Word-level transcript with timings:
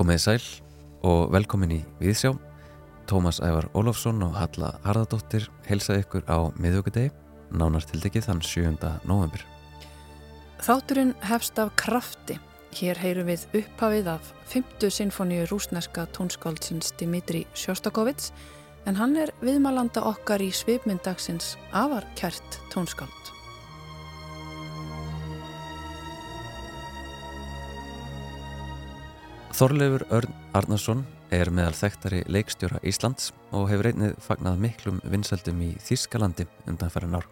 Komiði 0.00 0.20
sæl 0.22 0.44
og 1.04 1.26
velkomin 1.28 1.74
í 1.74 1.78
Viðsjá. 2.00 2.30
Tómas 3.04 3.36
Ævar 3.44 3.66
Ólofsson 3.76 4.22
og 4.24 4.32
Halla 4.32 4.70
Harðardóttir 4.80 5.44
helsaði 5.66 6.06
ykkur 6.06 6.24
á 6.24 6.48
miðugudegi, 6.56 7.10
nánar 7.52 7.84
tildekið 7.84 8.30
þann 8.30 8.40
7. 8.40 8.72
november. 9.04 9.44
Þátturinn 10.64 11.12
hefst 11.28 11.60
af 11.60 11.74
krafti. 11.76 12.38
Hér 12.80 12.96
heyrum 13.02 13.28
við 13.28 13.44
upphafið 13.60 14.08
af 14.14 14.32
50 14.54 14.96
sinfoníu 15.02 15.44
rúsneska 15.52 16.06
tónskáldsins 16.16 16.94
Dimitri 16.96 17.44
Sjostakovits 17.52 18.32
en 18.88 18.96
hann 18.96 19.20
er 19.20 19.36
viðmælanda 19.44 20.00
okkar 20.14 20.40
í 20.40 20.48
svipmyndagsins 20.48 21.58
afar 21.76 22.08
kært 22.16 22.62
tónskáld. 22.72 23.19
Þorleifur 29.60 30.06
Örn 30.08 30.36
Arnarsson 30.56 31.02
er 31.36 31.50
meðal 31.52 31.74
þekktari 31.76 32.22
leikstjóra 32.32 32.78
Íslands 32.88 33.26
og 33.52 33.66
hefur 33.68 33.90
einnið 33.90 34.14
fagnað 34.24 34.62
miklum 34.62 35.02
vinsaldum 35.12 35.60
í 35.60 35.68
Þískalandi 35.84 36.46
undanfæra 36.64 37.10
nár. 37.12 37.26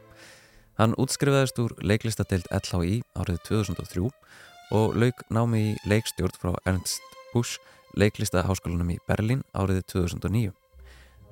Hann 0.77 0.93
útskrifaðist 1.01 1.63
úr 1.65 1.73
leiklistadeild 1.81 2.45
LHI 2.53 3.01
árið 3.17 3.41
2003 3.49 4.05
og 4.77 5.01
lauk 5.01 5.25
námi 5.33 5.63
í 5.71 5.75
leikstjórn 5.89 6.37
frá 6.37 6.53
Ernst 6.69 7.17
Busch 7.33 7.65
leiklistaháskólanum 7.97 8.93
í 8.93 9.01
Berlín 9.09 9.41
árið 9.57 9.87
2009. 9.97 10.53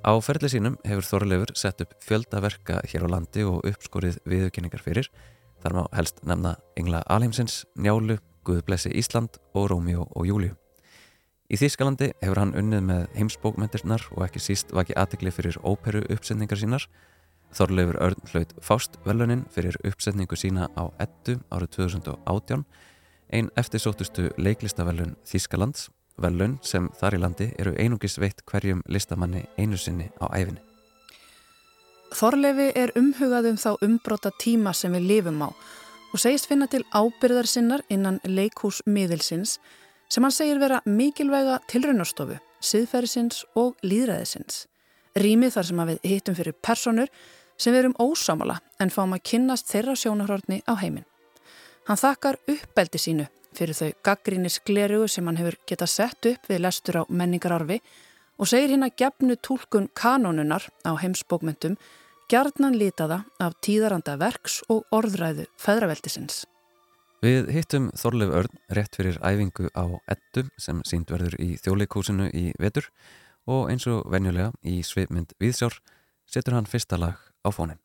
Á 0.00 0.12
ferli 0.24 0.48
sínum 0.48 0.80
hefur 0.88 1.12
Þorleifur 1.12 1.56
sett 1.60 1.84
upp 1.84 1.92
fjöldaverka 2.08 2.80
hér 2.88 3.04
á 3.04 3.08
landi 3.18 3.44
og 3.44 3.66
uppskorið 3.68 4.22
viðurkenningar 4.24 4.80
fyrir. 4.80 5.12
Þar 5.60 5.76
má 5.76 5.88
helst 5.92 6.24
nefna 6.24 6.56
Engla 6.72 7.04
Alheimsins, 7.04 7.66
Njálu, 7.76 8.16
Guðblessi 8.48 8.96
Ísland 8.96 9.36
og 9.52 9.74
Rómjó 9.74 10.08
og 10.08 10.32
Júliu. 10.32 10.56
Í 11.46 11.54
Þýskalandi 11.60 12.08
hefur 12.18 12.40
hann 12.40 12.56
unnið 12.58 12.80
með 12.88 13.02
heimsbókmyndirnar 13.14 14.08
og 14.16 14.24
ekki 14.26 14.40
síst 14.42 14.72
vaki 14.74 14.96
aðtegli 14.98 15.30
fyrir 15.30 15.58
óperu 15.62 16.00
uppsetningar 16.10 16.58
sínar. 16.58 16.86
Þorleifur 17.54 18.00
Örn 18.02 18.24
hlaut 18.32 18.54
Fást 18.66 18.98
velunin 19.06 19.44
fyrir 19.54 19.78
uppsetningu 19.86 20.34
sína 20.34 20.66
á 20.74 20.90
ettu 20.98 21.36
árið 21.54 21.70
2018, 21.78 22.66
einn 23.30 23.52
eftirsóttustu 23.62 24.32
leiklistavelun 24.42 25.14
Þýskalands, 25.22 25.86
velun 26.18 26.58
sem 26.66 26.90
þar 26.98 27.14
í 27.14 27.22
landi 27.22 27.48
eru 27.62 27.76
einungis 27.78 28.18
veitt 28.18 28.42
hverjum 28.50 28.82
listamanni 28.90 29.46
einu 29.54 29.78
sinni 29.78 30.10
á 30.18 30.26
æfinni. 30.34 30.62
Þorleifi 32.16 32.72
er 32.74 32.90
umhugað 32.98 33.52
um 33.52 33.58
þá 33.60 33.70
umbróta 33.86 34.34
tíma 34.42 34.74
sem 34.74 34.94
við 34.98 35.10
lifum 35.12 35.46
á 35.46 35.54
og 36.10 36.22
segist 36.22 36.50
finna 36.50 36.66
til 36.66 36.82
ábyrðar 36.90 37.46
sinnar 37.46 37.82
innan 37.92 38.18
leikhúsmiðilsins 38.24 39.60
sem 40.08 40.22
hann 40.24 40.34
segir 40.34 40.60
vera 40.62 40.82
mikilvæga 40.86 41.58
tilraunastofu, 41.70 42.38
siðferðisins 42.60 43.44
og 43.58 43.74
líðræðisins. 43.82 44.66
Rými 45.16 45.50
þar 45.50 45.68
sem 45.68 45.82
við 45.90 46.00
hittum 46.04 46.36
fyrir 46.36 46.56
personur 46.62 47.10
sem 47.56 47.72
við 47.72 47.84
erum 47.84 47.98
ósámala 48.00 48.58
en 48.80 48.92
fáum 48.92 49.14
að 49.16 49.24
kynnast 49.30 49.70
þeirra 49.70 49.96
sjónahörni 49.96 50.60
á 50.68 50.74
heiminn. 50.76 51.06
Hann 51.88 52.00
þakkar 52.00 52.38
uppbeldi 52.50 53.00
sínu 53.00 53.28
fyrir 53.56 53.78
þau 53.78 53.92
gaggríni 54.04 54.50
sklerugu 54.52 55.08
sem 55.08 55.26
hann 55.26 55.38
hefur 55.40 55.56
geta 55.68 55.86
sett 55.88 56.28
upp 56.28 56.50
við 56.50 56.64
lestur 56.64 57.00
á 57.00 57.02
menningararfi 57.08 57.78
og 58.36 58.50
segir 58.50 58.74
hinn 58.74 58.84
að 58.84 58.98
gefnu 59.00 59.36
tólkun 59.40 59.88
kanónunar 59.96 60.66
á 60.84 60.92
heimsbókmyndum 61.00 61.78
gjarnan 62.28 62.76
litaða 62.76 63.22
af 63.40 63.56
tíðaranda 63.64 64.18
verks 64.20 64.60
og 64.68 64.84
orðræðu 64.92 65.46
feðraveldisins. 65.62 66.44
Við 67.24 67.48
hittum 67.54 67.88
Þorleif 67.96 68.32
Örn 68.36 68.58
rétt 68.76 68.98
fyrir 68.98 69.16
æfingu 69.24 69.70
á 69.72 69.88
ettu 70.12 70.44
sem 70.60 70.82
sínd 70.84 71.08
verður 71.08 71.38
í 71.40 71.54
þjóleikúsinu 71.62 72.28
í 72.28 72.50
vetur 72.60 72.90
og 73.48 73.70
eins 73.72 73.86
og 73.88 74.04
venjulega 74.12 74.52
í 74.60 74.82
sveipmynd 74.84 75.32
Víðsjár 75.40 75.78
setur 76.28 76.58
hann 76.58 76.68
fyrsta 76.68 77.00
lag 77.00 77.16
á 77.40 77.48
fónin. 77.48 77.80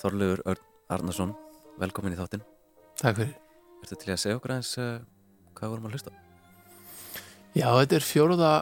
Þorlegur 0.00 0.42
Örn 0.48 0.66
Arnarsson, 0.90 1.32
velkomin 1.78 2.16
í 2.16 2.18
þáttinn. 2.18 2.42
Takk 3.00 3.20
fyrir. 3.20 3.34
Ertu 3.84 3.96
til 4.00 4.12
að 4.12 4.20
segja 4.24 4.38
okkur 4.40 4.56
aðeins 4.56 4.74
uh, 4.80 4.98
hvað 5.56 5.72
vorum 5.74 5.88
að 5.88 5.96
hlusta? 5.96 6.12
Já, 7.54 7.68
þetta 7.68 7.96
er 7.98 8.06
fjóruða 8.06 8.52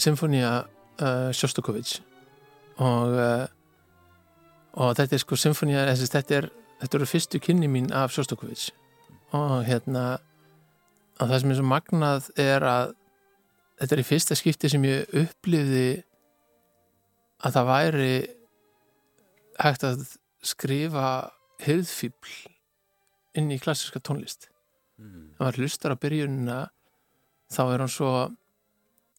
symfónia 0.00 0.52
uh, 0.62 1.28
Sjostakovits 1.36 2.00
og, 2.80 3.16
uh, 3.16 3.44
og 4.80 4.94
þetta 4.98 5.18
er 5.18 5.22
sko 5.22 5.38
symfónia, 5.38 5.84
þetta 5.92 6.38
er 6.38 6.50
þetta 6.82 6.98
eru 6.98 7.06
fyrstu 7.06 7.40
kynni 7.42 7.68
mín 7.70 7.90
af 7.94 8.12
Sjostakovits 8.14 8.70
og 9.36 9.62
hérna 9.68 10.18
og 11.20 11.28
það 11.28 11.38
sem 11.40 11.52
er 11.52 11.58
svo 11.60 11.66
magnað 11.70 12.30
er 12.42 12.66
að 12.66 12.94
þetta 13.80 13.96
er 13.96 14.02
í 14.02 14.06
fyrsta 14.08 14.38
skipti 14.38 14.70
sem 14.72 14.86
ég 14.88 15.14
upplifði 15.22 15.86
að 17.42 17.56
það 17.56 17.70
væri 17.70 18.16
hægt 19.62 19.86
að 19.86 20.02
skrifa 20.42 21.32
höfðfíbl 21.62 22.32
inn 23.38 23.52
í 23.54 23.60
klassiska 23.62 24.02
tónlist 24.04 24.48
mm. 25.00 25.36
það 25.38 25.46
var 25.46 25.60
hlustar 25.60 25.94
á 25.94 26.02
byrjunina 26.02 26.58
þá 27.52 27.62
er 27.64 27.84
hann 27.84 27.92
svo 27.92 28.12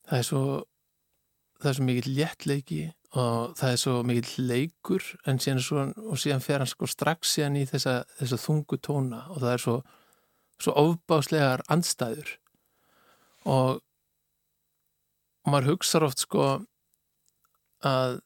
það 0.09 0.17
er 0.19 0.27
svo 0.27 0.43
það 1.61 1.69
er 1.71 1.77
svo 1.77 1.87
mikill 1.87 2.13
léttleiki 2.17 2.83
og 3.13 3.55
það 3.59 3.71
er 3.71 3.81
svo 3.83 3.95
mikill 4.07 4.47
leikur 4.49 5.07
en 5.29 5.39
síðan 5.39 5.63
svo, 5.63 5.87
og 6.09 6.19
síðan 6.19 6.43
fer 6.43 6.63
hann 6.63 6.69
sko 6.69 6.89
strax 6.89 7.35
síðan 7.37 7.59
í 7.61 7.65
þessa, 7.69 8.01
þessa 8.19 8.41
þungu 8.41 8.79
tóna 8.83 9.23
og 9.31 9.41
það 9.43 9.53
er 9.53 9.63
svo, 9.63 9.75
svo 10.59 10.75
ofbáslegar 10.83 11.63
andstæður 11.71 12.37
og 13.47 13.81
og 15.43 15.51
maður 15.51 15.73
hugsa 15.73 16.01
oft 16.05 16.23
sko 16.23 16.43
að 17.83 18.21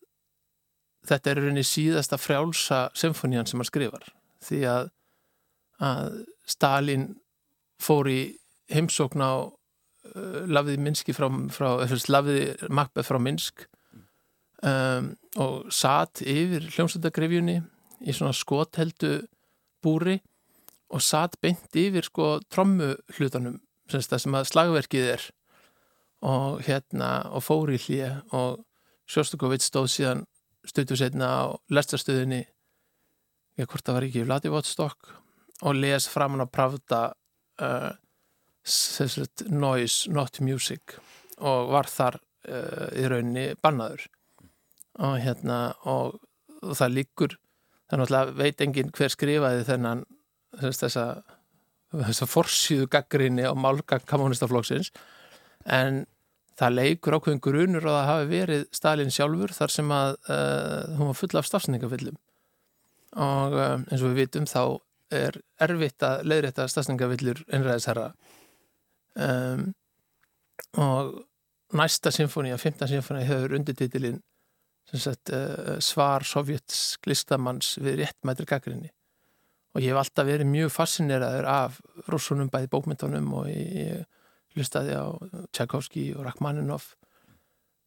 þetta 1.07 1.31
er 1.31 1.42
rauninni 1.42 1.65
síðasta 1.65 2.19
frjálsa 2.19 2.88
symfónían 2.98 3.48
sem 3.48 3.62
hann 3.62 3.69
skrifar. 3.69 4.07
Því 4.44 4.62
að, 4.71 4.89
að 5.83 6.19
Stalin 6.48 7.07
fór 7.81 8.09
í 8.12 8.19
heimsókn 8.74 9.24
á 9.24 9.48
uh, 9.48 10.44
Lafiði 10.50 10.83
Minski 10.83 11.15
frá, 11.15 11.27
frá 11.54 11.69
Lafiði 12.12 12.69
Makbeth 12.74 13.09
frá 13.09 13.19
Minsk 13.21 13.68
um, 14.63 15.13
og 15.38 15.71
satt 15.74 16.24
yfir 16.25 16.68
hljómsöldagrifjunni 16.74 17.60
í 18.06 18.13
svona 18.13 18.36
skotheldu 18.36 19.21
búri 19.83 20.19
og 20.94 21.03
satt 21.03 21.38
beint 21.44 21.75
yfir 21.75 22.06
sko 22.07 22.38
trommu 22.51 22.94
hlutanum 23.18 23.60
sem 23.88 24.36
að 24.36 24.50
slagverkið 24.50 25.12
er. 25.15 25.25
Og 26.27 26.63
hérna 26.65 27.27
og 27.36 27.44
fór 27.45 27.71
í 27.71 27.80
hlýja 27.80 28.21
og 28.36 28.63
Sjóstakovits 29.07 29.69
stóð 29.69 29.92
síðan 29.94 30.24
stötu 30.68 30.98
setna 31.00 31.28
á 31.28 31.44
lestarstöðinni 31.74 32.44
eða 33.58 33.69
hvort 33.72 33.86
það 33.86 33.98
var 33.98 34.08
ekki 34.08 34.25
Vladivostok 34.28 35.14
og 35.66 35.80
les 35.80 36.08
framann 36.12 36.46
á 36.46 36.48
Pravda 36.50 37.02
uh, 37.64 37.92
Noise 39.50 40.12
Not 40.12 40.42
Music 40.44 40.98
og 41.38 41.72
var 41.74 41.90
þar 41.90 42.19
uh, 42.19 42.88
í 42.98 43.08
rauninni 43.08 43.48
bannaður. 43.64 44.08
Og 44.98 45.18
hérna 45.22 45.58
og, 45.90 46.18
og 46.62 46.78
það 46.78 46.96
líkur 46.98 47.38
þannig 47.88 48.13
að 48.18 48.36
veit 48.38 48.62
enginn 48.66 48.94
hver 48.94 49.13
skrifaði 49.13 49.66
þennan 49.68 50.06
þessa 50.58 51.08
þessa 51.88 52.28
forsýðu 52.28 52.90
gaggrinni 52.92 53.46
á 53.48 53.54
málgang 53.56 54.04
kommunistaflokksins 54.10 54.92
en 55.72 56.04
það 56.57 56.77
leikur 56.77 57.18
ákveðin 57.18 57.44
grunur 57.44 57.86
og 57.86 57.94
það 57.94 58.09
hafi 58.09 58.30
verið 58.31 58.65
Stalin 58.75 59.13
sjálfur 59.13 59.54
þar 59.54 59.74
sem 59.74 59.94
að 59.94 60.13
uh, 60.33 60.98
hún 60.98 61.12
var 61.12 61.19
full 61.19 61.39
af 61.39 61.50
stafsningavillum 61.50 62.18
og 63.18 63.57
uh, 63.57 63.75
eins 63.86 64.01
og 64.01 64.12
við 64.12 64.21
vitum 64.24 64.48
þá 64.50 64.62
er 65.13 65.39
erfitt 65.63 66.04
að 66.04 66.25
leiðrætta 66.27 66.68
stafsningavillur 66.71 67.44
einræðisherra 67.54 68.09
um, 69.15 69.69
og 70.81 71.13
næsta 71.77 72.12
symfóni, 72.15 72.51
að 72.56 72.63
15. 72.65 72.89
symfóni 72.95 73.27
hefur 73.27 73.56
undirtitilinn 73.60 74.19
uh, 74.98 75.77
svar 75.83 76.25
sovjetsk 76.27 77.07
listamanns 77.10 77.75
við 77.80 78.01
réttmættir 78.01 78.50
gaggrinni 78.50 78.92
og 79.75 79.83
ég 79.83 79.94
hef 79.94 80.01
alltaf 80.01 80.25
verið 80.25 80.50
mjög 80.50 80.74
fascineraður 80.74 81.48
af 81.53 81.81
rúsunum 82.10 82.50
bæði 82.50 82.71
bókmyndunum 82.74 83.33
og 83.38 83.50
ég 83.51 84.06
hlustaði 84.57 84.98
á 84.98 85.06
Tchaikovsky 85.54 86.09
og 86.18 86.25
Rachmaninoff. 86.27 86.95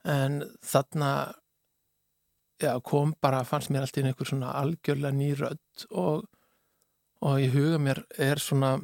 En 0.09 0.41
þarna 0.65 1.35
já, 2.61 2.81
kom 2.85 3.15
bara, 3.21 3.43
fannst 3.45 3.71
mér 3.73 3.85
alltaf 3.85 4.05
einhver 4.05 4.29
svona 4.29 4.55
algjörlega 4.61 5.17
nýrödd 5.17 5.87
og, 5.91 6.25
og 7.21 7.41
í 7.41 7.51
huga 7.53 7.81
mér 7.83 8.03
er 8.19 8.41
svona 8.41 8.79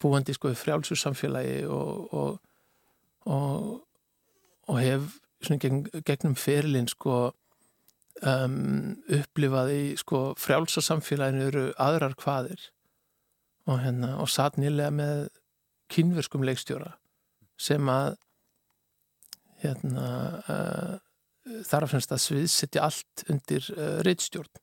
búandi 0.00 0.34
sko 0.36 0.52
í 0.52 0.56
frjálsur 0.56 0.96
samfélagi 0.96 1.66
og, 1.68 2.14
og, 3.26 3.82
og 4.68 4.80
hef 4.80 5.18
svona 5.44 5.60
gegn, 5.60 5.84
gegnum 6.06 6.36
ferilinn 6.38 6.88
sko 6.88 7.30
um, 8.24 8.96
upplifaði 9.08 9.96
sko 10.00 10.30
frjálsa 10.40 10.84
samfélaginu 10.84 11.48
eru 11.48 11.66
aðrar 11.80 12.16
hvaðir 12.20 12.70
og 13.68 13.80
hérna 13.84 14.16
og 14.20 14.30
satt 14.32 14.58
nýlega 14.60 14.92
með 14.94 15.28
kynverskum 15.90 16.44
leikstjóra 16.46 16.94
sem 17.60 17.92
að 17.92 18.16
hérna 19.60 20.08
uh, 20.48 20.96
þarf 21.68 21.94
semst 21.94 22.12
að 22.14 22.24
sviðsetja 22.24 22.80
allt 22.88 23.16
undir 23.32 23.64
uh, 23.76 24.00
reittstjórn 24.06 24.54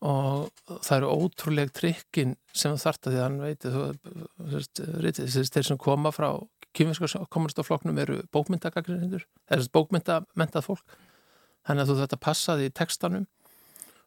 og 0.00 0.48
það 0.80 0.96
eru 0.96 1.08
ótrúleg 1.24 1.68
trikkin 1.76 2.30
sem 2.56 2.72
þarf 2.80 2.98
það 3.04 3.12
því 3.12 3.18
að 3.18 3.26
hann 3.26 3.42
veit 3.44 3.62
þeir 5.52 5.66
sem 5.68 5.80
koma 5.80 6.10
frá 6.14 6.28
kynverska 6.76 7.24
komunistafloknum 7.28 7.98
eru 8.00 8.16
bókmyndagagrinir 8.32 9.24
eða 9.50 9.68
bókmyndamentað 9.74 10.66
fólk. 10.68 10.84
Þannig 11.66 11.82
að 11.82 11.88
þú 11.90 11.96
þetta 12.00 12.24
passaði 12.24 12.62
í 12.68 12.76
textanum 12.80 13.26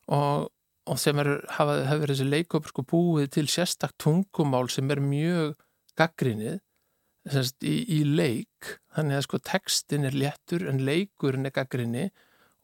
og, 0.09 0.37
og 0.89 0.97
sem 0.99 1.19
er, 1.21 1.27
hafa, 1.57 1.73
hefur 1.91 2.09
þessi 2.13 2.27
leikop 2.29 2.63
sko 2.71 2.81
búið 2.87 3.25
til 3.37 3.47
sérstak 3.51 3.93
tungumál 4.01 4.67
sem 4.73 4.87
er 4.91 4.99
mjög 5.03 5.47
gaggrinnið 5.99 6.59
í, 7.63 7.75
í 7.97 7.99
leik 8.03 8.77
þannig 8.95 9.19
að 9.19 9.25
sko 9.27 9.39
textin 9.47 10.07
er 10.07 10.15
léttur 10.17 10.67
en 10.69 10.83
leikurinn 10.83 11.47
er 11.47 11.55
gaggrinni 11.55 12.09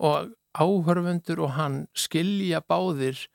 og 0.03 0.31
áhörfundur 0.57 1.43
og 1.45 1.53
hann 1.57 1.83
skilja 1.97 2.61
báðir 2.65 3.27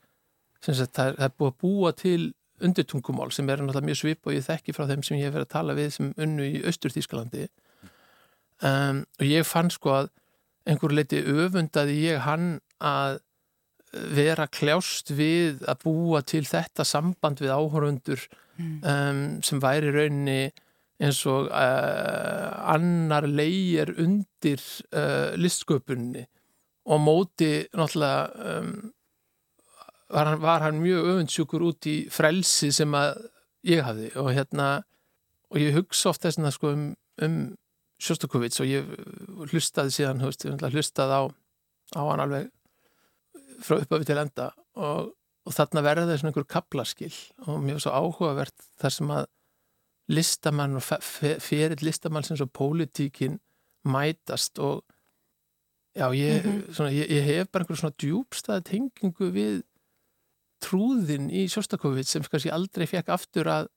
sagt, 0.65 0.97
það 0.97 1.21
er 1.21 1.37
búið 1.37 1.53
að 1.53 1.61
búa 1.61 1.93
til 1.97 2.33
undirtungumál 2.65 3.33
sem 3.35 3.49
er 3.51 3.61
náttúrulega 3.61 3.89
mjög 3.89 4.01
svip 4.01 4.29
og 4.29 4.37
ég 4.37 4.47
þekki 4.47 4.75
frá 4.75 4.87
þeim 4.89 5.03
sem 5.05 5.19
ég 5.19 5.29
hef 5.29 5.37
verið 5.37 5.49
að 5.49 5.55
tala 5.57 5.77
við 5.79 5.91
sem 5.97 6.13
unnu 6.27 6.47
í 6.47 6.61
Östurþískalandi 6.71 7.47
um, 8.63 9.03
og 9.19 9.27
ég 9.27 9.49
fann 9.49 9.73
sko 9.75 9.95
að 9.99 10.11
einhver 10.69 10.95
leiti 10.95 11.21
öfundaði 11.21 11.99
ég 12.07 12.23
hann 12.25 12.59
að 12.81 13.19
vera 14.15 14.47
kljást 14.51 15.13
við 15.15 15.63
að 15.69 15.85
búa 15.85 16.23
til 16.27 16.45
þetta 16.49 16.87
samband 16.87 17.43
við 17.43 17.55
áhörundur 17.55 18.23
mm. 18.59 18.77
um, 18.83 19.25
sem 19.45 19.63
væri 19.63 19.93
rauninni 19.95 20.53
eins 21.03 21.21
og 21.27 21.51
uh, 21.51 22.51
annar 22.71 23.27
leigir 23.27 23.95
undir 23.99 24.63
uh, 24.95 25.35
listsköpunni 25.39 26.25
og 26.85 27.01
móti 27.01 27.65
náttúrulega 27.75 28.59
um, 28.61 28.75
var, 30.13 30.31
hann, 30.31 30.41
var 30.41 30.67
hann 30.67 30.83
mjög 30.83 31.11
öfundsjúkur 31.15 31.65
út 31.71 31.89
í 31.91 31.97
frelsi 32.13 32.71
sem 32.75 32.95
að 32.95 33.25
ég 33.67 33.85
hafði 33.87 34.13
og 34.21 34.31
hérna 34.37 34.69
og 35.51 35.61
ég 35.63 35.75
hugsa 35.77 36.13
ofta 36.13 36.29
þess 36.29 36.45
að 36.45 36.57
sko 36.59 36.75
um, 36.75 36.89
um 37.25 37.39
Sjóstakovits 38.05 38.59
og 38.61 38.69
ég 38.69 38.89
hlustaði 39.49 39.93
síðan, 39.95 40.21
veist, 40.27 40.45
hlustaði 40.45 41.15
á, 41.15 41.23
á 41.95 42.03
hann 42.11 42.23
alveg 42.25 42.51
frá 43.65 43.79
uppöfi 43.81 44.09
til 44.09 44.21
enda 44.21 44.51
og, 44.77 45.13
og 45.45 45.57
þarna 45.57 45.85
verða 45.87 46.09
það 46.11 46.21
svona 46.21 46.33
einhver 46.33 46.49
kaplaskill 46.57 47.17
og 47.47 47.67
var 47.69 47.83
svo 47.83 47.95
áhugavert 47.95 48.69
þar 48.81 48.97
sem 48.99 49.15
að 49.15 49.29
listamann 50.15 50.77
og 50.77 50.85
ferill 51.41 51.85
listamann 51.85 52.27
sem 52.27 52.37
svo 52.37 52.49
pólitíkin 52.53 53.39
mætast 53.89 54.61
og 54.61 54.83
já, 55.97 56.09
ég, 56.13 56.45
mm 56.45 56.51
-hmm. 56.51 56.73
svona, 56.73 56.91
ég, 56.91 57.09
ég 57.09 57.23
hef 57.23 57.49
bara 57.53 57.65
einhver 57.65 57.77
svona 57.77 57.97
djúbstæði 57.99 58.63
tengingu 58.63 59.31
við 59.31 59.63
trúðin 60.65 61.31
í 61.31 61.49
Sjóstakovits 61.49 62.11
sem 62.11 62.23
kannski 62.23 62.51
aldrei 62.51 62.87
fekk 62.87 63.09
aftur 63.09 63.47
að, 63.47 63.69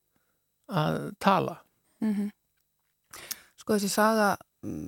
að 0.69 1.15
tala. 1.19 1.61
Mm 1.99 2.31
sko 3.57 3.75
þessi 3.75 3.89
saga 3.91 4.37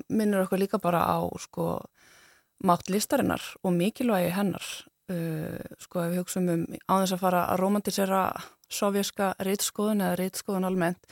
minnur 0.10 0.46
okkur 0.46 0.62
líka 0.62 0.80
bara 0.80 1.04
á 1.04 1.20
sko 1.44 1.82
mátt 2.66 2.90
listarinnar 2.92 3.44
og 3.64 3.76
mikilvægi 3.76 4.34
hennar 4.36 4.66
uh, 5.12 5.60
sko 5.82 6.04
ef 6.04 6.14
við 6.14 6.22
hugsaum 6.24 6.52
um 6.54 6.66
á 6.90 6.94
þess 7.02 7.16
að 7.16 7.24
fara 7.24 7.46
að 7.54 7.62
romantisera 7.64 8.24
sovjerska 8.70 9.34
reytskoðun 9.46 10.04
eða 10.06 10.20
reytskoðun 10.20 10.68
almennt 10.68 11.10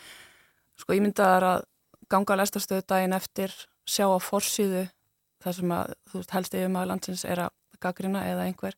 sko 0.78 0.94
ég 0.94 1.04
myndi 1.06 1.24
að 1.24 1.66
ganga 2.12 2.36
að 2.36 2.44
lestarstöðu 2.44 2.86
daginn 2.88 3.16
eftir 3.18 3.54
sjá 3.88 4.08
á 4.08 4.20
forsýðu 4.22 4.86
þar 5.44 5.58
sem 5.60 5.74
að 5.74 5.94
þú 6.10 6.22
veist 6.22 6.34
helst 6.36 6.58
yfir 6.58 6.72
maður 6.74 6.92
landsins 6.92 7.26
er 7.28 7.44
að 7.48 7.54
gaggrina 7.84 8.24
eða 8.28 8.48
einhver. 8.48 8.78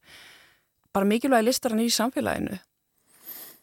Bara 0.93 1.07
mikilvægi 1.07 1.45
listarinn 1.47 1.85
í 1.85 1.93
samfélaginu. 1.93 2.59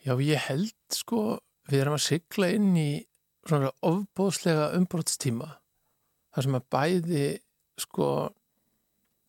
Já 0.06 0.14
ég 0.22 0.42
held 0.46 0.94
sko 0.94 1.40
við 1.66 1.82
erum 1.82 1.96
að 1.98 2.06
sigla 2.06 2.50
inn 2.54 2.72
í 2.78 2.90
svona 3.46 3.72
ofbóðslega 3.86 4.70
umbrótstíma 4.78 5.48
þar 6.34 6.46
sem 6.46 6.58
að 6.58 6.68
bæði 6.75 7.26
sko 7.80 8.08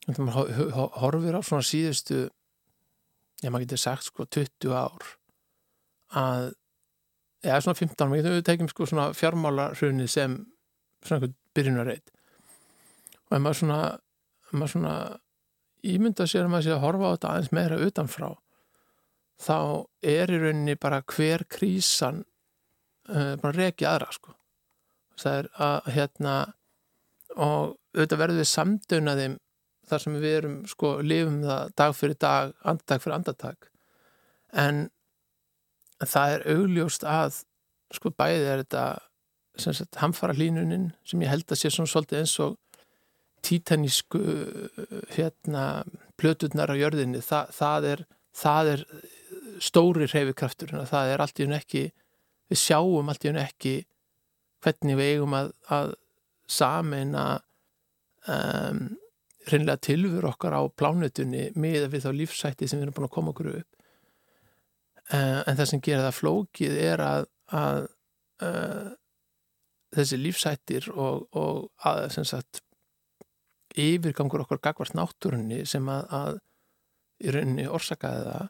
horfir 0.08 1.36
á 1.36 1.42
svona 1.44 1.66
síðustu 1.68 2.22
ég 3.44 3.52
maður 3.52 3.68
getur 3.68 3.82
sagt 3.82 4.08
sko 4.08 4.26
20 4.26 4.74
ár 4.74 5.10
að 6.18 6.54
eða 7.46 7.60
svona 7.64 7.80
15, 7.80 8.10
maður 8.10 8.24
getur 8.24 8.46
tekið 8.48 8.72
sko 8.74 8.88
svona 8.90 9.08
fjármálarhrunni 9.18 10.08
sem 10.10 10.40
svona 11.04 11.20
einhvern 11.20 11.36
byrjunarreit. 11.58 12.12
Og 13.28 13.38
ef 13.38 13.44
maður 13.44 13.60
svona, 13.62 13.80
maður 14.52 14.74
svona 14.74 14.96
ímynda 15.88 16.28
sér 16.28 16.48
að 16.48 16.54
maður 16.54 16.68
sé 16.68 16.76
að 16.76 16.84
horfa 16.86 17.12
á 17.12 17.14
þetta 17.14 17.34
aðeins 17.34 17.54
meira 17.56 17.80
utanfrá 17.88 18.30
þá 19.38 19.58
er 20.02 20.34
í 20.34 20.40
rauninni 20.42 20.78
bara 20.82 21.04
hver 21.06 21.46
krísan 21.52 22.24
uh, 23.12 23.36
bara 23.42 23.54
reykja 23.54 23.94
aðra 23.94 24.10
sko. 24.16 24.34
Það 25.18 25.42
er 25.42 25.50
að 25.68 25.92
hérna 25.94 26.38
og 27.38 27.76
auðvitað 27.94 28.22
verður 28.22 28.42
við 28.42 28.50
samdönaðum 28.50 29.38
þar 29.88 30.04
sem 30.04 30.20
við 30.20 30.38
erum 30.42 30.60
sko 30.70 30.94
lifum 31.04 31.42
það 31.46 31.74
dag 31.82 31.96
fyrir 31.96 32.20
dag, 32.20 32.54
andartak 32.64 33.04
fyrir 33.04 33.18
andartak. 33.18 33.70
En 34.54 34.88
það 36.04 36.36
er 36.36 36.48
augljóst 36.56 37.06
að 37.08 37.42
sko 37.96 38.12
bæðið 38.12 38.48
er 38.52 38.64
þetta 38.64 38.86
sagt, 39.58 40.00
hamfara 40.02 40.36
hlínunin 40.38 40.92
sem 41.08 41.22
ég 41.24 41.32
held 41.32 41.48
að 41.50 41.62
sé 41.62 41.72
svona 41.74 41.92
svolítið 41.92 42.24
eins 42.24 42.36
og 42.44 42.58
títanísku 43.48 44.22
hérna 45.16 45.64
plöturnar 46.20 46.74
á 46.74 46.76
jörðinni. 46.76 47.22
Þa, 47.24 47.46
það, 47.54 47.88
er, 47.94 48.04
það 48.36 48.72
er 48.74 48.84
stóri 49.64 50.08
reyfikraftur 50.10 50.74
það 50.90 51.14
er 51.14 51.24
allt 51.24 51.40
í 51.40 51.48
hún 51.48 51.58
ekki 51.58 51.88
við 52.52 52.62
sjáum 52.62 53.10
allt 53.12 53.26
í 53.26 53.32
hún 53.32 53.42
ekki 53.42 53.76
hvernig 54.66 54.98
við 55.00 55.14
eigum 55.16 55.36
að, 55.38 55.52
að 55.74 55.94
sameina 56.50 57.26
um, 58.28 58.82
reynlega 59.48 59.84
tilfur 59.88 60.28
okkar 60.30 60.56
á 60.58 60.62
plánutunni 60.70 61.50
með 61.56 61.90
við 61.94 62.06
þá 62.06 62.12
lífsætti 62.22 62.68
sem 62.68 62.80
við 62.80 62.88
erum 62.88 62.98
búin 62.98 63.08
að 63.08 63.16
koma 63.16 63.34
okkur 63.34 63.52
upp. 63.56 63.70
Uh, 65.08 65.42
en 65.48 65.56
það 65.56 65.70
sem 65.72 65.84
gera 65.84 66.08
það 66.08 66.18
flókið 66.18 66.80
er 66.84 67.04
að, 67.04 67.28
að 67.56 67.84
uh, 68.44 68.90
þessi 69.96 70.20
lífsættir 70.20 70.90
og, 70.92 71.28
og 71.32 71.88
að 71.88 72.10
sagt 72.28 72.62
yfirgangur 73.78 74.44
okkar 74.44 74.62
gagvart 74.64 74.96
náttúrunni 74.98 75.62
sem 75.70 75.88
að, 75.92 76.08
að 76.12 76.40
í 77.24 77.34
rauninni 77.34 77.68
orsakaði 77.70 78.26
það 78.28 78.50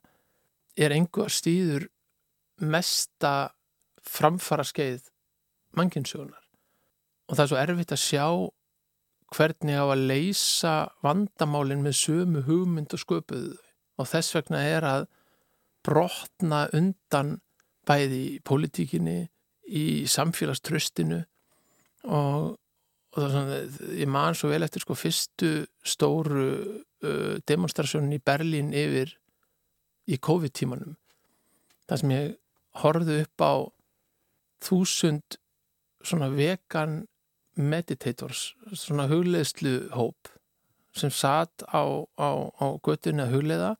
er 0.88 0.96
einhver 0.96 1.34
stíður 1.34 1.88
mesta 2.64 3.34
framfara 4.08 4.66
skeið 4.68 5.10
mannkynnsjónar 5.78 6.44
og 7.28 7.36
það 7.36 7.44
er 7.44 7.52
svo 7.52 7.60
erfitt 7.62 7.94
að 7.94 8.04
sjá 8.04 8.28
hvernig 9.36 9.76
á 9.76 9.86
að 9.86 10.06
leysa 10.10 10.74
vandamálinn 11.04 11.84
með 11.84 11.98
sömu 12.00 12.44
hugmynd 12.48 12.94
og 12.96 13.02
sköpuðu 13.02 13.56
og 13.98 14.08
þess 14.08 14.36
vegna 14.38 14.62
er 14.64 14.88
að 14.88 15.08
brotna 15.88 16.66
undan 16.76 17.38
bæði 17.88 18.22
í 18.28 18.40
politíkinni, 18.44 19.28
í 19.68 20.08
samfélagströstinu 20.12 21.22
og, 22.08 22.56
og 22.56 23.18
það 23.18 23.32
svona, 23.34 23.60
ég 24.00 24.12
man 24.12 24.38
svo 24.38 24.52
vel 24.52 24.64
eftir 24.68 24.84
sko 24.84 24.98
fyrstu 24.98 25.52
stóru 25.88 26.48
uh, 26.48 27.36
demonstrasjónin 27.48 28.16
í 28.16 28.24
Berlín 28.24 28.74
yfir 28.76 29.16
í 30.08 30.20
COVID-tímanum. 30.24 30.96
Þar 31.88 32.02
sem 32.02 32.14
ég 32.16 32.36
horfðu 32.84 33.20
upp 33.24 33.44
á 33.44 33.54
þúsund 34.64 35.40
svona 36.06 36.30
vegan 36.32 37.02
meditators, 37.58 38.54
svona 38.74 39.08
hugleðslu 39.10 39.90
hóp 39.96 40.32
sem 40.98 41.12
satt 41.14 41.66
á, 41.70 41.84
á, 42.18 42.30
á 42.58 42.66
göttunni 42.86 43.26
að 43.26 43.36
hugleða 43.36 43.76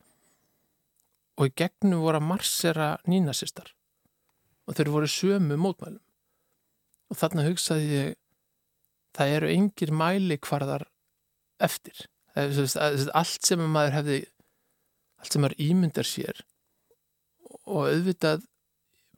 og 1.38 1.50
í 1.50 1.54
gegnum 1.58 2.02
voru 2.02 2.20
að 2.20 2.28
marsera 2.28 2.88
nínasistar. 3.10 3.72
Og 4.68 4.76
þeir 4.76 4.92
voru 4.92 5.08
sömu 5.10 5.56
mótmælum. 5.58 6.02
Og 7.08 7.18
þarna 7.18 7.46
hugsaði 7.46 7.88
ég 7.94 8.16
það 9.16 9.34
eru 9.38 9.50
engir 9.54 9.94
mæli 9.94 10.38
hvarðar 10.44 10.84
eftir 11.64 12.06
allt 12.38 13.46
sem 13.46 13.62
maður 13.72 13.96
hefði 13.96 14.18
allt 15.18 15.34
sem 15.34 15.42
maður 15.42 15.62
ímyndar 15.64 16.06
sér. 16.06 16.44
Og 17.66 17.88
auðvitað 17.88 18.44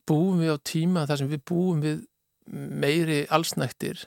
búum 0.08 0.40
við 0.40 0.54
á 0.56 0.58
tíma 0.64 1.04
þar 1.08 1.20
sem 1.20 1.30
við 1.30 1.42
búum 1.50 1.82
við 1.84 2.06
meiri 2.50 3.24
allsnæktir 3.30 4.06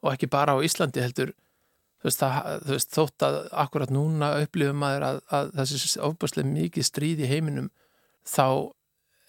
og 0.00 0.12
ekki 0.14 0.30
bara 0.32 0.56
á 0.56 0.64
Íslandi 0.64 1.02
heldur 1.04 1.32
þú 2.00 2.08
veist, 2.08 2.22
það, 2.22 2.50
þú 2.64 2.74
veist 2.76 2.96
þótt 2.96 3.26
að 3.26 3.38
akkurat 3.64 3.94
núna 3.94 4.32
upplifum 4.40 4.80
maður 4.80 5.06
að, 5.08 5.22
að 5.36 5.50
þessi 5.60 6.02
ofbúrslega 6.06 6.52
mikið 6.54 6.88
stríð 6.88 7.24
í 7.24 7.30
heiminum 7.30 7.70
þá 8.28 8.46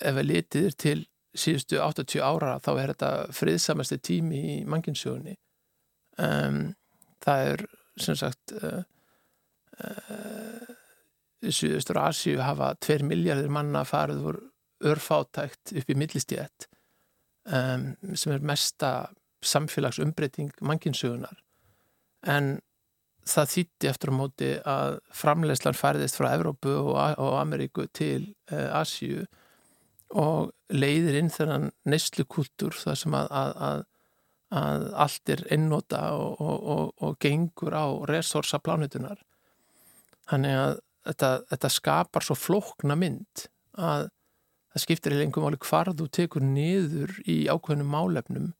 ef 0.02 0.18
við 0.18 0.30
litiðir 0.30 0.78
til 0.80 1.00
síðustu 1.38 1.80
80 1.80 2.24
ára 2.24 2.58
þá 2.64 2.72
er 2.74 2.94
þetta 2.94 3.12
friðsamasti 3.36 4.00
tími 4.04 4.42
í 4.56 4.56
manginsjóni 4.68 5.38
um, 6.20 6.64
það 7.24 7.52
er 7.54 7.66
sem 8.02 8.18
sagt 8.20 8.56
uh, 8.58 8.82
uh, 9.84 10.72
í 11.42 11.54
Suðustur 11.56 12.00
Asíu 12.02 12.42
hafa 12.44 12.74
2 12.84 13.08
miljardir 13.08 13.52
manna 13.52 13.84
farið 13.88 14.26
voru 14.26 14.48
örfátækt 14.92 15.76
upp 15.78 15.92
í 15.94 15.98
millistíðett 15.98 16.68
um, 17.46 17.92
sem 18.16 18.36
er 18.36 18.46
mesta 18.46 18.92
samfélagsumbreyting 19.46 20.52
manginsögunar 20.62 21.40
en 22.28 22.60
það 23.28 23.54
þýtti 23.54 23.90
eftir 23.92 24.12
á 24.12 24.16
móti 24.18 24.50
að 24.68 24.98
framlegslan 25.16 25.78
færðist 25.78 26.18
frá 26.18 26.32
Evrópu 26.34 26.74
og, 26.74 26.96
og 27.22 27.38
Ameríku 27.40 27.86
til 27.94 28.34
uh, 28.52 28.82
Asíu 28.82 29.26
og 30.12 30.52
leiðir 30.74 31.20
inn 31.22 31.32
þennan 31.32 31.70
neyslukultúr 31.88 32.76
þar 32.76 33.00
sem 33.00 33.16
að, 33.16 33.28
að, 33.32 33.84
að, 34.58 34.88
allt 35.06 35.34
er 35.36 35.44
einnota 35.54 36.02
og, 36.18 36.42
og, 36.42 36.88
og 37.00 37.20
gengur 37.24 37.78
á 37.78 37.88
resursa 38.10 38.60
plánutunar 38.60 39.22
þannig 40.30 40.58
að 40.58 40.74
þetta, 41.08 41.30
þetta 41.54 41.72
skapar 41.78 42.26
svo 42.26 42.38
flókna 42.38 42.98
mynd 43.00 43.46
að 43.80 44.10
það 44.72 44.84
skiptir 44.86 45.16
í 45.16 45.22
lengum 45.22 45.48
áli 45.48 45.60
hvar 45.62 45.94
þú 45.96 46.08
tekur 46.12 46.44
niður 46.46 47.16
í 47.30 47.44
ákveðnum 47.52 47.92
málefnum 47.92 48.52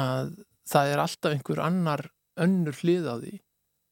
að 0.00 0.34
það 0.68 0.92
er 0.92 1.02
alltaf 1.04 1.34
einhver 1.34 1.60
annar 1.64 2.08
önnur 2.40 2.76
hlið 2.80 3.06
á 3.10 3.14
því 3.20 3.34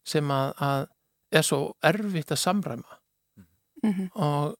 sem 0.08 0.32
að, 0.34 0.48
að 0.58 0.88
er 1.32 1.46
svo 1.46 1.60
erfitt 1.84 2.32
að 2.34 2.42
samræma 2.42 2.98
mm 3.82 3.92
-hmm. 3.92 4.08
og 4.14 4.58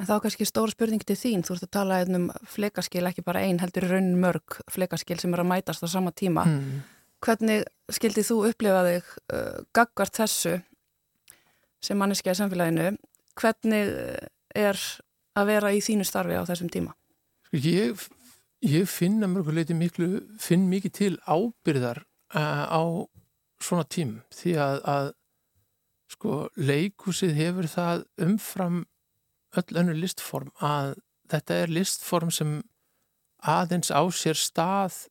En 0.00 0.08
þá 0.08 0.14
kannski 0.24 0.46
stóra 0.48 0.72
spurning 0.72 1.02
til 1.04 1.16
þín, 1.18 1.42
þú 1.44 1.54
ert 1.54 1.66
að 1.66 1.70
tala 1.76 1.98
um 2.08 2.30
fleikaskil, 2.48 3.02
ekki 3.04 3.24
bara 3.24 3.42
einn, 3.44 3.58
heldur 3.60 3.84
raunin 3.84 4.16
mörg 4.16 4.56
fleikaskil 4.72 5.18
sem 5.20 5.34
er 5.36 5.42
að 5.42 5.50
mætast 5.50 5.84
á 5.84 5.88
sama 5.92 6.12
tíma. 6.16 6.46
hmm, 6.48 6.80
Hvernig 7.20 7.66
skildi 7.92 8.24
þú 8.24 8.48
upplifa 8.48 8.80
þig 8.86 9.10
uh, 9.34 9.58
gaggart 9.76 10.16
þessu 10.16 10.54
sem 11.84 12.00
manneskja 12.00 12.32
í 12.32 12.38
samfélaginu? 12.38 12.96
Hvernig 13.36 13.92
er 14.56 14.80
að 15.36 15.52
vera 15.52 15.74
í 15.76 15.84
þínu 15.84 16.08
starfi 16.08 16.40
á 16.40 16.48
þessum 16.48 16.72
tíma? 16.72 16.96
sko, 17.52 18.08
ég, 18.60 18.72
ég 18.80 18.88
finna 18.88 19.28
mörguleiti 19.30 19.76
miklu, 19.76 20.20
finn 20.38 20.68
mikið 20.70 20.92
til 20.96 21.14
ábyrðar 21.26 22.04
uh, 22.34 22.66
á 22.68 22.82
svona 23.60 23.84
tím 23.88 24.20
því 24.34 24.56
að, 24.60 24.80
að 24.88 25.10
sko 26.10 26.38
leikúsið 26.58 27.36
hefur 27.36 27.68
það 27.70 28.04
umfram 28.24 28.82
öll 29.58 29.78
önnur 29.82 29.98
listform 29.98 30.50
að 30.62 30.96
þetta 31.30 31.62
er 31.62 31.72
listform 31.72 32.30
sem 32.34 32.58
aðeins 33.46 33.90
á 33.94 34.02
sér 34.12 34.38
stað 34.38 35.06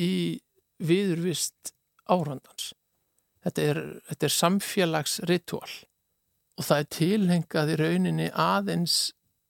í 0.00 0.40
viðurvist 0.80 1.74
árandans. 2.10 2.72
Þetta 3.44 3.62
er, 3.62 3.80
þetta 4.08 4.26
er 4.26 4.34
samfélagsritual 4.36 5.70
og 6.60 6.66
það 6.66 6.82
er 6.82 6.88
tilhengað 6.96 7.72
í 7.72 7.76
rauninni 7.80 8.28
aðeins, 8.36 8.96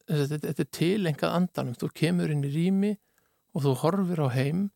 þetta 0.06 0.52
er 0.52 0.70
tilhengað 0.70 1.36
andanum. 1.38 1.78
Þú 1.78 1.90
kemur 2.02 2.34
inn 2.34 2.44
í 2.46 2.52
rými 2.54 2.92
og 3.54 3.64
þú 3.64 3.74
horfir 3.82 4.22
á 4.26 4.28
heim 4.34 4.68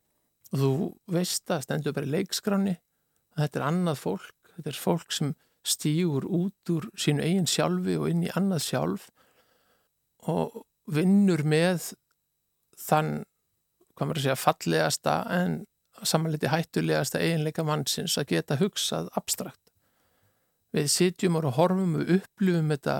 og 0.52 0.60
þú 0.60 0.72
veist 1.14 1.50
að 1.50 1.66
stendur 1.66 1.96
bara 1.96 2.08
í 2.08 2.14
leikskráni 2.14 2.76
að 3.34 3.42
þetta 3.44 3.60
er 3.60 3.66
annað 3.68 4.00
fólk, 4.02 4.52
þetta 4.54 4.70
er 4.70 4.80
fólk 4.84 5.14
sem 5.14 5.34
stýgur 5.64 6.26
út 6.28 6.72
úr 6.74 6.88
sínu 7.00 7.24
eigin 7.24 7.48
sjálfi 7.50 7.96
og 7.98 8.08
inn 8.10 8.26
í 8.26 8.32
annað 8.36 8.66
sjálf 8.68 9.08
og 10.30 10.64
vinnur 10.90 11.42
með 11.48 11.92
þann, 12.80 13.24
hvað 13.94 14.08
maður 14.08 14.20
að 14.20 14.26
segja, 14.26 14.40
fallegasta 14.40 15.16
en 15.32 15.58
samanleiti 16.04 16.50
hættulegasta 16.52 17.20
eiginleika 17.22 17.64
mannsins 17.64 18.18
að 18.20 18.34
geta 18.34 18.58
hugsað 18.60 19.08
abstrakt. 19.16 19.60
Við 20.74 20.88
sitjum 20.90 21.38
og 21.38 21.52
horfum 21.56 21.94
og 22.00 22.10
upplifum 22.18 22.72
þetta 22.74 22.96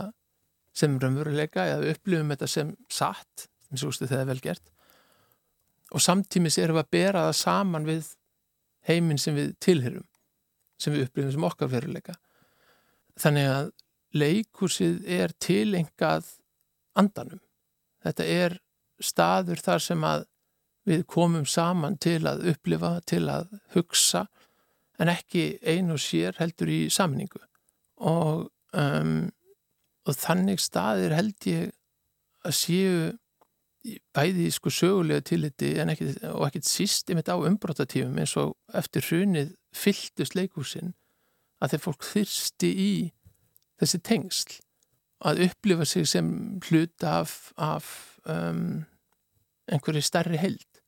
sem 0.74 0.94
raunveruleika 1.02 1.66
eða 1.72 1.90
upplifum 1.94 2.30
þetta 2.32 2.48
sem 2.50 2.70
satt, 2.90 3.48
sem 3.68 3.80
svo 3.82 3.90
stu 3.94 4.08
þegar 4.08 4.30
vel 4.30 4.42
gert 4.46 4.73
og 5.94 6.02
samtímis 6.02 6.58
erum 6.58 6.80
við 6.80 6.84
að 6.84 6.92
bera 6.96 7.24
það 7.28 7.38
saman 7.40 7.88
við 7.88 8.10
heiminn 8.88 9.20
sem 9.20 9.36
við 9.38 9.54
tilherum, 9.62 10.06
sem 10.80 10.94
við 10.94 11.06
upplifum 11.06 11.32
sem 11.36 11.46
okkar 11.48 11.70
veruleika. 11.72 12.16
Þannig 13.20 13.50
að 13.52 13.70
leikursið 14.14 15.06
er 15.10 15.34
tilengað 15.42 16.28
andanum. 16.98 17.40
Þetta 18.04 18.26
er 18.30 18.58
staður 19.02 19.62
þar 19.62 19.82
sem 19.82 20.06
að 20.06 20.26
við 20.84 21.06
komum 21.08 21.46
saman 21.48 21.96
til 22.02 22.20
að 22.28 22.44
upplifa, 22.52 22.98
til 23.08 23.24
að 23.32 23.54
hugsa 23.72 24.26
en 25.00 25.10
ekki 25.10 25.58
einu 25.64 25.96
sér 25.98 26.36
heldur 26.38 26.70
í 26.70 26.82
samningu 26.92 27.40
og, 28.04 28.50
um, 28.76 29.30
og 30.04 30.18
þannig 30.20 30.60
staðir 30.62 31.16
held 31.16 31.48
ég 31.48 31.72
að 32.44 32.56
séu 32.58 32.98
bæði 34.16 34.48
sko 34.54 34.72
sögulega 34.72 35.24
tilliti 35.28 35.74
ekki, 35.82 36.10
og 36.32 36.46
ekkit 36.48 36.68
síst 36.68 37.10
einmitt 37.10 37.28
á 37.28 37.36
umbrotatífum 37.36 38.16
eins 38.20 38.32
og 38.40 38.54
eftir 38.72 39.04
hrunið 39.04 39.52
fylltust 39.76 40.36
leikúsin 40.38 40.94
að 41.62 41.74
þeir 41.74 41.84
fólk 41.84 42.06
þyrsti 42.08 42.70
í 42.70 42.92
þessi 43.80 44.00
tengsl 44.06 44.56
að 45.24 45.44
upplifa 45.48 45.86
sig 45.88 46.08
sem 46.08 46.30
hluta 46.64 47.18
af, 47.22 47.52
af 47.56 47.90
um, 48.28 48.84
einhverju 49.70 50.04
stærri 50.04 50.40
held 50.40 50.80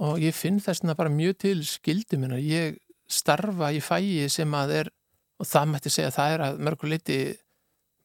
og 0.00 0.20
ég 0.20 0.36
finn 0.36 0.60
þess 0.60 0.84
að 0.84 0.98
bara 0.98 1.12
mjög 1.12 1.38
til 1.44 1.58
skildi 1.64 2.20
minna, 2.20 2.36
ég 2.40 2.76
starfa 3.08 3.72
í 3.72 3.80
fæi 3.80 4.28
sem 4.32 4.52
að 4.56 4.74
er 4.82 4.92
og 5.36 5.48
það 5.48 5.70
mætti 5.72 5.92
segja 5.92 6.10
að 6.10 6.16
það 6.16 6.34
er 6.34 6.44
að 6.46 6.60
mörguleiti 6.68 7.18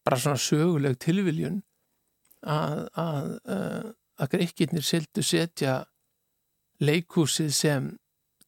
bara 0.06 0.20
svona 0.20 0.42
söguleg 0.42 0.98
tilviljun 1.02 1.62
að 2.42 2.88
að, 2.98 3.28
uh, 3.54 3.92
að 4.22 4.36
greikirnir 4.36 4.86
sildu 4.86 5.24
setja 5.26 5.82
leikúsið 6.82 7.52
sem 7.56 7.90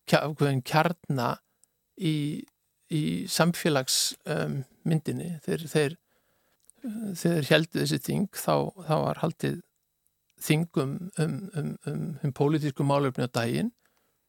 kjarna 0.09 1.29
í, 1.97 2.43
í 2.91 3.03
samfélagsmyndinni 3.31 5.29
um, 5.31 5.43
þeir, 5.45 5.67
þeir, 5.73 5.95
þeir 7.21 7.49
heldu 7.51 7.81
þessi 7.81 8.01
þing 8.03 8.27
þá, 8.35 8.55
þá 8.87 8.95
var 9.05 9.21
haldið 9.23 9.61
þingum 10.43 10.97
um, 11.21 11.37
um, 11.55 11.71
um, 11.87 12.03
um 12.19 12.35
pólitísku 12.35 12.83
málöfni 12.85 13.29
á 13.29 13.35
daginn 13.39 13.71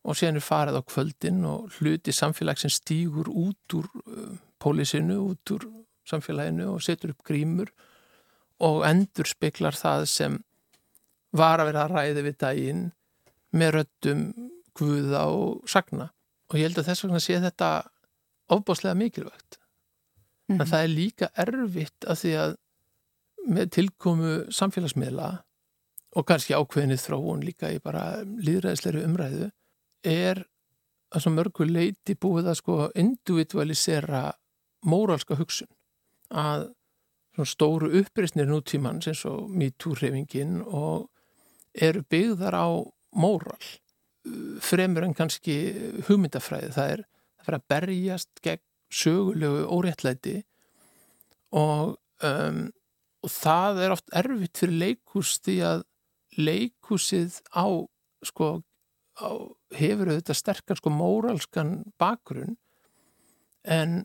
og 0.05 0.19
síðan 0.21 0.39
er 0.39 0.45
farið 0.45 0.79
á 0.79 0.83
kvöldin 0.87 1.41
og 1.49 1.73
hluti 1.79 2.13
samfélagsins 2.15 2.79
stýgur 2.83 3.31
út 3.33 3.77
úr 3.79 3.89
um, 4.05 4.39
pólisinu, 4.63 5.19
út 5.33 5.57
úr 5.57 5.67
samfélaginu 6.09 6.69
og 6.75 6.83
setur 6.85 7.15
upp 7.15 7.25
grímur 7.27 7.73
og 8.65 8.85
endur 8.87 9.29
speklar 9.29 9.77
það 9.77 10.07
sem 10.11 10.39
var 11.35 11.61
að 11.61 11.71
vera 11.71 11.85
að 11.85 11.95
ræði 11.95 12.25
við 12.27 12.37
daginn 12.43 12.85
með 13.55 13.75
röttum 13.79 14.23
guða 14.75 15.27
og 15.31 15.69
sagna. 15.71 16.11
Og 16.51 16.59
ég 16.59 16.69
held 16.69 16.81
að 16.83 16.91
þess 16.91 17.05
vegna 17.05 17.23
sé 17.23 17.39
þetta 17.43 17.71
ofbáslega 18.55 18.95
mikilvægt. 18.99 19.59
Mm 20.45 20.57
-hmm. 20.57 20.61
en 20.61 20.69
það 20.69 20.83
er 20.83 20.89
líka 20.89 21.29
erfitt 21.35 22.05
að 22.05 22.19
því 22.21 22.33
að 22.37 22.57
með 23.49 23.71
tilkomu 23.71 24.33
samfélagsmiðla 24.53 25.29
og 26.17 26.27
kannski 26.27 26.55
ákveðinni 26.55 26.97
þróun 27.01 27.45
líka 27.45 27.71
í 27.73 27.81
bara 27.83 28.23
líðræðisleiri 28.23 29.05
umræðu 29.05 29.51
er 30.05 30.45
að 31.15 31.25
svo 31.25 31.31
mörgu 31.31 31.67
leiti 31.69 32.15
búið 32.15 32.51
að 32.51 32.61
sko 32.61 32.91
individualisera 32.95 34.33
móralska 34.85 35.35
hugsun. 35.39 35.69
Að 36.31 36.75
stóru 37.45 37.91
uppreysnir 38.01 38.47
nútíman 38.47 39.03
sem 39.03 39.15
svo 39.15 39.49
MeToo-hreyfingin 39.49 40.63
og 40.63 41.09
eru 41.75 42.05
byggðar 42.11 42.55
á 42.55 42.69
móral 43.15 43.65
fremur 44.65 45.05
en 45.05 45.15
kannski 45.17 45.57
hugmyndafræði. 46.09 46.71
Það 46.75 46.93
er 46.95 47.03
að 47.05 47.47
fara 47.49 47.61
að 47.61 47.69
berjast 47.75 48.45
gegn 48.45 48.65
sögulegu 48.95 49.65
óréttlæti 49.69 50.37
og, 51.55 51.97
um, 52.25 52.61
og 53.25 53.33
það 53.33 53.83
er 53.85 53.95
oft 53.95 54.15
erfitt 54.17 54.61
fyrir 54.63 54.81
leikús 54.85 55.35
því 55.45 55.57
að 55.71 55.85
leikúsið 56.39 57.41
á 57.55 57.67
sko 58.25 58.49
á, 59.19 59.29
hefur 59.77 60.11
auðvitað 60.11 60.41
sterkar 60.41 60.81
sko 60.81 60.93
móralskan 60.95 61.77
bakgrunn 62.01 62.57
en 63.65 64.05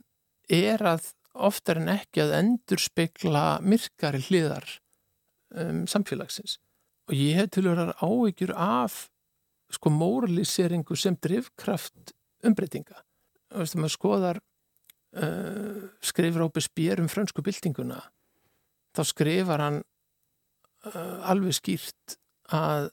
er 0.49 0.83
að 0.85 1.11
oftar 1.33 1.79
en 1.81 1.91
ekki 1.93 2.23
að 2.23 2.35
endur 2.39 2.81
spekla 2.81 3.45
myrkari 3.61 4.21
hliðar 4.25 4.65
um, 5.53 5.85
samfélagsins 5.89 6.57
og 7.09 7.15
ég 7.17 7.39
hef 7.39 7.49
til 7.55 7.65
að 7.65 7.73
vera 7.73 7.95
áhyggjur 8.05 8.53
af 8.53 9.07
sko 9.73 9.91
moraliseringu 9.93 10.97
sem 10.97 11.17
drivkraft 11.17 12.13
umbreytinga. 12.45 13.01
Maður 13.49 13.93
skoðar 13.93 14.39
uh, 15.17 15.89
skrifur 16.05 16.45
Ópi 16.45 16.61
Spér 16.63 17.01
um 17.01 17.09
frönsku 17.09 17.41
byltinguna 17.45 18.01
þá 18.95 19.03
skrifar 19.09 19.63
hann 19.63 19.81
uh, 20.85 21.29
alveg 21.29 21.57
skýrt 21.57 22.17
að 22.53 22.91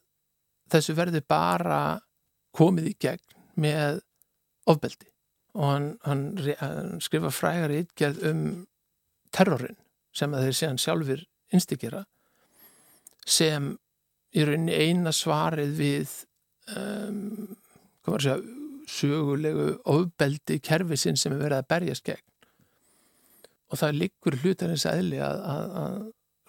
þessu 0.72 0.96
verði 0.96 1.22
bara 1.22 1.98
komið 2.56 2.90
í 2.90 2.96
gegn 3.06 3.36
með 3.60 4.00
ofbeldi 4.68 5.08
og 5.56 5.70
hann, 5.70 5.88
hann, 6.04 6.24
hann 6.60 7.00
skrifa 7.04 7.32
frægar 7.32 7.72
í 7.72 7.82
ytgerð 7.84 8.24
um 8.30 8.42
terrorin 9.32 9.78
sem 10.16 10.32
að 10.34 10.48
þeir 10.48 10.58
séðan 10.58 10.82
sjálfur 10.82 11.24
instigjera 11.54 12.02
sem 13.26 13.74
í 14.36 14.44
rauninni 14.44 14.76
eina 14.76 15.12
svarið 15.14 15.74
við 15.78 16.14
um, 16.76 17.56
segja, 18.06 18.38
sögulegu 18.86 19.68
ofbeldi 19.90 20.60
kerfisinn 20.62 21.18
sem 21.18 21.34
er 21.34 21.42
verið 21.42 21.62
að 21.62 21.70
berjast 21.72 22.06
gegn. 22.06 22.24
Og 23.66 23.80
það 23.80 24.00
liggur 24.00 24.38
hlutarins 24.42 24.86
aðli 24.86 25.18
að, 25.24 25.40
að, 25.50 25.78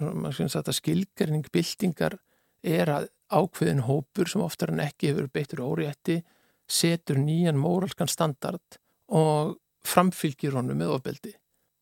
að, 0.06 0.58
að 0.62 0.73
skilgarning 0.78 1.47
byltingar 1.54 2.19
er 2.62 2.91
að 2.93 3.08
ákveðin 3.34 3.86
hópur 3.88 4.30
sem 4.30 4.43
oftar 4.43 4.71
en 4.71 4.84
ekki 4.86 5.12
hefur 5.12 5.32
beittur 5.34 5.63
órétti 5.65 6.21
setur 6.67 7.19
nýjan 7.19 7.58
móralskan 7.60 8.12
standard 8.12 8.80
og 9.08 9.56
framfylgir 9.88 10.56
honum 10.56 10.78
með 10.82 10.93
ofbeldi. 10.97 11.34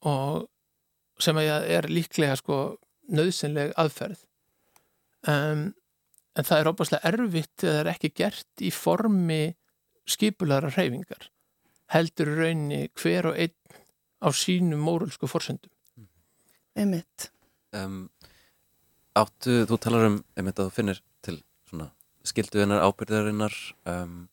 Og 0.06 0.46
sem 1.22 1.38
er 1.42 1.90
líklega 1.90 2.38
sko 2.40 2.60
nöðsynleg 3.16 3.74
aðferð. 3.80 4.22
Um, 5.26 5.74
en 6.36 6.48
það 6.48 6.62
er 6.62 6.72
óbúslega 6.72 7.12
erfitt 7.12 7.64
eða 7.64 7.84
er 7.84 7.92
ekki 7.94 8.12
gert 8.22 8.64
í 8.64 8.72
formi 8.74 9.44
skipulara 10.10 10.72
hreyfingar 10.74 11.30
heldur 11.94 12.34
raunni 12.40 12.86
hver 12.98 13.32
og 13.32 13.40
einn 13.40 13.80
á 14.26 14.30
sínum 14.34 14.82
mórulsku 14.86 15.30
forsöndum 15.30 15.72
Einmitt. 16.76 17.30
Um, 17.72 18.10
Áttu, 19.16 19.62
þú 19.64 19.78
talar 19.80 20.10
um 20.10 20.16
einmitt 20.36 20.58
að 20.60 20.68
þú 20.68 20.76
finnir 20.76 20.98
til 21.24 21.38
svona 21.70 21.86
skilduðinnar 22.28 22.84
ábyrðarinnar 22.84 23.54
um, 23.88 24.26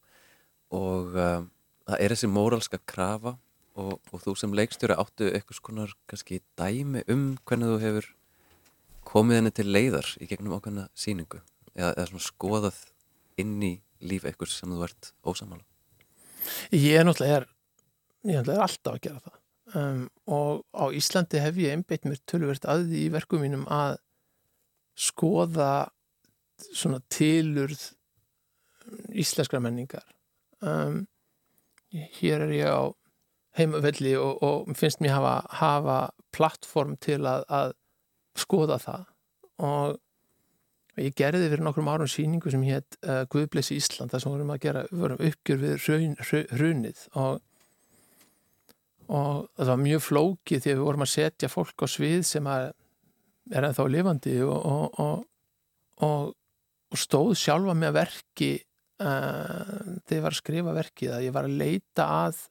og 0.74 1.14
um, 1.14 1.44
það 1.86 2.02
er 2.02 2.14
þessi 2.16 2.30
móralska 2.34 2.80
krafa 2.90 3.36
og, 3.78 4.00
og 4.10 4.24
þú 4.24 4.34
sem 4.40 4.56
leikstjóri 4.58 4.96
áttu 4.98 5.28
eitthvað 5.30 5.60
skonar 5.60 5.94
kannski 6.10 6.40
dæmi 6.58 7.04
um 7.12 7.28
hvernig 7.46 7.70
þú 7.70 7.78
hefur 7.84 8.10
komið 9.06 9.38
henni 9.38 9.54
til 9.54 9.68
leiðar 9.70 10.10
í 10.18 10.28
gegnum 10.32 10.56
ákveðna 10.58 10.88
síningu 10.98 11.44
eða, 11.76 11.92
eða 11.94 12.22
skoðað 12.22 12.80
inn 13.40 13.58
í 13.64 13.74
líf 14.02 14.26
eitthvað 14.26 14.52
sem 14.52 14.72
þú 14.72 14.84
ert 14.86 15.12
ósamála? 15.24 15.64
Ég 16.74 16.98
er 16.98 17.06
náttúrulega 17.06 17.46
ég 18.26 18.36
er 18.36 18.42
náttúrulega 18.42 18.66
alltaf 18.66 18.96
að 18.96 19.02
gera 19.06 19.22
það. 19.22 19.38
Um, 19.72 20.00
og 20.28 20.64
á 20.76 20.84
Íslandi 20.92 21.40
hef 21.40 21.58
ég 21.62 21.72
einbeitt 21.72 22.04
mér 22.04 22.20
tölverst 22.28 22.66
að 22.68 22.88
því 22.90 23.04
í 23.06 23.12
verkum 23.14 23.44
mínum 23.44 23.62
að 23.72 23.96
skoða 24.98 25.72
svona 26.60 27.00
tilurð 27.12 27.86
íslenskra 29.16 29.62
menningar. 29.62 30.04
Um, 30.60 31.06
hér 31.92 32.44
er 32.46 32.54
ég 32.56 32.68
á 32.68 32.92
heimavelli 33.56 34.14
og, 34.16 34.42
og 34.42 34.76
finnst 34.78 35.00
mér 35.04 35.16
hafa, 35.18 35.34
hafa 35.60 35.98
plattform 36.32 36.96
til 37.00 37.20
að, 37.28 37.46
að 37.48 37.74
skoða 38.38 38.78
það. 38.82 39.08
Og 39.62 39.98
Ég 41.00 41.14
gerði 41.16 41.46
fyrir 41.48 41.64
nokkrum 41.64 41.88
árum 41.88 42.08
síningu 42.10 42.50
sem 42.52 42.64
hétt 42.66 42.98
uh, 43.06 43.22
Guðblessi 43.32 43.78
Ísland, 43.78 44.12
það 44.12 44.24
sem 44.24 44.34
vorum 44.34 44.52
að 44.52 44.60
gera 44.66 44.82
vorum 44.90 45.22
uppgjör 45.24 45.60
við 45.62 45.86
raun, 45.88 46.16
hrunið 46.52 47.04
og, 47.16 47.38
og 49.08 49.38
það 49.56 49.70
var 49.70 49.80
mjög 49.86 50.02
flókið 50.04 50.64
því 50.64 50.72
að 50.74 50.76
við 50.76 50.84
vorum 50.90 51.06
að 51.06 51.12
setja 51.14 51.50
fólk 51.52 51.84
á 51.84 51.86
svið 51.88 52.26
sem 52.28 52.50
er 52.52 52.74
ennþá 53.56 53.86
lifandi 53.88 54.34
og, 54.44 55.00
og, 55.00 55.24
og 56.04 57.00
stóð 57.00 57.32
sjálfa 57.40 57.76
með 57.78 57.96
verki 57.96 58.52
uh, 59.00 59.96
þegar 60.04 60.18
ég 60.18 60.24
var 60.26 60.36
að 60.36 60.40
skrifa 60.42 60.74
verkið 60.76 61.14
að 61.16 61.24
ég 61.24 61.36
var 61.38 61.48
að 61.48 61.56
leita 61.62 62.08
að 62.26 62.42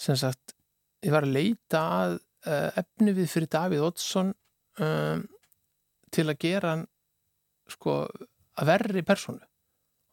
sem 0.00 0.16
sagt, 0.18 0.56
ég 1.04 1.12
var 1.12 1.26
að 1.26 1.36
leita 1.36 1.82
að 1.98 2.16
uh, 2.48 2.70
efni 2.80 3.14
við 3.20 3.28
fyrir 3.34 3.52
Davíð 3.52 3.84
Oddsson 3.90 4.32
um, 4.80 5.26
til 6.12 6.26
að 6.28 6.40
gera 6.40 6.72
hann 6.72 6.86
sko 7.70 8.04
verri 8.62 9.02
personu 9.06 9.42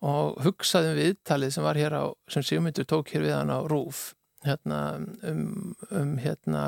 og 0.05 0.39
hugsaðum 0.45 0.95
við 0.95 1.17
talið 1.27 1.55
sem 1.55 1.65
var 1.65 1.79
hér 1.79 1.95
á, 1.99 2.03
sem 2.31 2.43
Sigmundur 2.45 2.87
tók 2.87 3.11
hér 3.11 3.25
við 3.25 3.35
hann 3.35 3.51
á 3.51 3.59
Rúf 3.67 4.13
hérna 4.45 4.79
um, 5.27 5.73
um 5.91 6.13
hérna 6.23 6.63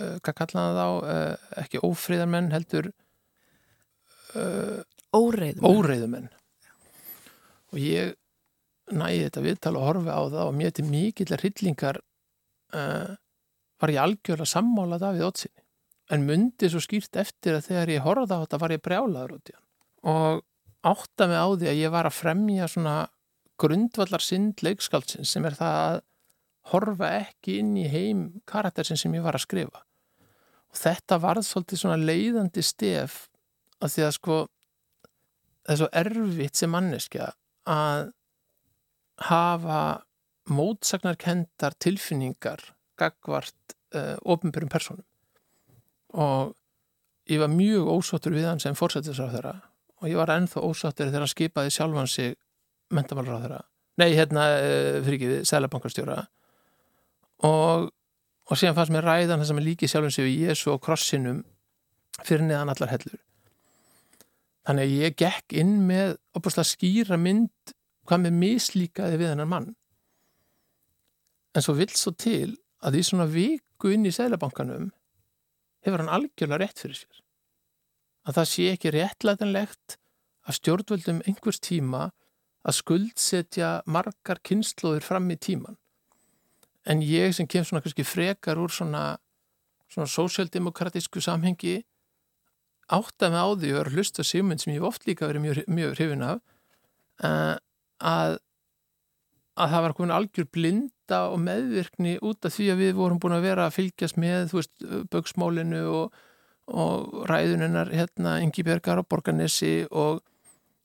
uh, 0.00 0.16
hvað 0.24 0.38
kallaði 0.38 0.78
þá, 0.78 0.86
uh, 0.88 1.58
ekki 1.60 1.82
ófríðarmenn 1.84 2.52
heldur 2.54 2.88
uh, 4.40 4.80
óreiðumenn. 5.12 5.68
óreiðumenn. 5.68 6.30
Og 7.72 7.80
ég 7.80 8.14
næði 8.92 9.26
þetta 9.26 9.44
viðtal 9.44 9.74
og 9.76 9.86
horfi 9.88 10.12
á 10.12 10.22
það 10.32 10.46
og 10.46 10.56
mér 10.56 10.72
til 10.76 10.86
mikillar 10.88 11.44
hryllingar 11.44 12.00
uh, 12.76 13.12
var 13.82 13.92
ég 13.92 14.02
algjörlega 14.02 14.48
sammálað 14.48 15.06
af 15.08 15.18
því 15.18 15.28
ótsinni 15.28 15.60
en 16.12 16.26
myndi 16.28 16.68
svo 16.68 16.80
skýrt 16.82 17.16
eftir 17.20 17.56
að 17.56 17.68
þegar 17.70 17.92
ég 17.94 18.04
horfði 18.04 18.36
á 18.36 18.42
þetta 18.42 18.60
var 18.60 18.74
ég 18.74 18.82
brjálaður 18.84 19.36
út 19.38 19.52
í 19.52 19.56
hann 19.56 19.68
og 20.02 20.42
átta 20.82 21.28
mig 21.30 21.38
á 21.38 21.46
því 21.54 21.68
að 21.70 21.82
ég 21.82 21.92
var 21.94 22.08
að 22.08 22.18
fremja 22.18 22.68
svona 22.70 22.96
grundvallar 23.62 24.22
synd 24.24 24.62
leikskaldsins 24.64 25.30
sem 25.30 25.44
er 25.46 25.56
það 25.58 25.76
að 25.82 26.00
horfa 26.72 27.10
ekki 27.20 27.58
inn 27.60 27.76
í 27.78 27.86
heim 27.90 28.24
karaktersin 28.48 28.98
sem 28.98 29.14
ég 29.14 29.24
var 29.24 29.38
að 29.38 29.46
skrifa. 29.46 29.82
Og 30.72 30.80
þetta 30.80 31.18
varð 31.22 31.46
svolítið 31.46 31.82
svona 31.82 32.00
leiðandi 32.00 32.64
stef 32.64 33.26
að 33.82 33.94
því 33.94 34.06
að 34.06 34.16
sko 34.18 34.38
það 35.62 35.74
er 35.74 35.80
svo 35.80 35.90
erfitt 36.02 36.58
sem 36.58 36.72
manneskja 36.74 37.28
að 37.70 38.10
hafa 39.22 39.82
mótsagnarkendar 40.50 41.76
tilfinningar 41.78 42.64
gagvart 42.98 43.76
uh, 43.94 44.16
ofnbjörnum 44.26 44.72
personum 44.72 45.06
og 46.12 46.56
ég 47.30 47.38
var 47.40 47.52
mjög 47.52 47.92
ósáttur 47.92 48.34
við 48.34 48.48
hann 48.50 48.62
sem 48.62 48.74
fórsættisráð 48.76 49.36
þeirra 49.36 49.54
og 50.02 50.10
ég 50.10 50.18
var 50.18 50.34
ennþá 50.34 50.62
ósáttur 50.66 51.08
þegar 51.08 51.24
hann 51.24 51.32
skipaði 51.32 51.72
sjálfan 51.74 52.10
sig 52.10 52.36
mentamálráð 52.92 53.46
þeirra 53.46 53.64
nei, 54.02 54.10
hérna, 54.16 54.46
uh, 54.58 55.00
fyrir 55.06 55.18
ekki, 55.18 55.42
sælabankarstjóra 55.48 56.22
og 57.48 57.90
og 58.50 58.58
síðan 58.58 58.76
fannst 58.76 58.92
mér 58.94 59.06
ræðan 59.06 59.42
þess 59.42 59.52
að 59.52 59.58
maður 59.58 59.68
líki 59.70 59.90
sjálfum 59.90 60.14
sig 60.14 60.26
við 60.26 60.48
Jésu 60.48 60.72
og 60.72 60.80
krossinum 60.84 61.38
fyrir 62.26 62.44
neðan 62.46 62.72
allar 62.72 62.90
hellur. 62.92 63.20
Þannig 64.66 64.88
að 64.88 64.96
ég 65.02 65.16
gekk 65.18 65.54
inn 65.62 65.72
með 65.88 66.16
opastlega 66.38 66.70
skýra 66.70 67.18
mynd 67.18 67.74
hvað 68.06 68.24
með 68.26 68.36
mislíkaði 68.42 69.20
við 69.20 69.32
hennar 69.32 69.50
mann. 69.50 69.70
En 71.56 71.64
svo 71.64 71.74
vill 71.78 71.90
svo 71.94 72.12
til 72.12 72.54
að 72.82 72.98
í 72.98 73.04
svona 73.06 73.28
viku 73.30 73.92
inn 73.94 74.06
í 74.06 74.14
seglabankanum 74.14 74.90
hefur 75.86 76.02
hann 76.02 76.12
algjörlega 76.12 76.62
rétt 76.62 76.82
fyrir 76.82 76.98
sér 76.98 77.22
að 78.26 78.38
það 78.38 78.50
sé 78.52 78.66
ekki 78.72 78.92
réttlætanlegt 78.94 79.96
að 80.46 80.58
stjórnvöldum 80.58 81.22
einhvers 81.26 81.60
tíma 81.62 82.10
að 82.62 82.78
skuldsetja 82.78 83.70
margar 83.90 84.40
kynnslóðir 84.46 85.06
fram 85.06 85.30
í 85.34 85.38
tíman 85.38 85.78
en 86.86 87.02
ég 87.02 87.34
sem 87.34 87.46
kem 87.46 87.66
svona 87.66 87.82
kannski 87.82 88.06
frekar 88.06 88.60
úr 88.62 88.72
svona 88.74 89.16
svona 89.92 90.08
sósjaldemokratísku 90.08 91.20
samhengi 91.22 91.82
átt 92.92 93.24
að 93.24 93.34
með 93.34 93.42
á 93.44 93.48
því 93.52 93.72
og 93.72 93.80
er 93.80 93.90
að 93.90 93.98
hlusta 93.98 94.24
sigmynd 94.26 94.62
sem 94.62 94.74
ég 94.74 94.86
oft 94.86 95.04
líka 95.06 95.28
verið 95.28 95.44
mjög, 95.44 95.60
mjög 95.68 95.94
hrifin 95.98 96.24
af 96.26 96.40
uh, 97.26 97.56
að 97.98 98.38
að 99.52 99.72
það 99.74 99.82
var 99.84 99.94
komin 99.96 100.14
algjör 100.16 100.48
blinda 100.48 101.18
og 101.28 101.40
meðvirkni 101.44 102.14
út 102.24 102.46
af 102.48 102.54
því 102.54 102.68
að 102.72 102.82
við 102.86 102.94
vorum 102.96 103.18
búin 103.20 103.36
að 103.36 103.44
vera 103.44 103.66
að 103.68 103.74
fylgjast 103.76 104.16
með, 104.20 104.46
þú 104.48 104.58
veist, 104.58 104.84
bögsmálinu 105.12 105.82
og, 105.92 106.22
og 106.70 107.26
ræðuninnar 107.30 107.90
hérna, 107.92 108.38
Ingi 108.42 108.62
Bergar 108.66 109.02
á 109.02 109.04
Borganesi 109.04 109.86
og 109.90 110.22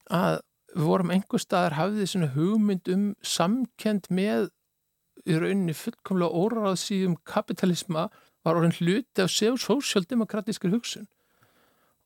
að 0.10 0.42
við 0.74 0.86
vorum 0.90 1.12
einhver 1.14 1.42
staðar 1.42 1.78
hafið 1.78 2.10
svona 2.12 2.32
hugmynd 2.36 2.90
um 2.94 3.06
samkend 3.26 4.10
með 4.14 4.50
í 5.28 5.38
rauninni 5.38 5.76
fullkomlega 5.76 6.42
óráðsíðum 6.44 7.18
kapitalisma 7.28 8.08
var 8.46 8.60
orðin 8.60 8.76
hluti 8.78 9.24
af 9.24 9.32
sósjaldemokratískir 9.34 10.72
hugsun. 10.72 11.08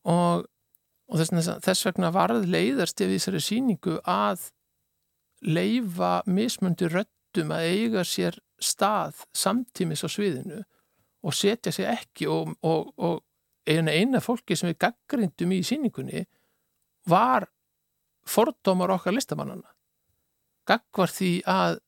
Og, 0.02 0.46
og 1.06 1.20
þess, 1.20 1.50
þess 1.62 1.86
vegna 1.86 2.10
varð 2.14 2.48
leiðarst 2.50 3.02
ef 3.04 3.12
þessari 3.12 3.42
síningu 3.44 3.98
að 4.08 4.48
leifa 5.42 6.22
mismundi 6.26 6.88
röttum 6.90 7.52
að 7.54 7.68
eiga 7.70 8.06
sér 8.06 8.38
stað 8.62 9.22
samtímis 9.34 10.04
á 10.06 10.08
sviðinu 10.10 10.62
og 11.22 11.34
setja 11.34 11.72
sér 11.74 11.92
ekki 11.96 12.28
og, 12.30 12.54
og, 12.66 12.90
og 12.98 13.22
eina 13.66 14.20
fólki 14.20 14.56
sem 14.58 14.72
við 14.72 14.80
gaggrindum 14.86 15.52
í 15.54 15.62
síningunni 15.66 16.24
var 17.08 17.48
fordómar 18.26 18.94
okkar 18.94 19.14
listamannana 19.14 19.72
gagvar 20.68 21.10
því 21.10 21.32
að 21.48 21.78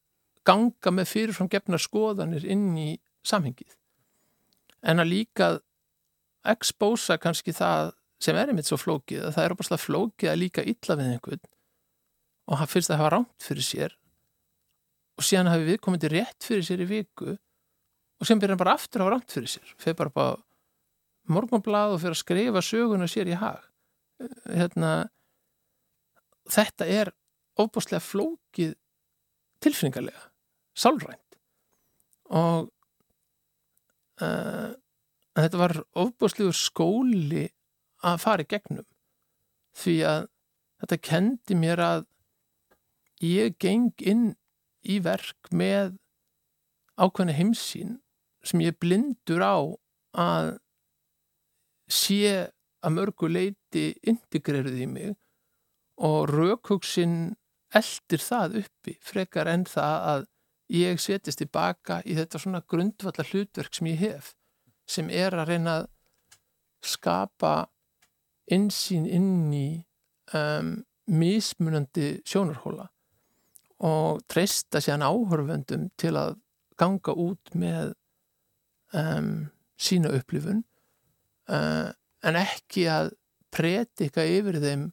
ganga 0.45 0.93
með 0.93 1.11
fyrirfram 1.11 1.51
gefna 1.51 1.81
skoðanir 1.81 2.45
inn 2.45 2.73
í 2.77 2.91
samhengið. 3.25 3.77
En 4.85 5.01
að 5.01 5.13
líka 5.13 5.51
expósa 6.45 7.17
kannski 7.21 7.55
það 7.57 7.95
sem 8.21 8.37
er 8.37 8.51
einmitt 8.53 8.69
svo 8.69 8.79
flókið 8.81 9.25
að 9.25 9.37
það 9.37 9.45
er 9.47 9.55
opaslega 9.55 9.85
flókið 9.85 10.31
að 10.31 10.41
líka 10.41 10.65
illa 10.65 10.97
við 11.01 11.13
einhvern 11.15 11.47
og 12.45 12.59
hann 12.61 12.69
finnst 12.69 12.93
að 12.93 13.01
hafa 13.01 13.13
rámt 13.15 13.47
fyrir 13.47 13.65
sér 13.65 13.95
og 15.17 15.25
síðan 15.25 15.49
hafi 15.53 15.69
við 15.71 15.81
komið 15.85 16.05
til 16.05 16.13
rétt 16.13 16.49
fyrir 16.49 16.67
sér 16.67 16.85
í 16.85 16.89
viku 16.91 17.31
og 17.33 18.29
sem 18.29 18.41
byrjar 18.41 18.61
bara 18.61 18.77
aftur 18.77 19.01
að 19.01 19.09
hafa 19.09 19.17
rámt 19.17 19.37
fyrir 19.37 19.53
sér. 19.55 19.73
Fyrir 19.81 19.99
bara 20.01 20.13
bara 20.13 20.37
morgunblad 21.31 21.95
og 21.95 22.01
fyrir 22.03 22.17
að 22.17 22.23
skrifa 22.23 22.63
söguna 22.65 23.09
sér 23.11 23.31
í 23.33 23.39
hag. 23.41 23.63
Hérna 24.49 24.93
þetta 26.51 26.89
er 26.91 27.11
ofbúslega 27.61 28.03
flókið 28.03 28.75
tilfinningarlega 29.65 30.29
sálrænt. 30.77 31.39
Og 32.35 32.71
uh, 34.23 34.73
þetta 35.37 35.61
var 35.61 35.77
ofbúslegur 36.05 36.57
skóli 36.57 37.49
að 38.05 38.21
fara 38.23 38.45
í 38.45 38.51
gegnum 38.51 38.87
því 39.75 39.97
að 40.09 40.27
þetta 40.83 41.01
kendi 41.09 41.59
mér 41.59 41.83
að 41.83 42.07
ég 43.25 43.57
geng 43.63 43.95
inn 44.05 44.35
í 44.85 45.01
verk 45.03 45.49
með 45.51 45.95
ákveðna 47.01 47.35
heimsín 47.35 47.99
sem 48.45 48.61
ég 48.63 48.77
blindur 48.83 49.43
á 49.43 49.57
að 50.21 50.51
sé 51.91 52.51
að 52.85 52.95
mörgu 52.99 53.31
leiti 53.31 53.87
integreruð 54.07 54.79
í 54.85 54.87
mig 54.91 55.15
og 56.05 56.29
raukhugsinn 56.31 57.35
eldir 57.75 58.23
það 58.23 58.61
uppi 58.63 58.97
frekar 59.03 59.51
enn 59.51 59.67
það 59.69 60.09
að 60.13 60.27
ég 60.75 61.01
setjast 61.01 61.43
tilbaka 61.43 62.01
í 62.09 62.17
þetta 62.19 62.41
svona 62.41 62.63
grundvallar 62.69 63.29
hlutverk 63.31 63.75
sem 63.77 63.91
ég 63.93 64.01
hef 64.01 64.33
sem 64.89 65.11
er 65.11 65.37
að 65.37 65.53
reyna 65.53 65.77
að 65.81 65.91
skapa 66.85 67.55
insýn 68.53 69.07
inn 69.09 69.53
í 69.57 69.69
um, 70.37 70.77
mismunandi 71.09 72.21
sjónarhóla 72.29 72.89
og 73.85 74.23
treysta 74.31 74.81
sér 74.81 75.05
áhörfendum 75.05 75.91
til 76.01 76.15
að 76.17 76.37
ganga 76.81 77.15
út 77.17 77.53
með 77.55 77.95
um, 78.97 79.49
sína 79.77 80.13
upplifun 80.17 80.63
uh, 81.51 81.91
en 82.25 82.41
ekki 82.41 82.89
að 82.91 83.13
predika 83.55 84.25
yfir 84.27 84.59
þeim 84.63 84.89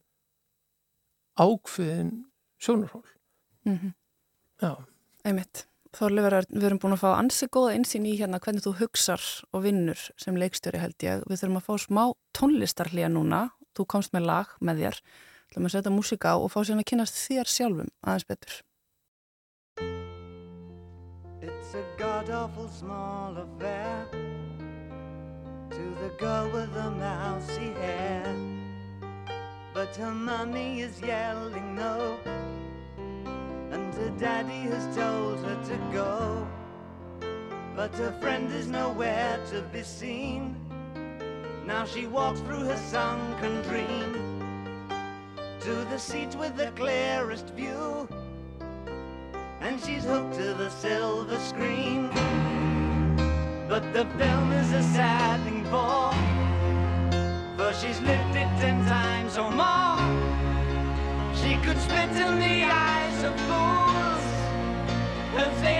ákveðin 1.39 2.13
sjónarhól 2.61 3.05
mm 3.65 3.77
-hmm. 3.77 3.93
Já 4.61 4.73
Einmitt. 5.27 5.67
Þorleifur, 5.91 6.45
við 6.47 6.65
erum 6.69 6.79
búin 6.79 6.95
að 6.95 7.01
fá 7.01 7.09
ansi 7.17 7.49
góða 7.51 7.73
einsýn 7.75 8.05
í 8.07 8.13
hérna 8.15 8.39
hvernig 8.39 8.63
þú 8.63 8.77
hugsar 8.79 9.25
og 9.51 9.65
vinnur 9.65 9.99
sem 10.21 10.37
leikstjóri 10.39 10.79
held 10.79 11.03
ég. 11.03 11.25
Við 11.27 11.41
þurfum 11.41 11.59
að 11.59 11.67
fá 11.67 11.73
smá 11.83 12.03
tónlistarlíja 12.37 13.11
núna. 13.11 13.41
Þú 13.75 13.87
komst 13.91 14.15
með 14.15 14.27
lag 14.29 14.55
með 14.63 14.85
þér. 14.85 15.01
Þú 15.51 15.51
ætlum 15.51 15.67
að 15.67 15.75
setja 15.75 15.95
músika 15.97 16.31
á 16.31 16.35
og 16.39 16.51
fá 16.53 16.59
sérna 16.63 16.85
að 16.85 16.89
kynast 16.93 17.19
þér 17.19 17.51
sjálfum 17.51 17.93
aðeins 18.07 18.27
betur. 18.31 18.57
It's 21.41 21.75
a 21.75 21.83
god-awful 21.99 22.69
small 22.71 23.35
affair 23.43 24.30
the 26.01 26.09
girl 26.17 26.49
with 26.49 26.73
the 26.73 26.89
mousy 26.89 27.73
hair. 27.73 28.25
But 29.71 29.95
her 29.97 30.09
mommy 30.09 30.81
is 30.81 30.99
yelling 30.99 31.75
no. 31.75 32.17
And 33.71 33.93
her 33.93 34.09
daddy 34.17 34.63
has 34.73 34.95
told 34.95 35.45
her 35.45 35.57
to 35.63 35.77
go. 35.93 36.47
But 37.75 37.93
her 37.97 38.11
friend 38.19 38.51
is 38.51 38.65
nowhere 38.65 39.39
to 39.51 39.61
be 39.71 39.83
seen. 39.83 40.55
Now 41.67 41.85
she 41.85 42.07
walks 42.07 42.39
through 42.39 42.65
her 42.65 42.77
sunken 42.77 43.61
dream 43.61 44.11
To 45.59 45.73
the 45.91 45.99
seat 45.99 46.33
with 46.35 46.57
the 46.57 46.71
clearest 46.71 47.49
view. 47.49 48.09
And 49.59 49.79
she's 49.79 50.03
hooked 50.03 50.33
to 50.33 50.55
the 50.55 50.69
silver 50.71 51.37
screen. 51.37 52.09
But 53.69 53.93
the 53.93 54.05
film 54.17 54.51
is 54.51 54.71
a 54.73 54.83
sad 54.83 55.39
thing 55.43 55.60
for 55.71 56.11
For 57.57 57.71
she's 57.79 57.99
lived 58.01 58.35
it 58.35 58.49
ten 58.61 58.77
times 58.85 59.37
or 59.37 59.49
more 59.61 59.99
She 61.39 61.51
could 61.65 61.79
spit 61.87 62.11
in 62.25 62.33
the 62.45 62.57
eyes 62.65 63.23
of 63.23 63.33
fools. 63.47 64.25
If 65.43 65.53
they 65.61 65.79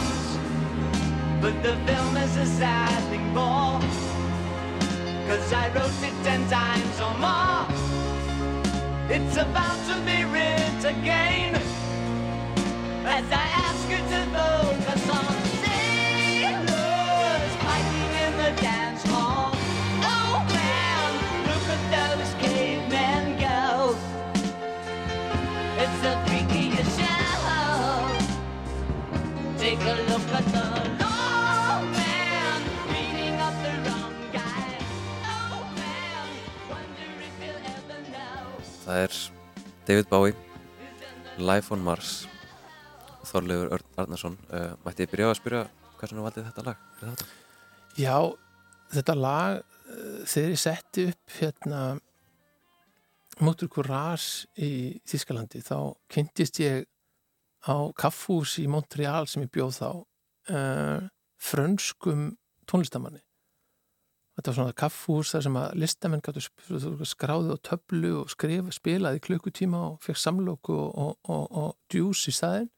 But 1.41 1.63
the 1.63 1.75
film 1.87 2.17
is 2.17 2.37
a 2.37 2.45
sad 2.45 3.03
thing 3.09 3.33
more. 3.33 3.79
Cause 5.27 5.51
I 5.51 5.69
wrote 5.73 6.03
it 6.03 6.13
ten 6.23 6.47
times 6.47 7.01
or 7.01 7.15
more. 7.17 7.65
It's 9.09 9.37
about 9.37 9.79
to 9.89 9.95
be 10.05 10.23
written 10.23 10.85
again. 10.85 11.55
As 13.05 13.25
I 13.31 13.45
ask 13.65 13.80
Það 38.81 39.03
er 39.05 39.17
David 39.85 40.07
Bowie, 40.09 40.35
Life 41.37 41.73
on 41.73 41.83
Mars 41.85 42.23
Þorleifur 43.29 43.75
Örn 43.75 43.99
Arnarsson 44.01 44.37
uh, 44.49 44.71
Mætti 44.85 45.05
ég 45.05 45.11
byrja 45.11 45.29
á 45.29 45.31
að 45.31 45.37
spyrja 45.37 45.61
hvað 45.99 46.11
svona 46.11 46.25
valdið 46.25 46.47
þetta 46.47 46.63
lag? 46.65 46.85
þáttinn? 47.01 47.35
Já, 48.01 48.15
þetta 48.95 49.15
lag 49.19 49.59
uh, 49.61 50.21
þegar 50.25 50.53
ég 50.55 50.63
setti 50.63 51.05
upp 51.11 51.35
hérna 51.37 51.81
Mótur 53.41 53.69
Courage 53.73 54.49
í 54.61 54.99
Þískalandi 55.09 55.61
þá 55.65 55.77
kynntist 56.11 56.61
ég 56.61 56.85
á 57.69 57.77
kaffús 57.93 58.57
í 58.61 58.67
Montreal 58.69 59.27
sem 59.29 59.45
ég 59.45 59.53
bjóð 59.53 59.77
þá 59.77 59.89
uh, 59.93 61.09
frönskum 61.41 62.31
tónlistamanni 62.69 63.21
þetta 64.41 64.51
var 64.51 64.57
svona 64.57 64.77
kaffús 64.81 65.31
þar 65.35 65.43
sem 65.45 65.57
að 65.61 65.75
listamenn 65.77 66.23
skráði 67.07 67.53
á 67.53 67.57
töflu 67.69 68.11
og 68.23 68.31
skrifa, 68.33 68.73
spilaði 68.73 69.21
klukkutíma 69.23 69.81
og 69.91 69.99
fekk 70.03 70.17
samlóku 70.17 70.73
og, 70.73 70.91
og, 70.97 71.17
og, 71.29 71.45
og 71.61 71.75
djús 71.93 72.25
í 72.27 72.33
staðin 72.35 72.71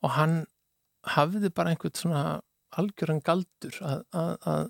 og 0.00 0.14
hann 0.16 0.36
hafði 1.14 1.52
bara 1.52 1.74
einhvern 1.74 1.96
svona 1.96 2.24
algjöran 2.80 3.22
galdur 3.24 3.76
að, 3.84 4.04
að, 4.16 4.32
að 4.48 4.62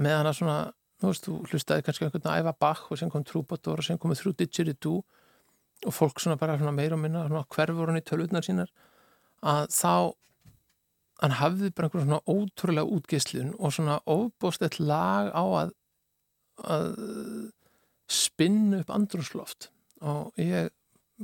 meðan 0.00 0.30
að 0.30 0.38
svona 0.38 0.58
þú 1.02 1.10
veist, 1.10 1.26
þú 1.26 1.38
hlustaði 1.50 1.84
kannski 1.86 2.06
einhvern 2.06 2.30
að 2.30 2.40
æfa 2.40 2.54
Bach 2.64 2.86
og 2.88 3.00
sem 3.00 3.10
kom 3.12 3.26
Trúbador 3.26 3.82
og 3.82 3.86
sem 3.86 4.00
komið 4.00 4.22
þrjú 4.22 4.34
Didgeridoo 4.38 5.02
og 5.82 5.94
fólk 5.94 6.22
svona 6.22 6.38
bara 6.38 6.56
svona 6.58 6.74
meira 6.74 6.96
og 6.96 7.02
minna 7.02 7.44
hverfur 7.50 7.90
hann 7.90 7.98
í 7.98 8.04
tölvutnar 8.06 8.46
sínar 8.46 8.70
að 9.42 9.66
þá 9.74 9.94
hann 11.20 11.36
hafði 11.38 11.70
bara 11.76 11.88
einhvern 11.88 12.06
svona 12.06 12.22
ótrúlega 12.26 12.96
útgeislun 12.96 13.52
og 13.58 13.74
svona 13.74 13.98
ofbóstett 14.10 14.78
lag 14.80 15.30
á 15.34 15.44
að, 15.62 15.74
að 16.64 16.86
spinna 18.12 18.82
upp 18.82 18.92
andrúsloft 18.94 19.70
og 20.02 20.32
ég 20.40 20.72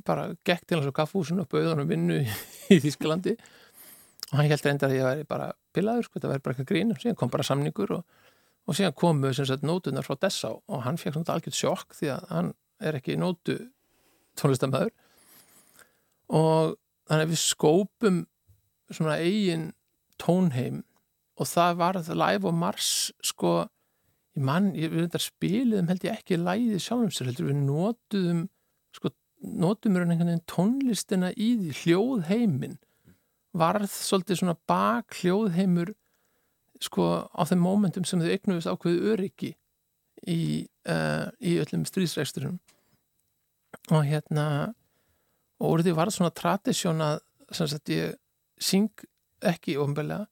bara 0.07 0.29
gekk 0.47 0.67
til 0.67 0.79
hans 0.79 0.91
á 0.91 0.95
kaffúsinu 0.95 1.43
og 1.45 1.51
bauð 1.51 1.73
hann 1.73 1.83
um 1.83 1.91
vinnu 1.91 2.21
í, 2.23 2.79
Þísklandi 2.85 3.35
og 4.29 4.37
hann 4.37 4.51
held 4.51 4.65
reyndar 4.67 4.93
að 4.93 4.99
ég 4.99 5.09
væri 5.09 5.27
bara 5.29 5.51
pilaður, 5.75 6.07
sko, 6.07 6.19
þetta 6.19 6.31
væri 6.33 6.45
bara 6.45 6.55
eitthvað 6.55 6.69
grín. 6.69 6.93
Og 6.93 7.01
síðan 7.01 7.17
kom 7.19 7.31
bara 7.33 7.47
samningur 7.49 7.95
og, 7.97 8.19
og 8.69 8.77
síðan 8.77 8.97
komu 8.99 9.33
sem 9.35 9.49
sagt 9.49 9.65
nótunar 9.67 10.07
frá 10.07 10.19
Dessá 10.21 10.53
og 10.53 10.83
hann 10.85 11.01
fekk 11.01 11.17
svona 11.17 11.37
algjört 11.37 11.59
sjokk 11.59 11.97
því 11.97 12.13
að 12.15 12.27
hann 12.35 12.53
er 12.79 12.99
ekki 13.01 13.17
nótu 13.19 13.57
tónlistamöður 14.39 14.93
og 16.29 16.77
þannig 17.09 17.25
að 17.25 17.33
við 17.33 17.41
skópum 17.43 18.21
svona 18.93 19.17
eigin 19.25 19.71
tónheim 20.23 20.83
og 21.39 21.49
það 21.49 21.81
var 21.81 21.99
það 22.03 22.21
live 22.23 22.49
og 22.51 22.57
mars 22.59 22.93
sko 23.25 23.53
ég 24.39 24.45
mann, 24.45 24.73
ég 24.79 24.93
við 24.93 25.07
þetta 25.07 25.23
spiliðum 25.23 25.91
held 25.91 26.07
ég 26.07 26.19
ekki 26.19 26.41
læðið 26.41 26.83
sjálfum 26.85 27.15
sér 27.15 27.31
heldur 27.31 27.51
við 27.51 27.61
notuðum 27.65 28.45
sko 28.95 29.13
við 29.39 30.13
einhvern 30.13 30.33
veginn 30.33 30.45
tónlistina 30.51 31.31
í 31.35 31.53
því 31.61 31.75
hljóðheimin 31.83 32.79
varð 33.59 33.91
svolítið 33.91 34.43
svona 34.43 34.57
bak 34.69 35.17
hljóðheimur 35.21 35.95
sko 36.83 37.07
á 37.27 37.43
þeim 37.49 37.63
mómentum 37.65 38.07
sem 38.07 38.21
þau 38.23 38.31
eignuðist 38.31 38.71
ákveðu 38.71 39.13
öryggi 39.15 39.53
í, 40.27 40.67
uh, 40.91 41.31
í 41.39 41.57
öllum 41.63 41.87
stríðsræksturum 41.89 42.59
og 43.95 44.05
hérna 44.07 44.47
og 45.59 45.73
úr 45.73 45.85
því 45.87 45.95
var 45.97 46.13
svona 46.15 46.35
tradisjón 46.35 47.03
að 47.03 47.23
sem 47.55 47.71
sagt 47.71 47.91
ég 47.95 48.19
syng 48.61 48.91
ekki 49.47 49.77
ofnbeglega 49.81 50.27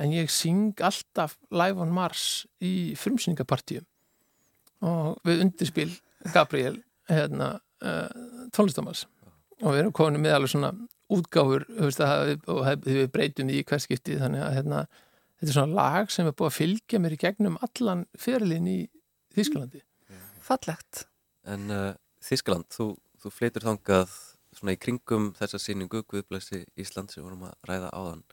en 0.00 0.14
ég 0.14 0.30
syng 0.32 0.80
alltaf 0.84 1.36
live 1.52 1.82
on 1.82 1.92
Mars 1.94 2.46
í 2.64 2.94
frumsýningapartíum 2.98 3.86
og 4.86 5.20
við 5.28 5.44
undirspil 5.44 5.90
Gabriel 6.32 6.78
hérna 7.10 7.58
uh, 7.84 8.08
tónlistamars 8.56 9.04
og 9.60 9.74
við 9.74 9.82
erum 9.82 9.94
komin 9.96 10.24
með 10.24 10.38
alveg 10.38 10.54
svona 10.54 10.72
útgáfur 11.10 11.66
veist, 11.74 12.00
að, 12.00 12.36
og 12.48 12.64
við 12.86 13.06
breytum 13.12 13.50
í 13.52 13.60
hverskipti 13.66 14.16
þannig 14.20 14.46
að 14.46 14.56
hérna, 14.56 14.80
þetta 15.40 15.50
er 15.50 15.58
svona 15.58 15.78
lag 15.82 16.12
sem 16.14 16.30
er 16.30 16.36
búið 16.38 16.52
að 16.52 16.58
fylgja 16.58 17.02
mér 17.02 17.16
í 17.16 17.20
gegnum 17.20 17.60
allan 17.66 18.06
fyrirlin 18.18 18.70
í 18.70 18.80
Þísklandi 19.34 19.82
Fallegt. 20.50 21.04
En 21.46 21.70
uh, 21.70 21.92
Þískaland, 22.24 22.66
þú, 22.74 22.92
þú 23.22 23.30
fleitur 23.32 23.66
þangað 23.68 24.12
svona 24.56 24.74
í 24.74 24.80
kringum 24.80 25.30
þessa 25.38 25.60
síningu 25.62 26.02
Guðblæsi 26.10 26.64
Ísland 26.80 27.12
sem 27.12 27.24
vorum 27.24 27.46
að 27.46 27.54
ræða 27.68 27.90
áðan 27.94 28.24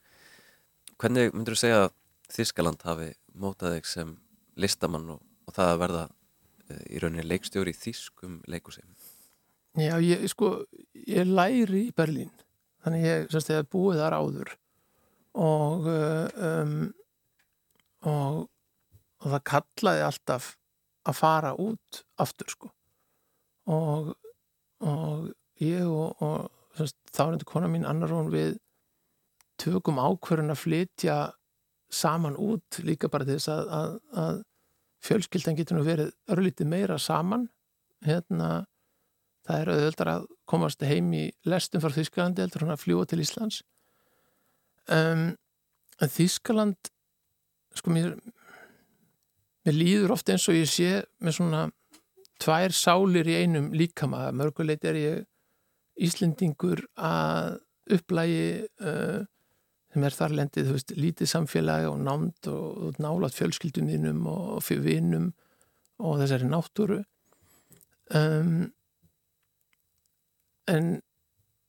Hvernig 0.97 1.33
myndur 1.33 1.53
þú 1.53 1.61
segja 1.61 1.81
að 1.85 1.91
Þískaland 2.33 2.81
hafi 2.83 3.11
mótað 3.37 3.77
þig 3.77 3.89
sem 3.91 4.13
listamann 4.59 5.11
og, 5.13 5.21
og 5.47 5.55
það 5.55 5.71
að 5.71 5.81
verða 5.83 6.03
uh, 6.07 6.81
í 6.89 7.01
rauninni 7.03 7.27
leikstjóri 7.27 7.73
í 7.75 7.77
þýskum 7.77 8.39
leikusum? 8.49 8.87
Já, 9.77 9.93
ég, 10.01 10.25
sko, 10.33 10.55
ég 11.05 11.29
læri 11.29 11.87
í 11.87 11.93
Berlín 11.95 12.31
þannig 12.81 13.05
ég, 13.05 13.27
semst, 13.29 13.51
ég 13.53 13.69
búið 13.69 14.01
þar 14.01 14.17
áður 14.17 14.53
og 15.37 15.85
um, 15.85 16.77
og, 18.09 18.47
og 19.21 19.27
það 19.35 19.43
kallaði 19.51 20.05
alltaf 20.07 20.51
að 21.07 21.19
fara 21.19 21.53
út 21.61 22.01
aftur, 22.19 22.49
sko 22.51 22.71
og, 23.69 24.13
og 24.81 25.29
ég 25.61 25.85
og, 25.85 26.23
og 26.23 26.87
þá 27.13 27.21
er 27.27 27.37
þetta 27.37 27.49
kona 27.49 27.69
mín 27.71 27.87
annar 27.87 28.13
hún 28.13 28.31
við 28.33 28.57
tökum 29.67 29.99
ákverðin 30.01 30.53
að 30.53 30.63
flytja 30.63 31.17
saman 31.93 32.35
út 32.39 32.79
líka 32.83 33.09
bara 33.11 33.27
þess 33.27 33.51
að, 33.51 33.69
að, 33.77 33.93
að 34.23 34.41
fjölskyldan 35.07 35.57
getur 35.59 35.77
nú 35.77 35.85
verið 35.87 36.11
örlítið 36.33 36.71
meira 36.71 36.97
saman. 36.99 37.47
Hérna 38.05 38.65
það 39.47 39.61
er 39.61 39.71
auðvöldar 39.73 40.11
að 40.11 40.27
komast 40.47 40.83
heim 40.83 41.09
í 41.15 41.25
lestum 41.47 41.83
frá 41.83 41.93
Þískalandi 41.95 42.43
heldur 42.43 42.65
hún 42.65 42.75
að 42.75 42.83
fljúa 42.83 43.07
til 43.07 43.21
Íslands. 43.23 43.61
Um, 44.91 45.29
en 46.01 46.11
Þískaland 46.11 46.91
sko 47.77 47.93
mér 47.93 48.13
mér 49.67 49.75
líður 49.75 50.15
ofta 50.15 50.33
eins 50.33 50.47
og 50.47 50.55
ég 50.57 50.69
sé 50.71 50.91
með 51.23 51.39
svona 51.39 51.63
tvær 52.41 52.75
sálir 52.75 53.27
í 53.27 53.39
einum 53.43 53.71
líkama. 53.75 54.29
Mörguleit 54.35 54.85
er 54.87 54.99
ég 54.99 55.25
Íslendingur 56.07 56.83
að 56.93 57.57
upplægi 57.97 58.67
uh, 58.83 59.23
sem 59.97 60.05
er 60.05 60.13
þar 60.13 60.35
lendið, 60.37 60.67
þú 60.67 60.75
veist, 60.75 60.91
lítið 60.93 61.29
samfélagi 61.31 61.89
og 61.89 62.01
námt 62.05 62.49
og, 62.51 62.97
nálat 63.01 63.33
fjölskyldum 63.33 63.89
þínum 63.89 64.27
og 64.29 64.59
fyrir 64.65 64.83
vinum 64.85 65.31
og 65.97 66.19
þessari 66.21 66.49
náttúru. 66.51 66.99
Um, 68.13 68.67
en 70.69 70.91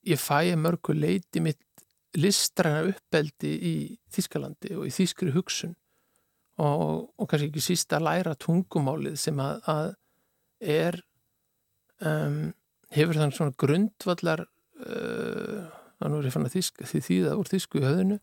ég 0.06 0.20
fæ 0.20 0.52
mörgu 0.60 0.92
leiti 0.92 1.40
mitt 1.40 1.64
listræna 2.18 2.84
uppeldi 2.90 3.54
í 3.56 3.74
Þískalandi 4.12 4.76
og 4.76 4.86
í 4.88 4.92
Þískri 4.92 5.32
hugsun 5.32 5.74
og, 6.60 7.08
og 7.16 7.30
kannski 7.30 7.48
ekki 7.48 7.64
síst 7.64 7.92
að 7.96 8.06
læra 8.10 8.36
tungumálið 8.36 9.16
sem 9.20 9.40
að, 9.40 9.64
að 9.72 9.90
er 10.76 11.00
um, 12.04 12.40
hefur 12.92 13.20
þannig 13.20 13.40
svona 13.40 13.58
grundvallar 13.64 14.44
uh, 14.44 15.77
þannig 15.98 16.18
er 16.20 16.28
ég 16.28 16.34
fann 16.34 16.46
að 16.48 16.56
þýsk, 16.56 16.84
því 16.90 17.02
þýða 17.08 17.34
úr 17.38 17.50
þýsku 17.50 17.80
í 17.80 17.84
höfðinu 17.86 18.18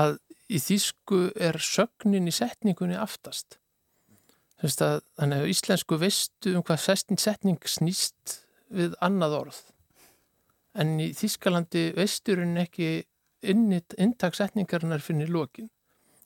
að 0.00 0.18
í 0.46 0.60
þýsku 0.62 1.20
er 1.48 1.58
sögnin 1.62 2.28
í 2.30 2.34
setningunni 2.34 2.98
aftast. 2.98 3.58
Að, 4.64 5.02
þannig 5.18 5.42
að 5.42 5.50
íslensku 5.52 5.98
veistu 6.00 6.54
um 6.56 6.64
hvað 6.64 6.84
setning 7.20 7.68
snýst 7.68 8.38
við 8.72 8.96
annað 9.04 9.36
orð. 9.42 9.58
En 10.76 10.96
í 11.00 11.10
Þískalandi 11.16 11.90
veisturinn 11.96 12.56
ekki 12.60 13.04
inntakssetningarinnar 13.46 15.04
finnir 15.04 15.30
lókin 15.32 15.68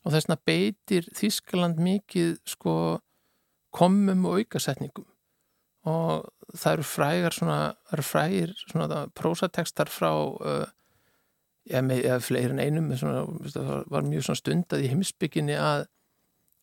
og 0.04 0.14
þess 0.14 0.28
vegna 0.28 0.38
beitir 0.48 1.08
Þískaland 1.16 1.82
mikið 1.82 2.38
sko 2.48 2.74
komum 3.74 4.24
og 4.30 4.40
aukasetningum 4.40 5.09
og 5.88 6.28
það 6.56 6.72
eru 6.72 6.86
frægar 6.88 7.36
svona, 7.36 7.60
það 7.88 7.96
eru 7.96 8.06
frægir 8.08 8.52
svona 8.66 9.00
prósatekstar 9.16 9.92
frá 9.92 10.10
uh, 10.12 10.66
ég 11.70 11.86
með, 11.86 12.04
eða 12.04 12.20
fleiri 12.24 12.56
en 12.56 12.62
einum 12.64 12.92
svona, 12.98 13.24
það 13.54 13.72
var 13.92 14.06
mjög 14.08 14.26
svona 14.26 14.42
stundað 14.42 14.84
í 14.84 14.92
heimsbygginni 14.92 15.56
að 15.60 15.86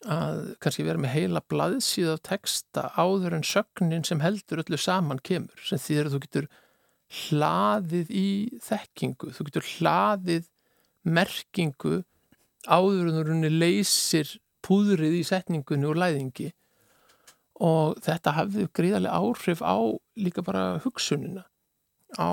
að 0.06 0.44
kannski 0.62 0.84
vera 0.86 1.02
með 1.02 1.14
heila 1.16 1.42
blaðsíð 1.50 2.12
af 2.12 2.20
texta 2.28 2.84
áður 3.02 3.34
en 3.40 3.46
sögnin 3.48 4.06
sem 4.06 4.22
heldur 4.22 4.62
öllu 4.62 4.78
saman 4.78 5.22
kemur 5.26 5.64
sem 5.66 5.82
því 5.82 5.98
að 6.04 6.12
þú 6.14 6.20
getur 6.26 6.50
hlaðið 7.08 8.12
í 8.14 8.28
þekkingu, 8.62 9.32
þú 9.34 9.48
getur 9.48 9.72
hlaðið 9.72 10.50
merkingu 11.08 12.04
áður 12.68 13.10
en 13.10 13.18
þú 13.18 13.52
leysir 13.56 14.36
púðrið 14.66 15.18
í 15.18 15.26
setningunni 15.26 15.90
og 15.90 15.98
læðingi 15.98 16.52
og 17.64 17.98
þetta 18.06 18.36
hafði 18.38 18.68
gríðarlega 18.78 19.18
áhrif 19.18 19.64
á 19.66 19.78
líka 20.20 20.44
bara 20.46 20.78
hugsunina 20.84 21.48
á 22.18 22.30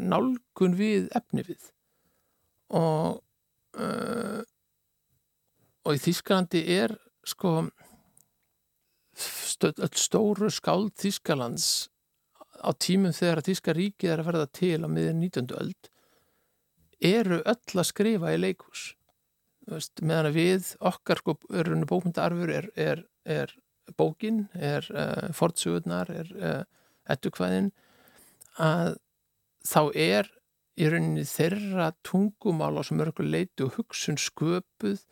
nálgun 0.00 0.76
við 0.78 1.10
efni 1.16 1.44
við 1.44 1.68
og 2.72 3.20
uh, 3.76 4.40
og 5.82 5.98
í 5.98 6.00
Þískalandi 6.00 6.62
er 6.72 6.94
sko 7.26 7.66
stöð, 9.12 9.82
stóru 9.98 10.48
skáld 10.52 10.94
Þískalands 11.00 11.90
á 12.62 12.70
tímum 12.72 13.12
þegar 13.12 13.42
Þíska 13.44 13.74
ríkið 13.76 14.14
er 14.14 14.22
að 14.22 14.30
verða 14.30 14.48
til 14.56 14.78
á 14.80 14.88
miður 14.88 15.18
19. 15.18 15.52
öld 15.60 15.90
eru 17.02 17.40
öll 17.42 17.80
að 17.82 17.88
skrifa 17.90 18.32
í 18.32 18.40
leikús 18.40 18.92
meðan 20.02 20.30
að 20.30 20.38
við 20.38 20.70
okkar 20.82 21.20
sko, 21.22 21.36
bókmyndarfur 21.90 22.50
er, 22.50 22.70
er, 22.74 23.04
er 23.24 23.52
bókin, 23.98 24.46
er 24.54 24.86
uh, 24.90 25.32
fortsugurnar, 25.36 26.10
er 26.10 26.30
uh, 26.38 26.62
ettukvæðin 27.10 27.72
að 28.62 28.96
þá 29.66 29.82
er 29.94 30.30
í 30.80 30.88
rauninni 30.88 31.24
þeirra 31.28 31.90
tungumál 32.06 32.78
á 32.80 32.82
sem 32.86 33.00
örgur 33.04 33.28
leitu 33.28 33.68
og 33.68 33.76
hugsun 33.78 34.18
sköpuð 34.20 35.02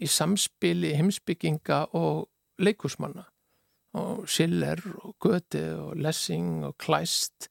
í 0.00 0.08
samspili 0.08 0.94
heimsbygginga 0.96 1.84
og 1.98 2.28
leikusmanna 2.62 3.26
og 3.98 4.24
Schiller 4.30 4.80
og 5.02 5.16
Goethe 5.20 5.66
og 5.76 5.98
Lessing 6.00 6.62
og 6.64 6.78
Kleist 6.80 7.50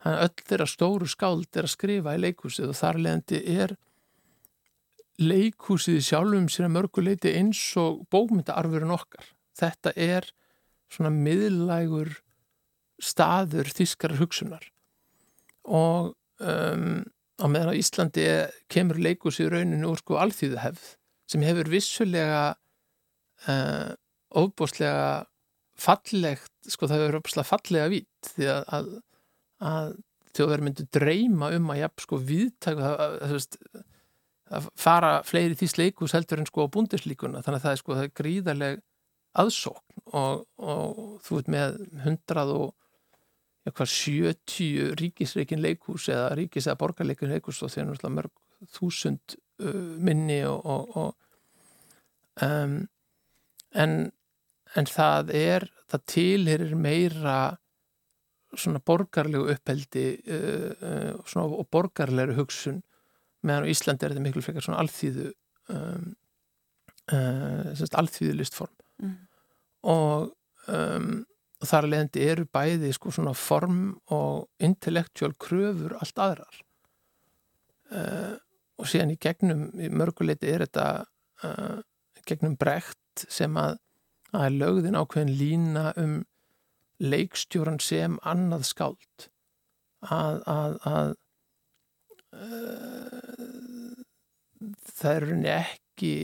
þannig 0.00 0.20
að 0.20 0.24
öll 0.24 0.46
þeirra 0.48 0.68
stóru 0.68 1.08
skáld 1.10 1.58
er 1.58 1.68
að 1.68 1.74
skrifa 1.74 2.14
í 2.16 2.22
leikúsið 2.22 2.70
og 2.70 2.78
þar 2.78 3.00
leðandi 3.04 3.40
er 3.54 3.76
leikúsið 5.20 6.00
sjálfum 6.04 6.48
sér 6.50 6.68
að 6.68 6.76
mörguleiti 6.78 7.34
eins 7.38 7.60
og 7.80 8.02
bókmyndaarfurinn 8.12 8.96
okkar 8.96 9.28
þetta 9.58 9.94
er 9.96 10.28
svona 10.92 11.12
miðlægur 11.14 12.12
staður 13.02 13.70
þískara 13.74 14.18
hugsunar. 14.20 14.66
Og 15.64 16.12
um, 16.44 17.02
á 17.40 17.46
meðan 17.50 17.74
á 17.74 17.80
Íslandi 17.80 18.26
kemur 18.70 19.00
leikúsið 19.02 19.52
rauninu 19.54 19.90
úr 19.90 20.02
sko 20.02 20.18
alþýðu 20.22 20.60
hefð 20.62 20.90
sem 21.30 21.44
hefur 21.46 21.70
vissulega 21.72 22.42
uh, 23.48 23.90
óbúslega 24.34 25.24
fallegt, 25.80 26.52
sko 26.70 26.86
það 26.86 27.02
hefur 27.02 27.20
óbúslega 27.20 27.48
fallega 27.48 27.90
vít 27.90 28.34
því 28.34 28.50
að, 28.52 28.66
að, 28.76 28.90
að 29.70 29.94
þjóðverð 30.34 30.66
myndu 30.68 30.86
dreyma 30.94 31.50
um 31.56 31.72
að 31.72 31.80
jafn 31.82 32.04
sko 32.04 32.20
viðtæku 32.30 32.86
að, 32.86 33.18
að, 33.24 34.68
fara 34.78 35.16
fleiri 35.26 35.56
því 35.58 35.68
sleikus 35.72 36.14
heldur 36.14 36.42
en 36.42 36.48
sko 36.48 36.66
á 36.68 36.72
búndislíkuna 36.74 37.42
þannig 37.42 37.62
að 37.62 37.64
það 37.64 37.74
er 37.74 37.80
sko 37.80 37.96
það 37.96 38.06
er 38.06 38.14
gríðarleg 38.20 38.82
aðsókn 39.40 40.02
og, 40.14 40.44
og 40.62 41.20
þú 41.24 41.40
veit 41.40 41.52
með 41.54 41.78
hundrað 42.04 42.54
og 42.54 42.72
eitthvað 43.64 43.92
70 43.94 44.96
ríkisreikin 45.00 45.62
leikús 45.64 46.10
eða 46.12 46.34
ríkis 46.36 46.68
eða 46.68 46.80
borgarleikin 46.82 47.32
leikús 47.32 47.62
og 47.64 47.72
þeir 47.72 47.94
eru 47.94 48.10
mörg 48.12 48.32
þúsund 48.74 49.36
uh, 49.64 49.94
minni 50.04 50.42
og, 50.48 50.60
og, 50.64 50.96
og 51.00 52.44
um, 52.44 52.76
en, 53.72 53.94
en 54.76 54.90
það 54.90 55.32
er 55.38 55.68
það 55.90 56.06
tilherir 56.12 56.76
meira 56.76 57.38
svona 58.54 58.82
borgarlegu 58.84 59.48
upphældi 59.54 60.06
uh, 60.28 61.14
uh, 61.16 61.48
og 61.48 61.64
borgarlegu 61.72 62.36
hugsun 62.38 62.82
meðan 63.44 63.72
Íslandi 63.72 64.04
er 64.04 64.14
þetta 64.14 64.24
miklu 64.28 64.44
frekar 64.44 64.64
svona 64.64 64.84
alþýðu 64.84 65.32
um, 65.72 66.12
alþýðu 67.08 68.38
listform 68.38 68.83
mm. 69.02 69.14
og 69.90 70.32
um, 70.70 71.24
þar 71.64 71.88
leðandi 71.90 72.26
eru 72.28 72.46
bæði 72.52 72.92
sko 72.94 73.12
svona 73.14 73.34
form 73.38 73.94
og 74.14 74.48
intellectual 74.62 75.34
kröfur 75.40 75.96
allt 75.98 76.20
aðrar 76.20 76.60
uh, 77.94 78.36
og 78.78 78.90
síðan 78.90 79.14
í 79.14 79.18
gegnum, 79.22 79.66
í 79.78 79.90
mörguleiti 79.92 80.50
er 80.50 80.66
þetta 80.66 80.88
uh, 81.46 81.80
gegnum 82.26 82.56
brekt 82.60 83.26
sem 83.28 83.56
að 83.60 83.78
það 84.30 84.46
er 84.48 84.56
lögðin 84.58 84.98
ákveðin 84.98 85.36
lína 85.38 85.90
um 86.00 86.14
leikstjóran 87.02 87.80
sem 87.82 88.16
annað 88.26 88.66
skáld 88.70 89.28
að, 90.04 90.40
að, 90.50 90.78
að 90.90 91.12
uh, 92.34 94.02
það 94.94 95.14
er 95.14 95.46
ekki 95.54 96.14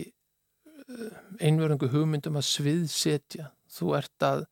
einverðingu 1.41 1.91
hugmyndum 1.93 2.39
að 2.41 2.49
sviðsetja. 2.49 3.51
Þú 3.71 3.95
ert 3.99 4.27
að 4.27 4.45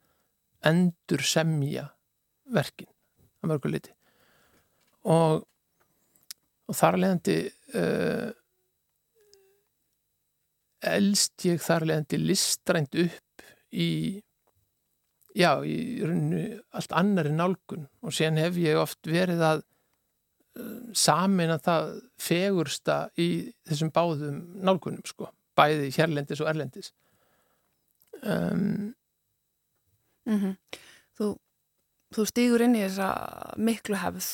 endur 0.69 1.23
semja 1.27 1.89
verkin 2.53 2.91
að 3.43 3.53
mörguleiti 3.53 3.95
og 5.09 5.45
og 6.69 6.77
þar 6.77 6.99
leðandi 7.01 7.37
uh, 7.81 8.29
elst 10.89 11.47
ég 11.49 11.63
þar 11.65 11.87
leðandi 11.89 12.21
listrænt 12.21 12.99
upp 13.01 13.47
í 13.73 13.89
já, 15.39 15.51
í 15.65 16.05
rauninu 16.05 16.61
allt 16.77 16.95
annari 16.97 17.33
nálgun. 17.35 17.87
Og 18.05 18.15
sen 18.15 18.39
hef 18.41 18.59
ég 18.61 18.79
oft 18.81 19.09
verið 19.09 19.45
að 19.45 19.65
uh, 20.61 20.93
samin 20.97 21.55
að 21.55 21.65
það 21.69 21.91
fegursta 22.29 23.01
í 23.17 23.29
þessum 23.69 23.93
báðum 23.95 24.41
nálgunum 24.61 25.05
sko, 25.09 25.31
bæði 25.59 25.91
hérlendis 25.97 26.43
og 26.45 26.51
erlendis 26.53 26.93
um, 28.23 28.95
mm 30.27 30.39
-hmm. 30.39 30.57
Þú 31.19 31.37
þú 32.15 32.25
stýgur 32.31 32.65
inn 32.65 32.77
í 32.77 32.85
þessa 32.87 33.09
miklu 33.61 33.99
hefð 34.01 34.29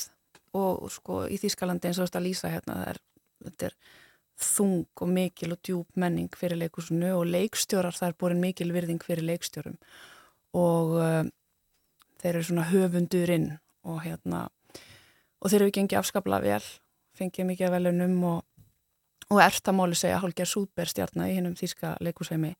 og 0.54 0.90
sko 0.94 1.24
í 1.26 1.38
Þýskalandi 1.42 1.90
eins 1.90 1.98
og 1.98 2.08
þetta 2.08 2.22
lýsa 2.22 2.50
hérna 2.52 2.76
er, 2.90 3.00
þetta 3.42 3.66
er 3.66 3.76
þung 4.38 5.02
og 5.02 5.10
mikil 5.10 5.54
og 5.54 5.60
djúb 5.66 5.98
menning 5.98 6.30
fyrir 6.38 6.58
leikusinu 6.58 7.12
og 7.18 7.26
leikstjórar 7.30 7.94
það 7.94 8.08
er 8.08 8.16
borin 8.18 8.42
mikil 8.42 8.72
virðing 8.74 9.02
fyrir 9.02 9.26
leikstjórum 9.26 9.76
og 10.54 10.94
uh, 10.98 11.22
þeir 12.22 12.34
eru 12.34 12.46
svona 12.48 12.68
höfundurinn 12.70 13.50
og 13.84 14.02
hérna 14.06 14.48
og 15.40 15.50
þeir 15.50 15.60
eru 15.60 15.74
gengið 15.78 16.00
afskapla 16.00 16.40
vel 16.42 16.62
fengið 17.14 17.50
mikið 17.52 17.74
velunum 17.76 18.16
og, 18.30 18.42
og 19.30 19.40
ertamáli 19.44 19.96
segja 19.98 20.20
Holger 20.22 20.48
Súber 20.48 20.90
stjarnar 20.90 21.30
í 21.30 21.38
hennum 21.38 21.56
Þýska 21.58 21.96
leikusheimi 22.04 22.54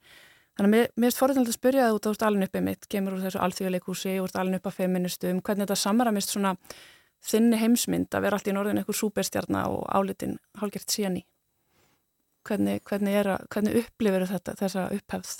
Þannig 0.55 0.69
að 0.69 0.75
mér, 0.75 0.91
mér 1.03 1.11
er 1.11 1.19
forðanlega 1.19 1.51
að 1.51 1.57
spyrja 1.57 1.85
það 1.89 1.97
út 1.97 2.07
á 2.07 2.27
alveg 2.29 2.49
uppið 2.49 2.63
mitt, 2.63 2.87
kemur 2.87 3.15
úr 3.17 3.23
þessu 3.25 3.41
alþjóðleikúsi, 3.43 4.13
úr 4.23 4.35
alveg 4.39 4.61
upp 4.61 4.69
að 4.71 4.77
feministum, 4.77 5.41
hvernig 5.43 5.67
þetta 5.67 5.77
samaramist 5.81 6.31
svona 6.31 6.53
þinni 7.27 7.59
heimsmynd 7.59 8.15
að 8.15 8.27
vera 8.27 8.39
allt 8.39 8.51
í 8.51 8.55
norðin 8.55 8.79
eitthvað 8.79 8.99
súperstjarnar 9.01 9.73
og 9.75 9.89
álitin 9.91 10.37
hálgert 10.61 10.95
síðan 10.95 11.19
í? 11.19 11.25
Hvernig, 12.47 12.85
hvernig, 12.87 13.19
hvernig 13.51 13.79
upplifir 13.81 14.27
þetta 14.31 14.55
þessa 14.61 14.85
upphefð? 14.95 15.33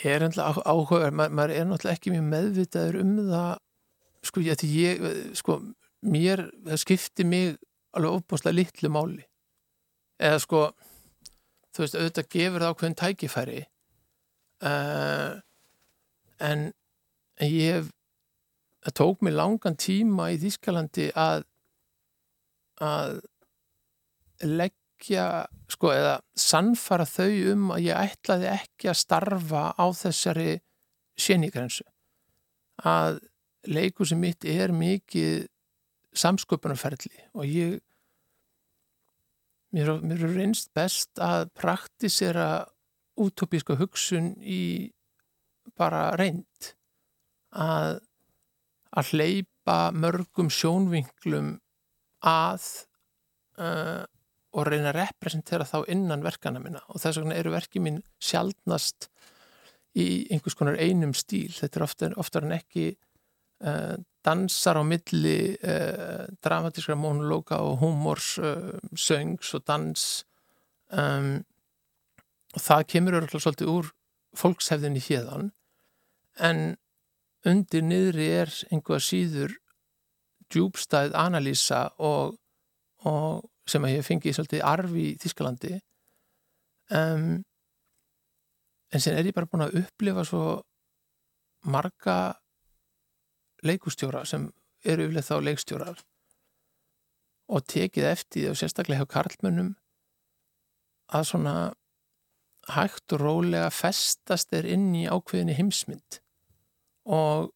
Ég 0.00 0.14
er 0.14 0.24
náttúrulega 0.24 0.64
áhugaverð 0.72 1.18
Ma, 1.18 1.26
maður 1.28 1.54
er 1.58 1.68
náttúrulega 1.68 1.98
ekki 1.98 2.14
mjög 2.14 2.24
meðvitaður 2.30 3.00
um 3.02 3.12
það. 3.26 3.52
Sko 4.22 4.46
ég 4.46 5.04
sko 5.36 5.58
mér, 6.08 6.46
það 6.70 6.80
skipti 6.86 7.28
mig 7.28 7.58
alveg 7.92 8.16
ofbúslega 8.22 8.56
litlu 8.62 8.92
máli 8.94 9.26
eða 10.22 10.42
sko 10.42 10.62
þú 11.72 11.84
veist, 11.84 11.96
auðvitað 11.96 12.30
gefur 12.34 12.64
það 12.64 12.74
ákveðin 12.74 12.98
tækifæri 13.00 13.62
uh, 14.68 15.40
en, 16.42 16.68
en 17.40 17.48
ég 17.48 17.78
hef 17.78 17.90
það 18.82 18.96
tók 18.98 19.24
mig 19.24 19.36
langan 19.36 19.78
tíma 19.78 20.30
í 20.34 20.38
Þískalandi 20.42 21.10
að 21.18 21.46
að 22.82 23.20
leggja 24.42 25.26
sko 25.70 25.92
eða 25.94 26.14
sannfara 26.38 27.06
þau 27.06 27.30
um 27.52 27.68
að 27.76 27.86
ég 27.86 28.10
ætlaði 28.10 28.48
ekki 28.56 28.90
að 28.90 28.98
starfa 28.98 29.64
á 29.78 29.86
þessari 29.94 30.56
sénigrensu 31.18 31.86
að 32.82 33.20
leikursi 33.70 34.18
mitt 34.18 34.44
er 34.48 34.74
mikið 34.74 35.46
samsköpunarferðli 36.18 37.28
og 37.38 37.46
ég 37.46 37.78
mér, 39.72 39.96
mér 40.04 40.24
er 40.28 40.36
reynst 40.36 40.72
best 40.76 41.20
að 41.22 41.48
praktisera 41.58 42.64
útópíska 43.20 43.76
hugsun 43.80 44.34
í 44.40 44.92
bara 45.78 46.10
reynd. 46.18 46.72
Að 47.52 48.00
að 48.92 49.12
hleypa 49.16 49.76
mörgum 49.96 50.50
sjónvinklum 50.52 51.54
að 52.28 52.64
uh, 53.56 54.04
og 54.52 54.68
reyna 54.68 54.90
að 54.90 54.98
representera 54.98 55.64
þá 55.64 55.78
innan 55.92 56.24
verkana 56.24 56.60
minna. 56.60 56.82
Og 56.92 57.00
þess 57.00 57.22
vegna 57.22 57.38
eru 57.38 57.54
verki 57.54 57.80
mín 57.80 58.02
sjaldnast 58.20 59.08
í 59.96 60.26
einhvers 60.32 60.56
konar 60.58 60.76
einum 60.76 61.14
stíl. 61.16 61.52
Þetta 61.56 61.78
er 61.78 61.86
oftar, 61.86 62.16
oftar 62.20 62.46
en 62.46 62.56
ekki 62.58 62.90
dansar 64.22 64.78
á 64.78 64.82
milli 64.86 65.54
uh, 65.62 66.26
dramatískra 66.42 66.96
monologa 66.98 67.60
og 67.62 67.80
humors, 67.82 68.36
uh, 68.38 68.74
söngs 68.94 69.54
og 69.54 69.64
dans 69.66 70.04
um, 70.90 71.42
og 72.52 72.60
það 72.60 72.86
kemur 72.94 73.18
örgulega 73.18 73.42
svolítið 73.42 73.72
úr 73.72 73.90
fólkshefðinni 74.38 75.02
hérðan 75.02 75.50
en 76.40 76.62
undir 77.48 77.84
niðri 77.84 78.28
er 78.42 78.52
einhvað 78.70 79.04
síður 79.04 79.56
djúbstæð 80.52 81.16
analýsa 81.18 81.86
og, 81.98 82.36
og 83.08 83.42
sem 83.68 83.84
að 83.84 83.96
ég 83.96 84.06
fengi 84.06 84.34
svolítið 84.34 84.66
arfi 84.68 85.06
í 85.12 85.16
Þískalandi 85.22 85.72
um, 86.94 87.42
en 88.92 89.02
sen 89.02 89.16
er 89.16 89.26
ég 89.26 89.36
bara 89.36 89.48
búin 89.50 89.66
að 89.66 89.80
upplifa 89.82 90.24
svo 90.28 90.44
marga 91.72 92.34
leikustjóra 93.66 94.24
sem 94.28 94.48
eru 94.82 95.06
yfirlega 95.06 95.28
þá 95.28 95.46
leikstjórar 95.48 96.02
og 97.52 97.64
tekið 97.68 98.08
eftir 98.08 98.50
og 98.50 98.58
sérstaklega 98.58 99.02
hjá 99.02 99.12
karlmönnum 99.16 99.72
að 101.12 101.28
svona 101.28 101.56
hægt 102.72 103.14
og 103.16 103.22
rólega 103.22 103.70
festast 103.74 104.52
er 104.54 104.68
inn 104.70 104.92
í 104.94 105.08
ákveðinni 105.10 105.56
heimsmynd 105.58 106.20
og 107.10 107.50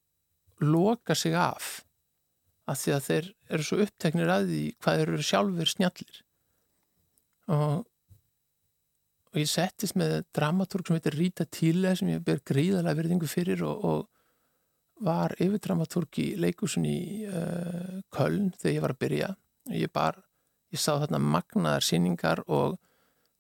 loka 0.61 1.15
sig 1.15 1.37
af 1.39 1.87
að 2.67 2.81
því 2.81 2.95
að 2.95 3.05
þeir 3.07 3.29
eru 3.55 3.67
svo 3.67 3.79
uppteknir 3.85 4.33
að 4.33 4.49
því 4.51 4.63
hvað 4.83 5.03
eru 5.05 5.21
sjálfur 5.23 5.71
snjallir. 5.71 6.17
Og, 7.55 7.85
og 9.31 9.39
ég 9.39 9.51
settist 9.51 9.95
með 9.99 10.17
dramatúrk 10.35 10.89
sem 10.89 10.99
heitir 10.99 11.15
Rita 11.15 11.47
Tíle 11.47 11.95
sem 11.99 12.11
ég 12.11 12.25
ber 12.27 12.43
gríðalega 12.43 12.99
verðingu 12.99 13.31
fyrir 13.31 13.63
og, 13.69 13.85
og 13.87 14.16
var 15.05 15.35
yfirdramatúrk 15.43 16.21
í 16.23 16.27
leikusun 16.41 16.87
í 16.89 16.99
uh, 17.29 18.01
Köln 18.15 18.51
þegar 18.57 18.75
ég 18.75 18.85
var 18.85 18.95
að 18.95 19.03
byrja. 19.05 19.31
Ég 19.77 19.93
bara, 19.93 20.23
ég 20.73 20.81
sá 20.81 20.95
þarna 20.95 21.21
magnaðar 21.21 21.85
síningar 21.85 22.45
og 22.47 22.79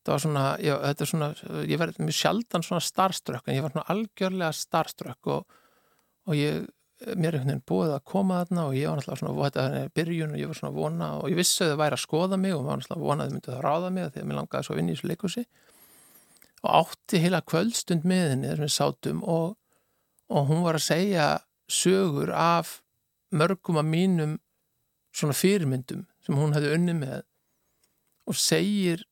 það 0.07 0.13
var 0.13 0.23
svona, 0.23 0.47
já, 0.63 0.75
þetta 0.85 1.05
er 1.05 1.11
svona 1.11 1.31
ég 1.67 1.81
var 1.81 1.93
mjög 1.99 2.19
sjaldan 2.21 2.67
svona 2.67 2.85
starströkk 2.85 3.49
en 3.49 3.59
ég 3.59 3.65
var 3.65 3.75
svona 3.75 3.89
algjörlega 3.95 4.53
starströkk 4.55 5.31
og, 5.35 5.57
og 6.27 6.39
ég 6.39 6.67
mér 6.97 7.35
er 7.35 7.41
einhvern 7.41 7.51
veginn 7.51 7.65
búið 7.69 7.93
að 7.93 8.05
koma 8.09 8.39
þarna 8.41 8.63
og 8.71 8.77
ég 8.77 8.89
var 8.89 9.01
náttúrulega 9.01 9.21
svona, 9.21 9.49
þetta 9.51 9.65
er 9.81 9.91
byrjun 9.99 10.33
og 10.33 10.41
ég 10.41 10.51
var 10.51 10.59
svona 10.61 10.77
vona 10.77 11.09
og 11.19 11.27
ég 11.29 11.37
vissi 11.37 11.65
að 11.65 11.73
það 11.73 11.81
væri 11.83 11.97
að 11.99 12.03
skoða 12.07 12.39
mig 12.41 12.55
og 12.57 12.63
maður 12.65 12.83
náttúrulega 12.83 13.09
vonaði 13.11 13.27
að 13.27 13.33
þau 13.33 13.37
myndi 13.37 13.53
það 13.53 13.65
ráða 13.67 13.91
mig 13.93 14.13
þegar 14.15 14.29
mér 14.31 14.39
langaði 14.41 14.67
svo 14.67 14.73
að 14.73 14.81
vinna 14.81 14.93
í 14.93 14.97
þessu 14.97 15.11
leikúsi 15.11 15.45
og 16.63 16.71
átti 16.81 17.21
heila 17.21 17.43
kvöldstund 17.53 18.09
með 18.09 18.31
henni 18.33 18.49
þessum 18.49 18.65
við 18.65 18.75
sátum 18.77 19.21
og, 19.37 19.47
og 20.33 20.49
hún 20.51 20.65
var 20.65 20.79
að 20.79 20.87
segja 20.87 21.27
sögur 21.71 22.33
af 22.35 22.81
mörgum 23.35 23.79
af 23.79 23.87
mínum 23.87 24.39
svona 25.15 25.35
fyrirmyndum 25.37 26.07
sem 26.25 26.39
hún 26.39 26.55
hefði 26.55 26.73
unni 26.77 26.95
með. 26.99 27.23
Og 28.27 28.35
segir 28.39 29.05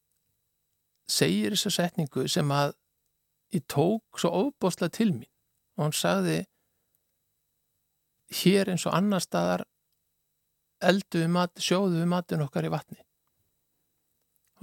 segir 1.11 1.55
þessa 1.55 1.73
setningu 1.75 2.27
sem 2.31 2.51
að 2.53 2.75
ég 3.55 3.65
tók 3.71 4.19
svo 4.19 4.33
ofbóstlega 4.45 4.97
til 4.97 5.12
mín. 5.12 5.31
Og 5.77 5.89
hún 5.89 5.97
sagði 5.97 6.45
hér 8.35 8.73
eins 8.73 8.87
og 8.89 8.97
annar 8.97 9.23
staðar 9.23 9.67
eldu 10.85 11.23
við 11.23 11.31
mat, 11.33 11.53
sjóðu 11.61 12.01
við 12.01 12.11
matun 12.11 12.45
okkar 12.45 12.67
í 12.67 12.73
vatni. 12.73 13.01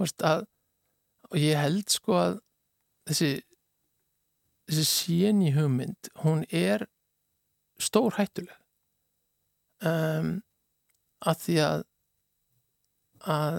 Að, 0.02 0.44
og 1.30 1.38
ég 1.38 1.60
held 1.60 1.90
sko 1.92 2.16
að 2.18 2.38
þessi 3.08 3.30
þessi 4.70 4.86
séni 4.88 5.52
hugmynd 5.56 6.12
hún 6.22 6.44
er 6.48 6.86
stór 7.82 8.14
hættuleg. 8.18 8.54
Um, 9.82 10.42
að 11.26 11.40
því 11.42 11.56
að, 11.66 11.84
að 13.26 13.56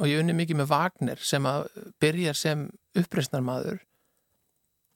og 0.00 0.10
ég 0.10 0.20
unni 0.22 0.34
mikið 0.34 0.58
með 0.58 0.70
Wagner 0.72 1.20
sem 1.22 1.44
að 1.46 1.68
byrja 2.02 2.34
sem 2.38 2.64
uppreysnarmadur 2.98 3.78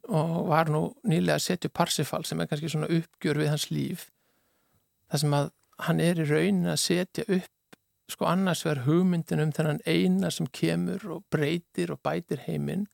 og 0.09 0.33
var 0.49 0.71
nú 0.73 0.89
nýlega 1.07 1.37
að 1.37 1.45
setja 1.45 1.71
Parsifal 1.75 2.25
sem 2.27 2.41
er 2.41 2.49
kannski 2.51 2.71
svona 2.73 2.91
uppgjör 2.97 3.39
við 3.43 3.53
hans 3.53 3.69
líf 3.71 4.09
þar 5.11 5.23
sem 5.23 5.39
að 5.39 5.51
hann 5.87 6.03
er 6.03 6.23
í 6.23 6.27
raunin 6.27 6.73
að 6.73 6.83
setja 6.83 7.27
upp 7.29 7.79
sko 8.09 8.27
annars 8.27 8.65
verður 8.67 8.89
hugmyndin 8.89 9.43
um 9.45 9.53
þennan 9.55 9.83
eina 9.87 10.31
sem 10.35 10.49
kemur 10.51 11.05
og 11.19 11.27
breytir 11.31 11.93
og 11.95 12.01
bætir 12.03 12.43
heiminn 12.47 12.89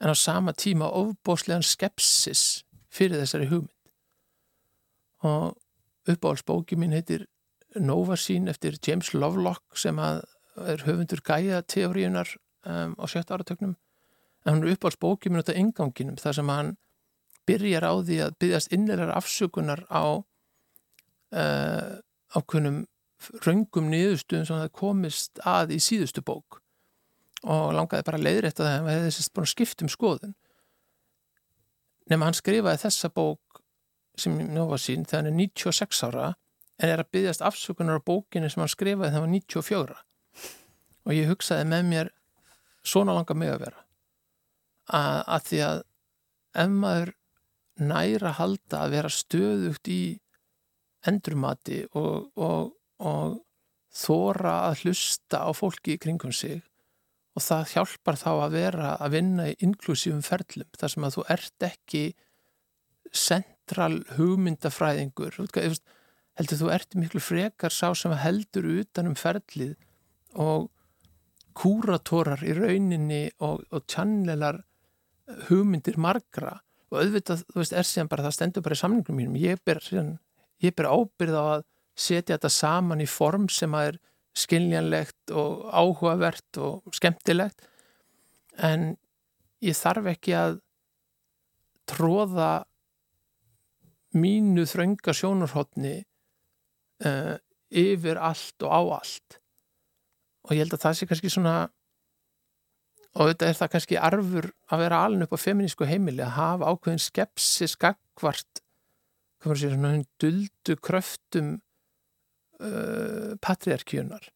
en 0.00 0.12
á 0.12 0.14
sama 0.14 0.52
tíma 0.52 0.90
ofbóslegan 0.90 1.66
skepsis 1.66 2.64
fyrir 2.90 3.20
þessari 3.22 3.48
hugmynd. 3.50 3.74
Og 5.26 5.56
uppáhaldsbóki 6.08 6.78
mín 6.78 6.94
heitir 6.94 7.26
Nova 7.76 8.16
sín 8.16 8.48
eftir 8.48 8.78
James 8.86 9.12
Lovelock 9.12 9.76
sem 9.76 9.98
er 9.98 10.84
höfundur 10.86 11.20
gæja 11.20 11.62
teóriunar 11.62 12.30
um, 12.64 12.94
á 12.96 13.04
sjötta 13.06 13.36
áratöknum 13.36 13.76
en 14.46 14.54
hún 14.54 14.64
er 14.64 14.76
uppáhaldsbóki 14.76 15.28
mín 15.28 15.42
út 15.42 15.50
af 15.52 15.58
inganginum 15.58 16.16
þar 16.16 16.38
sem 16.38 16.52
hann 16.52 16.76
byrjar 17.48 17.84
á 17.84 17.92
því 18.00 18.20
að 18.24 18.38
byggjast 18.40 18.72
innlegar 18.72 19.12
afsökunar 19.12 19.84
á 19.92 20.22
uh, 21.34 21.90
ákveðnum 22.36 22.86
raungum 23.44 23.90
niðurstuðum 23.92 24.46
sem 24.46 24.62
það 24.62 24.74
komist 24.78 25.40
að 25.44 25.76
í 25.76 25.80
síðustu 25.82 26.22
bók 26.24 26.62
og 27.46 27.72
langaði 27.76 28.06
bara 28.06 28.18
að 28.18 28.52
það 28.58 28.76
hefði 28.88 29.06
þessist 29.06 29.32
búin 29.34 29.46
að 29.46 29.52
skiptum 29.52 29.90
skoðun. 29.92 30.34
Nema 32.08 32.28
hann 32.28 32.36
skrifaði 32.36 32.82
þessa 32.82 33.10
bók 33.14 33.62
sem 34.18 34.34
nú 34.50 34.66
var 34.70 34.82
sín 34.82 35.04
þegar 35.06 35.22
hann 35.22 35.32
er 35.32 35.38
96 35.38 36.04
ára 36.08 36.28
en 36.78 36.92
er 36.92 37.02
að 37.02 37.10
byggjast 37.14 37.44
afsökunar 37.46 38.00
á 38.00 38.06
bókinu 38.06 38.50
sem 38.50 38.62
hann 38.62 38.72
skrifaði 38.72 39.12
þegar 39.12 39.20
hann 39.20 39.26
var 39.28 39.34
94 39.34 39.98
og 41.08 41.14
ég 41.14 41.30
hugsaði 41.30 41.68
með 41.68 41.84
mér 41.92 42.10
svona 42.88 43.14
langa 43.16 43.36
mig 43.36 43.52
að 43.52 43.62
vera. 43.66 43.84
Að, 44.88 45.18
að 45.36 45.46
því 45.48 45.60
að 45.66 45.82
ef 46.58 46.72
maður 46.72 47.12
næra 47.78 48.32
halda 48.38 48.82
að 48.82 48.94
vera 48.96 49.12
stöðugt 49.12 49.90
í 49.92 50.02
endurmati 51.06 51.84
og, 51.96 52.30
og, 52.40 52.72
og 52.98 53.36
þóra 53.94 54.54
að 54.68 54.82
hlusta 54.82 55.44
á 55.46 55.50
fólki 55.54 55.94
í 55.94 56.00
kringum 56.02 56.34
sig 56.34 56.62
og 57.38 57.44
það 57.44 57.74
hjálpar 57.74 58.18
þá 58.18 58.30
að 58.32 58.56
vera 58.56 58.94
að 58.98 59.14
vinna 59.14 59.44
í 59.50 59.56
inklusífum 59.62 60.24
ferlum 60.26 60.70
þar 60.78 60.94
sem 60.94 61.06
að 61.06 61.14
þú 61.16 61.24
ert 61.34 61.66
ekki 61.68 62.02
central 63.14 63.92
hugmyndafræðingur. 64.16 65.38
Heldur 66.38 66.60
þú 66.60 66.72
ert 66.74 66.98
miklu 66.98 67.22
frekar 67.22 67.74
sá 67.74 67.92
sem 67.98 68.14
heldur 68.18 68.66
utanum 68.80 69.16
ferlið 69.18 69.76
og 70.38 70.68
kúratorar 71.58 72.42
í 72.46 72.54
rauninni 72.54 73.24
og, 73.42 73.64
og 73.74 73.86
tjannelar 73.90 74.62
hugmyndir 75.48 75.98
margra. 76.00 76.58
Og 76.88 77.02
auðvitað, 77.02 77.42
þú 77.52 77.60
veist, 77.60 77.74
er 77.76 77.86
síðan 77.86 78.10
bara 78.10 78.24
það 78.28 78.36
stendur 78.36 78.64
bara 78.64 78.76
í 78.78 78.80
samlingum 78.80 79.18
mínum, 79.18 79.40
ég 79.40 79.60
ber 79.66 79.80
síðan 79.84 80.14
ég 80.64 80.74
ber 80.74 80.88
ábyrð 80.90 81.38
á 81.38 81.44
að 81.58 81.66
setja 81.98 82.36
þetta 82.36 82.50
saman 82.52 83.02
í 83.02 83.08
form 83.10 83.48
sem 83.52 83.74
að 83.76 83.92
er 83.92 83.98
skiljanlegt 84.36 85.32
og 85.34 85.68
áhugavert 85.72 86.60
og 86.62 86.94
skemmtilegt. 86.94 87.64
En 88.58 88.96
ég 89.64 89.76
þarf 89.78 90.10
ekki 90.12 90.34
að 90.38 90.60
tróða 91.88 92.52
mínu 94.18 94.64
þrönga 94.68 95.14
sjónarhóttni 95.14 95.96
uh, 97.04 97.34
yfir 97.68 98.20
allt 98.20 98.64
og 98.64 98.72
á 98.72 98.80
allt. 99.00 99.40
Og 100.48 100.54
ég 100.56 100.64
held 100.64 100.76
að 100.76 100.84
það 100.86 100.96
sé 100.98 101.10
kannski 101.10 101.32
svona 101.32 101.56
og 103.18 103.32
þetta 103.32 103.48
er 103.48 103.56
það 103.58 103.70
kannski 103.72 103.98
arfur 103.98 104.48
að 104.70 104.82
vera 104.84 105.02
aln 105.04 105.24
upp 105.24 105.34
á 105.34 105.38
feminísku 105.40 105.88
heimili 105.88 106.22
að 106.22 106.36
hafa 106.36 106.72
ákveðin 106.72 107.02
skepsis 107.02 107.74
gagvart 107.80 108.62
það 109.42 109.52
að 109.52 109.60
segja, 109.60 109.74
svona 109.74 109.92
hún 109.94 110.04
duldu 110.22 110.76
kröftum 110.82 111.50
uh, 112.60 113.34
patriarkjunar 113.44 114.30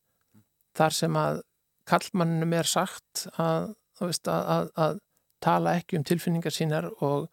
þar 0.77 0.97
sem 0.97 1.17
að 1.19 1.43
kallmannum 1.89 2.53
er 2.57 2.69
sagt 2.69 3.27
að, 3.41 3.73
veist, 4.01 4.29
að, 4.31 4.45
að, 4.55 4.69
að 4.85 5.01
tala 5.43 5.77
ekki 5.81 5.99
um 5.99 6.07
tilfinningar 6.07 6.55
sínar 6.55 6.89
og 7.03 7.29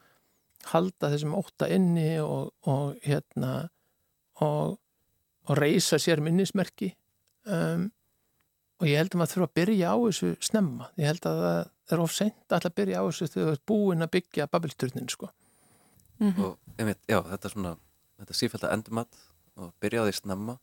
halda 0.74 1.12
þessum 1.14 1.38
óta 1.40 1.70
inni 1.72 2.18
og, 2.20 2.52
og 2.68 2.98
hérna 3.06 3.70
og, 4.44 4.80
og 5.48 5.60
reysa 5.60 6.00
sér 6.02 6.24
minnismerki. 6.24 6.92
Um, 7.48 7.90
og 8.80 8.88
ég 8.88 9.00
held 9.00 9.14
að 9.14 9.22
maður 9.22 9.34
þurfa 9.34 9.50
að 9.50 9.58
byrja 9.60 9.92
á 9.92 9.98
þessu 10.06 10.32
snemma. 10.50 10.90
Ég 11.00 11.12
held 11.12 11.28
að 11.28 11.44
það 11.44 11.62
er 11.90 12.04
of 12.04 12.16
sent 12.16 12.56
að 12.56 12.72
byrja 12.80 13.04
á 13.04 13.08
þessu 13.08 13.28
þegar 13.28 13.48
þú 13.48 13.54
ert 13.56 13.66
búin 13.72 14.06
að 14.06 14.14
byggja 14.16 14.50
babilturnin 14.52 15.12
sko. 15.12 15.30
Mm 16.20 16.32
-hmm. 16.32 16.44
og 16.44 16.58
einmitt, 16.78 17.00
já, 17.08 17.22
þetta 17.24 17.48
er 17.48 17.52
svona 17.52 17.78
þetta 18.20 18.34
sífælt 18.34 18.64
að 18.64 18.74
endumat 18.74 19.20
og 19.56 19.74
byrja 19.80 20.04
á 20.04 20.08
því 20.08 20.16
snemma 20.18 20.58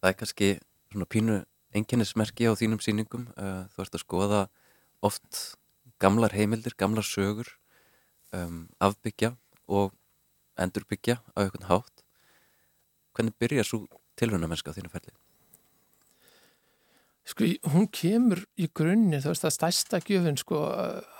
það 0.00 0.10
er 0.10 0.18
kannski 0.20 0.48
svona 0.92 1.08
pínu 1.10 1.36
enginnismerki 1.76 2.48
á 2.48 2.52
þínum 2.58 2.80
síningum 2.82 3.28
uh, 3.36 3.66
þú 3.74 3.84
ert 3.84 3.98
að 3.98 4.04
skoða 4.04 4.40
oft 5.04 5.42
gamlar 6.02 6.34
heimildir, 6.36 6.76
gamlar 6.78 7.06
sögur 7.06 7.48
um, 8.32 8.66
afbyggja 8.80 9.34
og 9.66 9.94
endurbyggja 10.60 11.20
á 11.20 11.38
einhvern 11.44 11.68
hátt 11.70 12.04
hvernig 13.16 13.36
byrjar 13.40 13.68
svo 13.68 13.86
tilhörnamennska 14.20 14.72
á 14.72 14.76
þínu 14.76 14.92
ferli? 14.92 15.14
Sko, 17.26 17.48
hún 17.72 17.88
kemur 17.90 18.44
í 18.54 18.68
grunni, 18.70 19.18
þú 19.18 19.32
veist, 19.32 19.42
það 19.42 19.54
stærsta 19.56 19.98
gjöfun, 20.06 20.36
sko, 20.38 20.60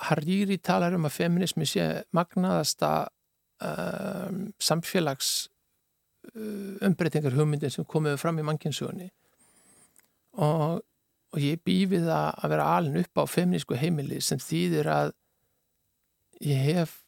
Hariri 0.07 0.61
talar 0.63 0.95
um 0.95 1.09
að 1.09 1.17
feminismi 1.17 1.67
sé 1.67 1.87
magnaðasta 2.15 2.91
um, 3.59 4.45
samfélags 4.63 5.49
umbreytingar 6.35 7.37
hugmyndin 7.37 7.73
sem 7.73 7.87
komiðu 7.89 8.21
fram 8.21 8.41
í 8.41 8.45
mannkynnsögunni 8.47 9.09
og, 10.37 10.83
og 11.33 11.41
ég 11.41 11.63
býfið 11.67 12.11
að 12.13 12.51
vera 12.53 12.71
alin 12.77 13.01
upp 13.01 13.23
á 13.23 13.25
feminísku 13.31 13.79
heimili 13.79 14.21
sem 14.25 14.41
þýðir 14.43 14.91
að 14.93 15.13
ég 16.45 16.65
hef 16.71 16.99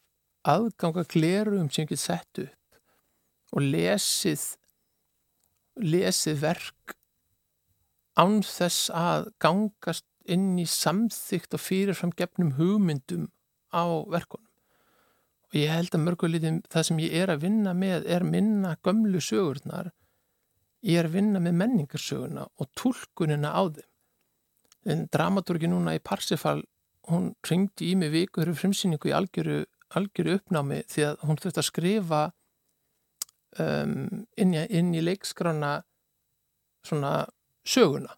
aðganga 0.48 1.04
glerum 1.10 1.68
sem 1.68 1.84
ég 1.84 1.92
get 1.92 2.04
sett 2.04 2.42
upp 2.44 3.56
og 3.56 3.64
lesið 3.64 4.44
lesið 5.78 6.40
verk 6.42 6.96
án 8.18 8.40
þess 8.42 8.88
að 8.90 9.28
gangast 9.42 10.06
inn 10.28 10.58
í 10.60 10.66
samþygt 10.68 11.54
og 11.56 11.62
fyrirfram 11.62 12.12
gefnum 12.18 12.56
hugmyndum 12.58 13.28
á 13.72 13.84
verkunum. 14.10 14.47
Og 15.48 15.56
ég 15.56 15.72
held 15.72 15.94
að 15.96 16.04
mörguleitum 16.04 16.58
það 16.68 16.86
sem 16.88 16.98
ég 17.00 17.14
er 17.22 17.32
að 17.32 17.44
vinna 17.46 17.72
með 17.76 18.08
er 18.16 18.24
minna 18.26 18.74
gömlu 18.84 19.20
sögurnar. 19.24 19.92
Ég 20.84 21.00
er 21.00 21.08
að 21.08 21.16
vinna 21.16 21.40
með 21.42 21.56
menningarsögurna 21.62 22.44
og 22.46 22.68
tólkunina 22.78 23.54
á 23.56 23.62
þeim. 23.78 23.86
En 24.88 25.06
dramaturgi 25.12 25.68
núna 25.68 25.96
í 25.96 26.02
Parsifal, 26.04 26.60
hún 27.08 27.32
ringdi 27.48 27.90
í 27.90 27.96
mig 27.98 28.12
viku 28.12 28.42
fyrir 28.42 28.56
frimsýningu 28.56 29.10
í 29.10 29.16
algjöru, 29.16 29.62
algjöru 29.96 30.36
uppnámi 30.38 30.82
því 30.88 31.08
að 31.08 31.24
hún 31.26 31.40
þurfti 31.40 31.62
að 31.62 31.68
skrifa 31.68 32.22
um, 33.58 34.24
inn, 34.36 34.54
í, 34.54 34.62
inn 34.78 34.94
í 34.94 35.02
leikskrána 35.04 35.78
svona 36.86 37.12
söguna 37.68 38.14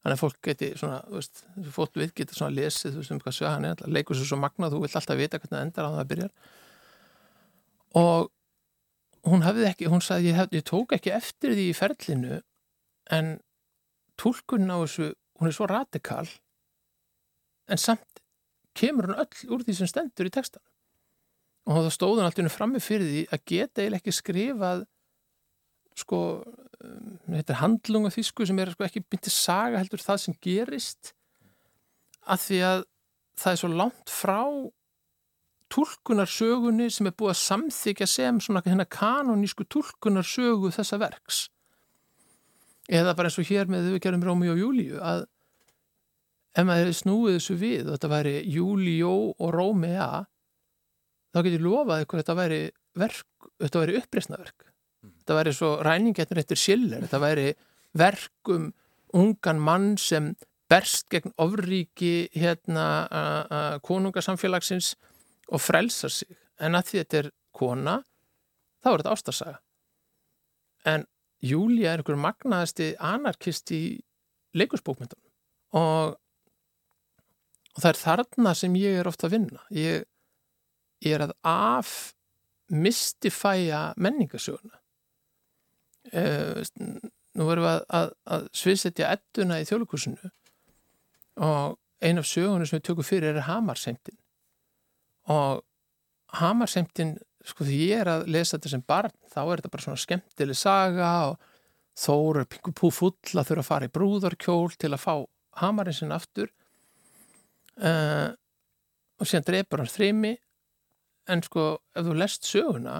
þannig 0.00 0.16
að 0.16 0.22
fólk 0.22 0.38
geti 0.44 0.70
svona, 0.80 1.00
veist, 1.12 1.42
fólk 1.74 1.98
við 2.00 2.14
geti 2.16 2.36
svona 2.36 2.56
lesið, 2.56 2.94
þú 2.94 3.02
veist 3.02 3.14
um 3.14 3.20
hvað 3.20 3.36
söghan 3.36 3.68
er 3.68 3.82
leikur 3.92 4.16
svo 4.16 4.28
svo 4.30 4.38
magnað, 4.40 4.74
þú 4.74 4.82
vilt 4.84 4.96
alltaf 4.96 5.20
vita 5.20 5.40
hvernig 5.40 5.56
það 5.56 5.64
endar 5.66 5.88
á 5.88 5.90
það 5.90 6.02
að 6.02 6.10
byrja 6.12 6.28
og 7.98 8.30
hún 9.28 9.44
hafði 9.44 9.66
ekki, 9.68 9.90
hún 9.92 10.04
sagði 10.04 10.30
ég, 10.30 10.38
hef, 10.38 10.52
ég 10.54 10.66
tók 10.66 10.94
ekki 10.96 11.12
eftir 11.14 11.56
því 11.56 11.66
í 11.70 11.76
ferlinu 11.76 12.40
en 13.10 13.34
tólkunn 14.20 14.70
á 14.70 14.78
þessu, 14.82 15.12
hún 15.40 15.50
er 15.50 15.56
svo 15.56 15.68
radikal 15.70 16.26
en 17.70 17.80
samt 17.80 18.22
kemur 18.76 19.10
hún 19.10 19.20
öll 19.20 19.52
úr 19.54 19.66
því 19.66 19.76
sem 19.80 19.90
stendur 19.90 20.30
í 20.30 20.34
textan 20.34 20.64
og 21.68 21.84
þá 21.84 21.92
stóðun 21.94 22.26
alltaf 22.26 22.56
frammi 22.56 22.80
fyrir 22.82 23.08
því 23.08 23.22
að 23.28 23.46
geta 23.52 23.82
eiginlega 23.82 24.00
ekki 24.00 24.16
skrifað 24.16 24.86
sko 25.98 26.20
Um, 26.80 27.16
þetta 27.28 27.52
er 27.52 27.60
handlunga 27.60 28.10
þýsku 28.14 28.46
sem 28.48 28.60
er 28.62 28.70
sko 28.72 28.86
ekki 28.86 29.02
myndið 29.04 29.34
saga 29.34 29.80
heldur 29.82 30.00
það 30.00 30.20
sem 30.22 30.36
gerist 30.40 31.10
að 32.24 32.44
því 32.46 32.60
að 32.64 32.84
það 33.42 33.52
er 33.52 33.58
svo 33.60 33.70
langt 33.74 34.12
frá 34.12 34.38
tólkunarsögunni 35.70 36.88
sem 36.92 37.08
er 37.08 37.16
búið 37.16 37.34
að 37.34 37.40
samþykja 37.44 38.08
sem 38.10 38.40
svona 38.42 38.62
hérna 38.66 38.86
kanonísku 38.90 39.66
tólkunarsögu 39.70 40.72
þessa 40.74 40.98
verks. 41.00 41.44
Eða 42.90 43.14
bara 43.14 43.30
eins 43.30 43.38
og 43.38 43.46
hér 43.46 43.70
með 43.70 43.92
við 43.94 44.02
gerum 44.06 44.24
Rómi 44.26 44.50
og 44.50 44.58
Júliu 44.58 44.98
að 44.98 45.28
ef 46.58 46.66
maður 46.66 46.92
snúið 46.96 47.36
þessu 47.38 47.56
við 47.60 47.86
og 47.86 47.94
þetta 47.94 48.10
væri 48.10 48.34
Júlió 48.50 49.12
og 49.38 49.54
Rómea 49.54 50.08
þá 51.30 51.42
getur 51.46 51.64
lofað 51.66 52.04
ykkur 52.04 52.22
þetta 52.22 52.36
væri 52.40 52.60
verk, 52.98 53.48
þetta 53.62 53.82
væri 53.84 53.96
uppreysnaverk 54.00 54.66
þetta 55.04 55.38
væri 55.38 55.54
svo 55.54 55.70
ræningetnir 55.86 56.42
eftir 56.42 56.58
Schiller, 56.58 57.04
þetta 57.06 57.22
væri 57.22 57.46
verkum 57.98 58.72
ungan 59.16 59.62
mann 59.62 59.92
sem 59.98 60.32
berst 60.70 61.08
gegn 61.10 61.32
ofríki 61.40 62.28
hérna 62.34 63.78
konungasamfélagsins 63.86 64.94
og 65.50 65.62
frelsar 65.62 66.12
sig. 66.14 66.38
En 66.60 66.76
að 66.78 66.90
því 66.90 67.02
þetta 67.02 67.20
er 67.20 67.30
kona 67.56 67.96
þá 68.80 68.90
er 68.90 69.02
þetta 69.02 69.16
ástarsaga. 69.16 69.58
En 70.88 71.06
Júlia 71.44 71.94
er 71.94 72.02
einhver 72.02 72.20
magnaðasti 72.20 72.94
anarkist 73.00 73.72
í 73.72 73.82
leikursbókmyndunum 74.56 75.80
og, 75.80 76.16
og 77.74 77.78
það 77.80 77.90
er 77.92 78.00
þarna 78.00 78.54
sem 78.58 78.76
ég 78.80 79.00
er 79.00 79.08
ofta 79.08 79.28
að 79.28 79.36
vinna. 79.36 79.62
Ég, 79.72 80.04
ég 81.04 81.16
er 81.16 81.24
að 81.28 81.34
af 81.48 81.94
mystifæja 82.70 83.90
menningasöguna 83.98 84.76
uh, 86.14 86.60
nú 87.34 87.46
verðum 87.48 87.66
við 87.66 87.72
að, 87.72 87.84
að, 87.98 88.12
að 88.36 88.48
sviðsetja 88.60 89.10
ettuna 89.16 89.60
í 89.60 89.66
þjóðlukursinu 89.68 90.30
og 91.46 91.78
ein 92.04 92.20
af 92.20 92.28
sögunum 92.28 92.68
sem 92.68 92.78
við 92.78 92.86
tökum 92.90 93.06
fyrir 93.06 93.34
er 93.34 93.46
Hamarseimtin 93.48 94.19
og 95.30 95.62
Hamarseimtin 96.40 97.16
sko 97.46 97.64
því 97.66 97.78
ég 97.88 98.02
er 98.02 98.10
að 98.12 98.26
lesa 98.30 98.56
þetta 98.56 98.72
sem 98.74 98.84
barn 98.86 99.14
þá 99.32 99.40
er 99.42 99.60
þetta 99.60 99.72
bara 99.72 99.86
svona 99.86 100.02
skemmtileg 100.02 100.58
saga 100.58 101.10
og 101.30 101.40
þó 101.98 102.14
er 102.40 102.48
pingu 102.50 102.74
pú 102.76 102.90
full 102.94 103.14
að 103.34 103.50
þurfa 103.50 103.64
að 103.64 103.68
fara 103.70 103.88
í 103.88 103.94
brúðarkjól 103.94 104.76
til 104.76 104.92
að 104.92 105.02
fá 105.02 105.14
Hamarinn 105.60 105.96
sinna 105.96 106.16
aftur. 106.20 106.52
Uh, 107.80 108.30
og 109.20 109.28
síðan 109.28 109.46
drefur 109.48 109.82
hann 109.82 109.90
þrými 109.90 110.34
en 111.30 111.42
sko 111.44 111.64
ef 111.96 112.06
þú 112.06 112.16
lest 112.18 112.48
söguna 112.48 112.96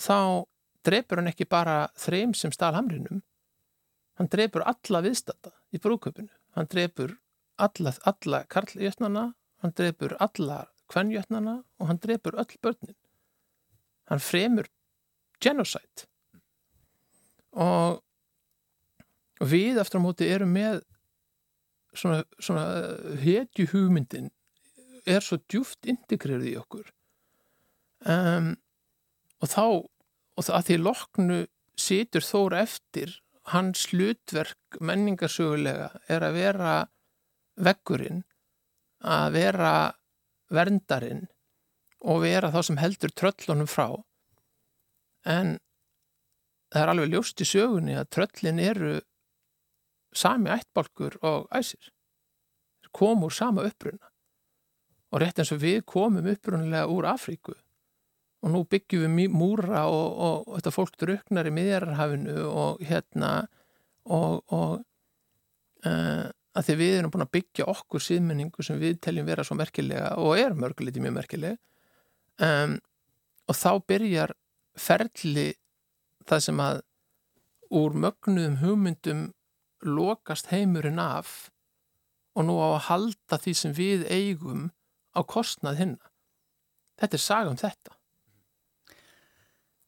þá 0.00 0.44
drefur 0.84 1.20
hann 1.20 1.30
ekki 1.30 1.46
bara 1.48 1.88
þreim 2.00 2.34
sem 2.36 2.52
stál 2.52 2.74
hamrinum 2.76 3.22
hann 4.18 4.30
drefur 4.32 4.64
alla 4.68 5.02
viðstata 5.04 5.52
í 5.74 5.80
brúköpunu 5.82 6.32
hann 6.56 6.70
drefur 6.70 7.16
alla, 7.56 7.94
alla 8.04 8.44
karljötnana 8.50 9.26
hann 9.62 9.76
drefur 9.76 10.16
alla 10.20 10.64
kvennjötnana 10.94 11.58
og 11.80 11.90
hann 11.90 12.00
drefur 12.02 12.38
öll 12.38 12.58
börnin. 12.62 12.96
Hann 14.08 14.22
fremur 14.22 14.68
genocide. 15.42 16.06
Og 17.52 18.00
við 19.42 19.80
eftir 19.82 20.00
á 20.00 20.04
móti 20.04 20.28
erum 20.30 20.54
með 20.54 20.82
svona, 21.94 22.22
svona 22.38 22.66
hetju 23.20 23.68
hugmyndin 23.72 24.30
er 25.06 25.24
svo 25.24 25.38
djúft 25.50 25.86
integrerið 25.90 26.54
í 26.54 26.58
okkur. 26.60 26.86
Um, 28.04 28.54
og 29.42 29.50
þá 29.52 29.66
og 30.34 30.46
það 30.46 30.56
að 30.58 30.66
því 30.68 30.78
loknu 30.80 31.38
situr 31.78 32.24
þóra 32.24 32.62
eftir 32.64 33.18
hans 33.52 33.84
hlutverk 33.92 34.78
menningarsögulega 34.80 35.90
er 36.10 36.24
að 36.24 36.38
vera 36.38 36.74
vekkurinn 37.60 38.22
að 39.04 39.36
vera 39.36 39.72
verndarinn 40.54 41.26
og 42.04 42.22
vera 42.24 42.52
þá 42.52 42.60
sem 42.68 42.80
heldur 42.80 43.12
tröllunum 43.16 43.68
frá. 43.70 43.88
En 45.24 45.56
það 46.72 46.82
er 46.82 46.92
alveg 46.92 47.12
ljóst 47.14 47.40
í 47.40 47.48
sögunni 47.48 47.96
að 47.96 48.10
tröllin 48.16 48.60
eru 48.60 48.94
sami 50.14 50.52
ættbalkur 50.54 51.18
og 51.24 51.48
æsir. 51.54 51.90
Komur 52.94 53.32
sama 53.34 53.64
uppruna. 53.66 54.10
Og 55.14 55.22
rétt 55.22 55.40
eins 55.40 55.52
og 55.54 55.62
við 55.62 55.82
komum 55.86 56.26
upprunlega 56.30 56.90
úr 56.90 57.08
Afríku. 57.10 57.54
Og 58.44 58.52
nú 58.52 58.64
byggjum 58.68 59.16
við 59.16 59.32
múra 59.32 59.86
og, 59.88 60.08
og, 60.12 60.48
og 60.48 60.58
þetta 60.58 60.72
fólk 60.74 60.96
druknar 61.00 61.48
í 61.48 61.52
miðjararhafinu 61.54 62.42
og 62.50 62.82
hérna 62.84 63.30
og, 64.04 64.42
og 64.52 64.82
uh, 65.88 66.28
að 66.54 66.68
því 66.68 66.76
við 66.80 66.96
erum 66.98 67.12
búin 67.12 67.26
að 67.26 67.34
byggja 67.34 67.68
okkur 67.72 68.02
síðmenningu 68.02 68.64
sem 68.66 68.80
við 68.80 68.98
teljum 69.02 69.26
vera 69.26 69.44
svo 69.46 69.56
merkilega 69.58 70.14
og 70.22 70.38
er 70.38 70.54
mörguleiti 70.58 71.02
mjög 71.02 71.16
merkileg 71.18 71.58
um, 72.42 72.76
og 73.48 73.58
þá 73.58 73.70
byrjar 73.90 74.34
ferli 74.78 75.48
það 76.28 76.44
sem 76.46 76.62
að 76.62 76.82
úr 77.74 77.96
mögnuðum 78.04 78.60
hugmyndum 78.62 79.24
lokast 79.84 80.50
heimurinn 80.52 81.02
af 81.02 81.50
og 82.34 82.46
nú 82.46 82.56
á 82.58 82.68
að 82.74 82.86
halda 82.88 83.38
því 83.38 83.54
sem 83.58 83.74
við 83.76 84.06
eigum 84.10 84.70
á 85.14 85.20
kostnað 85.22 85.78
hinna. 85.82 86.10
Þetta 86.98 87.18
er 87.18 87.22
saga 87.22 87.50
um 87.52 87.58
þetta. 87.58 87.94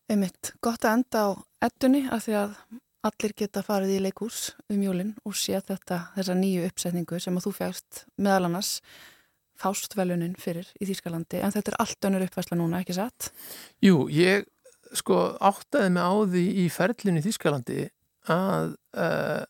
Einmitt, 0.07 0.53
gott 0.63 0.87
að 0.87 1.01
enda 1.01 1.23
á 1.27 1.29
ettunni 1.67 2.05
af 2.15 2.27
því 2.27 2.37
að 2.39 2.59
allir 3.09 3.35
geta 3.39 3.63
farið 3.67 3.97
í 3.97 4.01
leikús 4.07 4.51
um 4.73 4.83
jólinn 4.83 5.15
og 5.27 5.37
sé 5.39 5.59
þetta, 5.59 6.09
þessa 6.17 6.37
nýju 6.39 6.67
uppsetningu 6.71 7.21
sem 7.23 7.39
að 7.39 7.49
þú 7.49 7.53
fæst 7.61 8.03
meðal 8.17 8.49
annars 8.51 8.73
fástvelunin 9.57 10.37
fyrir 10.41 10.69
í 10.81 10.89
Þýskalandi 10.89 11.41
en 11.41 11.55
þetta 11.55 11.73
er 11.73 11.79
allt 11.85 12.09
önnur 12.09 12.27
uppvæsla 12.27 12.59
núna, 12.59 12.83
ekki 12.83 12.97
satt? 12.97 13.31
Jú, 13.85 14.07
ég 14.13 14.45
sko 14.97 15.37
áttaði 15.41 15.93
mig 15.95 16.05
á 16.05 16.15
því 16.33 16.45
í 16.63 16.67
ferlinu 16.73 17.23
í 17.23 17.27
Þýskalandi 17.27 17.87
að 18.33 18.75
uh, 18.99 19.45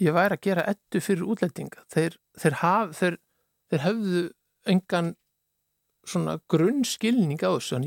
ég 0.00 0.16
væri 0.16 0.36
að 0.36 0.44
gera 0.44 0.66
ettu 0.72 1.00
fyrir 1.04 1.28
útlendinga. 1.30 1.84
Þeir, 1.92 2.18
þeir, 2.40 2.58
haf, 2.62 2.92
þeir, 2.98 3.18
þeir 3.70 3.84
höfðu 3.86 4.24
engan 4.72 5.14
svona 6.06 6.38
grunnskilning 6.52 7.40
á 7.42 7.50
þessu. 7.56 7.80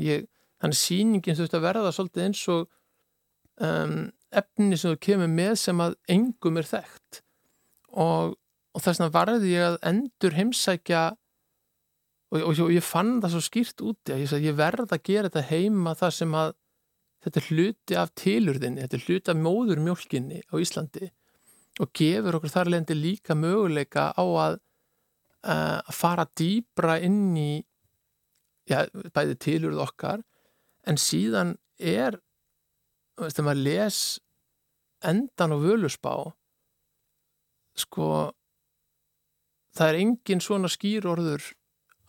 Þannig 0.60 0.76
síningin 0.76 1.38
þurfti 1.38 1.56
að 1.56 1.66
verða 1.66 1.92
svolítið 1.96 2.26
eins 2.26 2.42
og 2.52 2.66
um, 3.64 4.10
efni 4.30 4.78
sem 4.78 4.94
þú 4.94 5.00
kemur 5.06 5.32
með 5.32 5.54
sem 5.64 5.82
að 5.82 5.96
engum 6.12 6.60
er 6.60 6.68
þekkt. 6.68 7.22
Og, 7.90 8.36
og 8.74 8.84
þess 8.84 9.00
vegna 9.00 9.14
varði 9.14 9.54
ég 9.54 9.66
að 9.66 9.78
endur 9.90 10.36
heimsækja 10.36 11.04
og, 12.30 12.40
og, 12.40 12.60
og 12.66 12.72
ég 12.74 12.86
fann 12.86 13.18
það 13.22 13.34
svo 13.34 13.44
skýrt 13.44 13.84
úti 13.84 14.14
að 14.14 14.24
ég, 14.24 14.34
ég 14.46 14.58
verða 14.58 14.86
að 14.94 15.06
gera 15.08 15.30
þetta 15.30 15.48
heima 15.50 15.96
það 15.98 16.16
sem 16.20 16.36
að 16.38 16.52
þetta 17.20 17.40
er 17.40 17.48
hluti 17.50 17.96
af 18.00 18.12
tilurðinni, 18.16 18.84
þetta 18.84 18.96
er 18.96 19.06
hluti 19.06 19.32
af 19.32 19.40
móðurmjólkinni 19.44 20.40
á 20.48 20.54
Íslandi 20.56 21.10
og 21.80 21.92
gefur 21.96 22.38
okkur 22.38 22.52
þar 22.52 22.70
leðandi 22.72 22.96
líka 22.96 23.36
möguleika 23.36 24.10
á 24.16 24.24
að, 24.24 24.56
uh, 25.44 25.78
að 25.80 25.96
fara 25.96 26.26
dýbra 26.38 26.96
inn 27.04 27.36
í 27.36 27.50
já, 28.70 28.86
bæði 29.14 29.36
tilurð 29.42 29.84
okkar 29.84 30.24
en 30.88 31.00
síðan 31.00 31.56
er 31.76 32.18
þegar 33.18 33.46
maður 33.46 33.64
les 33.66 34.00
endan 35.10 35.56
og 35.56 35.64
völusbá 35.64 36.14
sko 37.80 38.06
það 39.76 39.88
er 39.88 40.00
engin 40.02 40.42
svona 40.44 40.70
skýrorður 40.70 41.44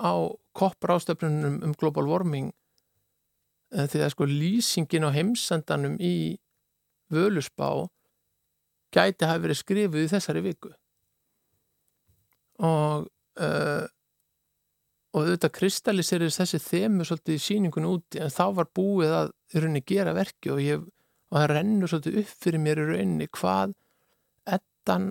á 0.01 0.13
koppar 0.57 0.97
ástöfnunum 0.97 1.61
um 1.63 1.75
global 1.77 2.09
warming 2.09 2.51
eh, 3.71 3.87
því 3.87 4.03
að 4.03 4.13
sko 4.15 4.27
lýsingin 4.27 5.07
á 5.07 5.15
heimsendanum 5.15 5.97
í 6.01 6.37
völusbá 7.11 7.87
gæti 8.91 9.27
hafi 9.27 9.45
verið 9.45 9.59
skrifuð 9.61 10.03
í 10.03 10.11
þessari 10.11 10.43
viku. 10.43 10.71
Og 12.61 13.07
uh, 13.41 13.85
og 15.11 15.25
auðvitað 15.25 15.55
kristalliserir 15.57 16.31
þessi 16.31 16.59
þemu 16.63 17.05
svolítið 17.07 17.37
í 17.37 17.43
síningun 17.43 17.87
úti 17.89 18.21
en 18.23 18.31
þá 18.31 18.45
var 18.61 18.69
búið 18.75 19.15
að 19.17 19.31
rauninni 19.57 19.83
gera 19.87 20.13
verki 20.15 20.53
og, 20.53 20.61
ég, 20.63 20.83
og 21.31 21.37
það 21.37 21.49
rennur 21.51 21.91
svolítið 21.91 22.19
upp 22.21 22.35
fyrir 22.45 22.63
mér 22.63 22.79
í 22.79 22.85
rauninni 22.91 23.27
hvað 23.35 23.73
ettan 24.47 25.09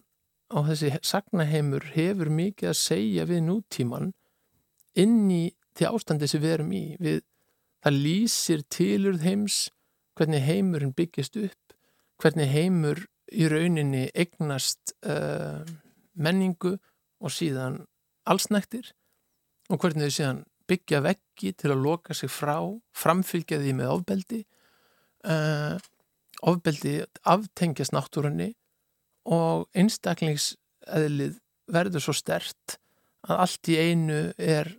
og 0.51 0.71
þessi 0.71 0.95
sagnaheimur 1.07 1.91
hefur 1.95 2.31
mikið 2.33 2.73
að 2.73 2.81
segja 2.81 3.27
við 3.29 3.45
nútíman 3.47 4.13
inn 4.99 5.29
í 5.31 5.43
því 5.79 5.91
ástandi 5.91 6.29
sem 6.31 6.43
við 6.43 6.55
erum 6.57 6.73
í. 6.75 6.85
Við, 7.01 7.21
það 7.85 8.01
lýsir 8.05 8.65
tilurð 8.73 9.25
heims, 9.25 9.59
hvernig 10.19 10.45
heimurinn 10.45 10.97
byggist 10.97 11.39
upp, 11.41 11.77
hvernig 12.21 12.51
heimur 12.51 13.05
í 13.31 13.47
rauninni 13.49 14.09
eignast 14.11 14.97
uh, 15.07 15.63
menningu 16.19 16.75
og 17.21 17.33
síðan 17.33 17.85
allsnæktir 18.29 18.91
og 19.71 19.79
hvernig 19.79 20.09
þau 20.09 20.17
síðan 20.17 20.43
byggja 20.71 21.01
veggi 21.05 21.53
til 21.59 21.73
að 21.73 21.85
loka 21.85 22.15
sig 22.15 22.31
frá, 22.31 22.59
framfylgja 22.95 23.61
því 23.63 23.75
með 23.79 23.95
ofbeldi, 23.95 24.41
uh, 25.31 25.79
ofbeldi 26.47 26.99
aftengjast 27.29 27.95
náttúrunni 27.95 28.53
og 29.31 29.67
einstaklingsæðlið 29.79 31.41
verður 31.71 32.05
svo 32.05 32.15
stert 32.17 32.79
að 33.29 33.43
allt 33.45 33.71
í 33.71 33.79
einu 33.79 34.21
er 34.39 34.71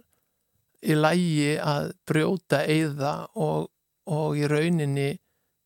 í 0.81 0.95
lægi 0.97 1.57
að 1.61 1.91
brjóta 2.09 2.63
eiða 2.65 3.13
og, 3.37 3.69
og 4.09 4.39
í 4.39 4.47
rauninni 4.49 5.11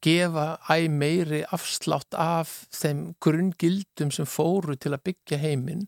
gefa 0.06 0.58
æg 0.70 0.90
meiri 0.92 1.42
afslátt 1.56 2.18
af 2.20 2.66
þeim 2.76 3.14
grunngildum 3.24 4.12
sem 4.14 4.28
fóru 4.30 4.76
til 4.78 4.94
að 4.94 5.06
byggja 5.10 5.40
heiminn 5.42 5.88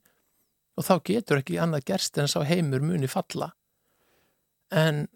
og 0.78 0.86
þá 0.86 0.96
getur 1.10 1.42
ekki 1.42 1.60
annað 1.62 1.88
gerst 1.90 2.18
en 2.22 2.30
sá 2.30 2.40
heimur 2.46 2.84
muni 2.86 3.10
falla. 3.10 3.52
En 4.72 5.08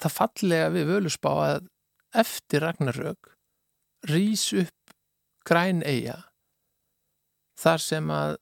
það 0.00 0.16
fallega 0.18 0.70
við 0.74 0.90
völusbá 0.92 1.32
að 1.46 1.68
eftir 2.16 2.62
Ragnarök 2.64 3.32
rýs 4.06 4.52
upp 4.56 4.96
græn 5.46 5.82
eiga 5.86 6.20
þar 7.56 7.82
sem 7.82 8.10
að 8.12 8.36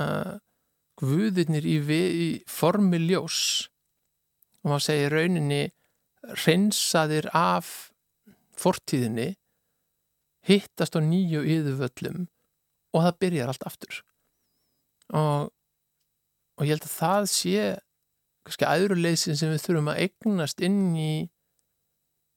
uh, 0.00 0.34
guðirnir 1.00 1.66
í, 1.66 1.78
í 1.84 2.28
formi 2.48 3.00
ljós 3.02 3.38
og 4.62 4.70
maður 4.70 4.86
segir 4.86 5.16
rauninni 5.18 5.62
reynsaðir 6.44 7.28
af 7.36 7.90
fortíðinni 8.56 9.34
hittast 10.48 10.96
á 10.96 11.00
nýju 11.02 11.42
yðurvöllum 11.42 12.28
og 12.94 13.06
það 13.06 13.20
byrjar 13.24 13.50
allt 13.50 13.66
aftur. 13.66 14.00
Og, 15.12 15.50
og 16.54 16.66
ég 16.66 16.74
held 16.74 16.86
að 16.86 16.96
það 16.98 17.26
sé 17.32 17.64
kannski 18.44 18.68
aðuruleysin 18.68 19.38
sem 19.40 19.52
við 19.54 19.64
þurfum 19.64 19.90
að 19.92 20.00
eignast 20.04 20.62
inn 20.64 20.82
í 20.98 21.12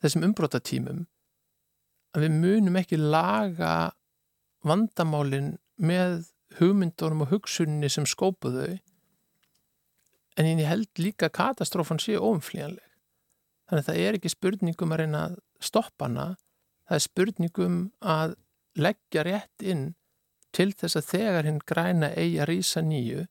þessum 0.01 0.25
umbrótatímum 0.29 1.05
að 2.15 2.25
við 2.25 2.37
munum 2.41 2.79
ekki 2.79 2.99
laga 2.99 3.91
vandamálin 4.67 5.55
með 5.77 6.29
hugmyndunum 6.57 7.25
og 7.25 7.33
hugsunni 7.35 7.89
sem 7.91 8.07
skópuðu 8.09 8.77
en 10.37 10.49
ég 10.49 10.67
held 10.69 11.01
líka 11.01 11.29
katastrófan 11.33 11.99
sé 12.01 12.17
óumflíjanleg. 12.17 12.83
Þannig 13.67 13.83
að 13.83 13.87
það 13.89 14.01
er 14.01 14.17
ekki 14.17 14.31
spurningum 14.31 14.93
að 14.93 15.01
reyna 15.01 15.21
að 15.27 15.39
stoppa 15.65 16.07
hana, 16.07 16.27
það 16.87 16.97
er 16.97 17.03
spurningum 17.03 17.79
að 17.99 18.35
leggja 18.77 19.23
rétt 19.27 19.65
inn 19.65 19.87
til 20.55 20.69
þess 20.77 20.99
að 20.99 21.09
þegar 21.11 21.49
hinn 21.49 21.63
græna 21.67 22.11
eigi 22.13 22.37
að 22.41 22.49
rýsa 22.51 22.83
nýju, 22.85 23.25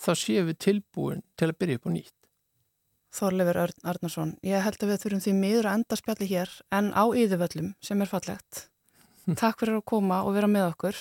þá 0.00 0.10
séum 0.20 0.48
við 0.50 0.60
tilbúin 0.66 1.24
til 1.36 1.50
að 1.50 1.58
byrja 1.60 1.80
upp 1.80 1.90
og 1.90 1.94
nýtt. 1.96 2.14
Þorleifur 3.16 3.60
Arnarsson, 3.64 4.34
ég 4.44 4.64
held 4.64 4.80
að 4.82 4.90
við 4.92 5.02
þurfum 5.04 5.22
því 5.24 5.36
miður 5.38 5.68
að 5.70 5.78
enda 5.78 5.96
spjalli 5.96 6.30
hér 6.30 6.50
en 6.76 6.90
á 6.92 7.04
yðurvöllum 7.06 7.70
sem 7.80 8.02
er 8.02 8.10
fallegt. 8.10 8.66
Takk 9.40 9.62
fyrir 9.62 9.78
að 9.78 9.86
koma 9.88 10.20
og 10.26 10.36
vera 10.36 10.50
með 10.50 10.68
okkur. 10.74 10.98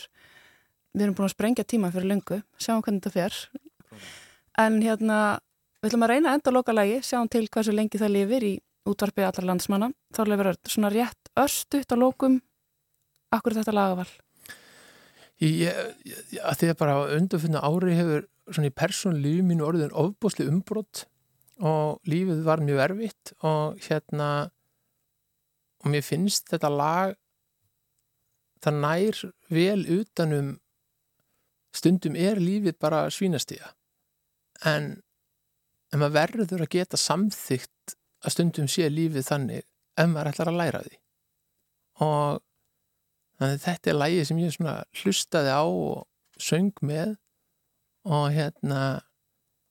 Við 0.95 1.03
erum 1.05 1.17
búin 1.17 1.27
að 1.27 1.35
sprengja 1.35 1.67
tíma 1.67 1.91
fyrir 1.91 2.13
lengu, 2.13 2.39
sjáum 2.55 2.85
hvernig 2.85 3.03
þetta 3.03 3.17
fer 3.17 3.41
en 4.61 4.79
hérna 4.83 5.19
við 5.81 5.89
ætlum 5.89 6.05
að 6.05 6.13
reyna 6.13 6.31
að 6.31 6.39
enda 6.39 6.53
loka 6.55 6.75
lægi, 6.75 7.01
sjáum 7.05 7.29
til 7.31 7.45
hversu 7.51 7.75
lengi 7.75 7.99
það 8.01 8.13
lifir 8.15 8.47
í 8.47 8.53
útvarpi 8.89 9.25
allar 9.25 9.49
landsmanna 9.49 9.91
þá 10.15 10.21
lefur 10.29 10.51
svona 10.69 10.91
rétt 10.93 11.31
östuðt 11.41 11.91
á 11.91 11.97
lókum 11.99 12.39
akkur 13.33 13.57
þetta 13.57 13.75
lagaval 13.75 14.07
Ég, 15.43 15.67
ég, 16.07 16.19
að 16.39 16.61
því 16.61 16.67
að 16.71 16.77
bara 16.79 16.99
undanfunna 17.17 17.63
ári 17.67 17.95
hefur 17.97 18.27
svona 18.49 18.69
í 18.69 18.75
persónlífi 18.75 19.45
mínu 19.45 19.65
orðin 19.67 19.95
ofbúsli 19.95 20.47
umbrott 20.49 21.05
og 21.63 22.01
lífið 22.09 22.43
var 22.45 22.63
mjög 22.63 22.81
erfitt 22.89 23.33
og 23.47 23.79
hérna 23.85 24.29
og 25.83 25.91
mér 25.93 26.03
finnst 26.05 26.51
þetta 26.51 26.71
lag 26.73 27.15
það 28.65 28.79
nær 28.83 29.21
vel 29.53 29.81
utanum 29.99 30.53
stundum 31.75 32.15
er 32.19 32.41
lífið 32.41 32.77
bara 32.81 33.05
svínastíða 33.13 33.71
en, 34.63 34.91
en 35.91 36.01
maður 36.01 36.17
verður 36.17 36.65
að 36.65 36.73
geta 36.77 36.99
samþygt 36.99 37.95
að 38.25 38.33
stundum 38.33 38.69
sé 38.71 38.89
lífið 38.89 39.27
þannig 39.27 39.65
ef 39.95 40.09
maður 40.11 40.31
ætlar 40.31 40.51
að 40.51 40.59
læra 40.59 40.81
því. 40.85 40.97
Og 42.05 42.41
þetta 43.63 43.91
er 43.91 43.99
lægi 43.99 44.25
sem 44.29 44.41
ég 44.41 44.57
hlustaði 45.01 45.53
á 45.53 45.63
og 45.63 46.41
söng 46.41 46.73
með 46.85 47.15
og 48.05 48.29
hérna 48.35 48.81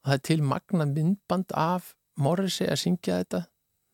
það 0.04 0.16
er 0.16 0.22
til 0.28 0.42
magna 0.44 0.86
myndband 0.88 1.54
af 1.56 1.94
Morrissey 2.20 2.68
að 2.70 2.82
syngja 2.82 3.20
þetta 3.22 3.44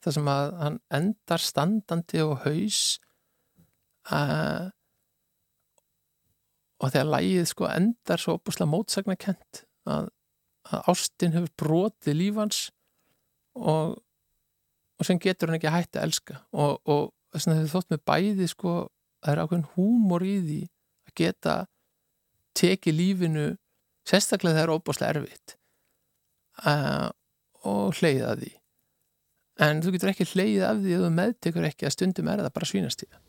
þar 0.04 0.16
sem 0.16 0.30
að 0.32 0.52
hann 0.60 0.78
endar 0.96 1.44
standandi 1.44 2.22
og 2.24 2.36
haus 2.44 2.80
að, 4.10 4.70
og 6.80 6.92
þegar 6.92 7.10
lægið 7.14 7.48
sko 7.52 7.68
endar 7.68 8.22
svo 8.22 8.36
opuslega 8.38 8.72
mótsagna 8.72 9.16
kent 9.20 9.64
að, 9.88 10.08
að 10.72 10.92
Ástin 10.92 11.36
hefur 11.36 11.52
brotið 11.60 12.16
lífans 12.16 12.62
og, 13.60 13.98
og 14.96 15.08
sem 15.08 15.20
getur 15.20 15.50
hann 15.50 15.60
ekki 15.60 15.72
hægt 15.74 15.98
að 15.98 16.08
elska. 16.08 16.40
Og, 16.52 16.80
og 16.88 17.10
þess 17.34 17.48
vegna 17.48 17.64
þau 17.64 17.74
þótt 17.74 17.92
með 17.92 18.04
bæði 18.08 18.48
sko 18.50 18.74
það 19.20 19.32
er 19.32 19.42
ákveðin 19.44 19.70
húmor 19.74 20.24
í 20.24 20.36
því 20.46 20.60
að 21.08 21.16
geta 21.20 21.56
tekið 22.56 22.96
lífinu 22.96 23.48
sérstaklega 24.08 24.58
það 24.58 24.66
er 24.66 24.74
óbúslega 24.74 25.14
erfitt 25.16 25.56
uh, 26.64 27.08
og 27.68 27.98
hleyða 28.00 28.36
því. 28.40 28.52
En 29.60 29.82
þú 29.84 29.94
getur 29.94 30.12
ekki 30.14 30.28
hleyða 30.30 30.70
af 30.70 30.78
því 30.80 30.94
að 30.96 31.04
þú 31.04 31.10
meðtekur 31.18 31.68
ekki 31.68 31.88
að 31.88 31.96
stundum 31.96 32.30
er 32.32 32.44
það 32.44 32.54
bara 32.56 32.70
svínastíða 32.70 33.20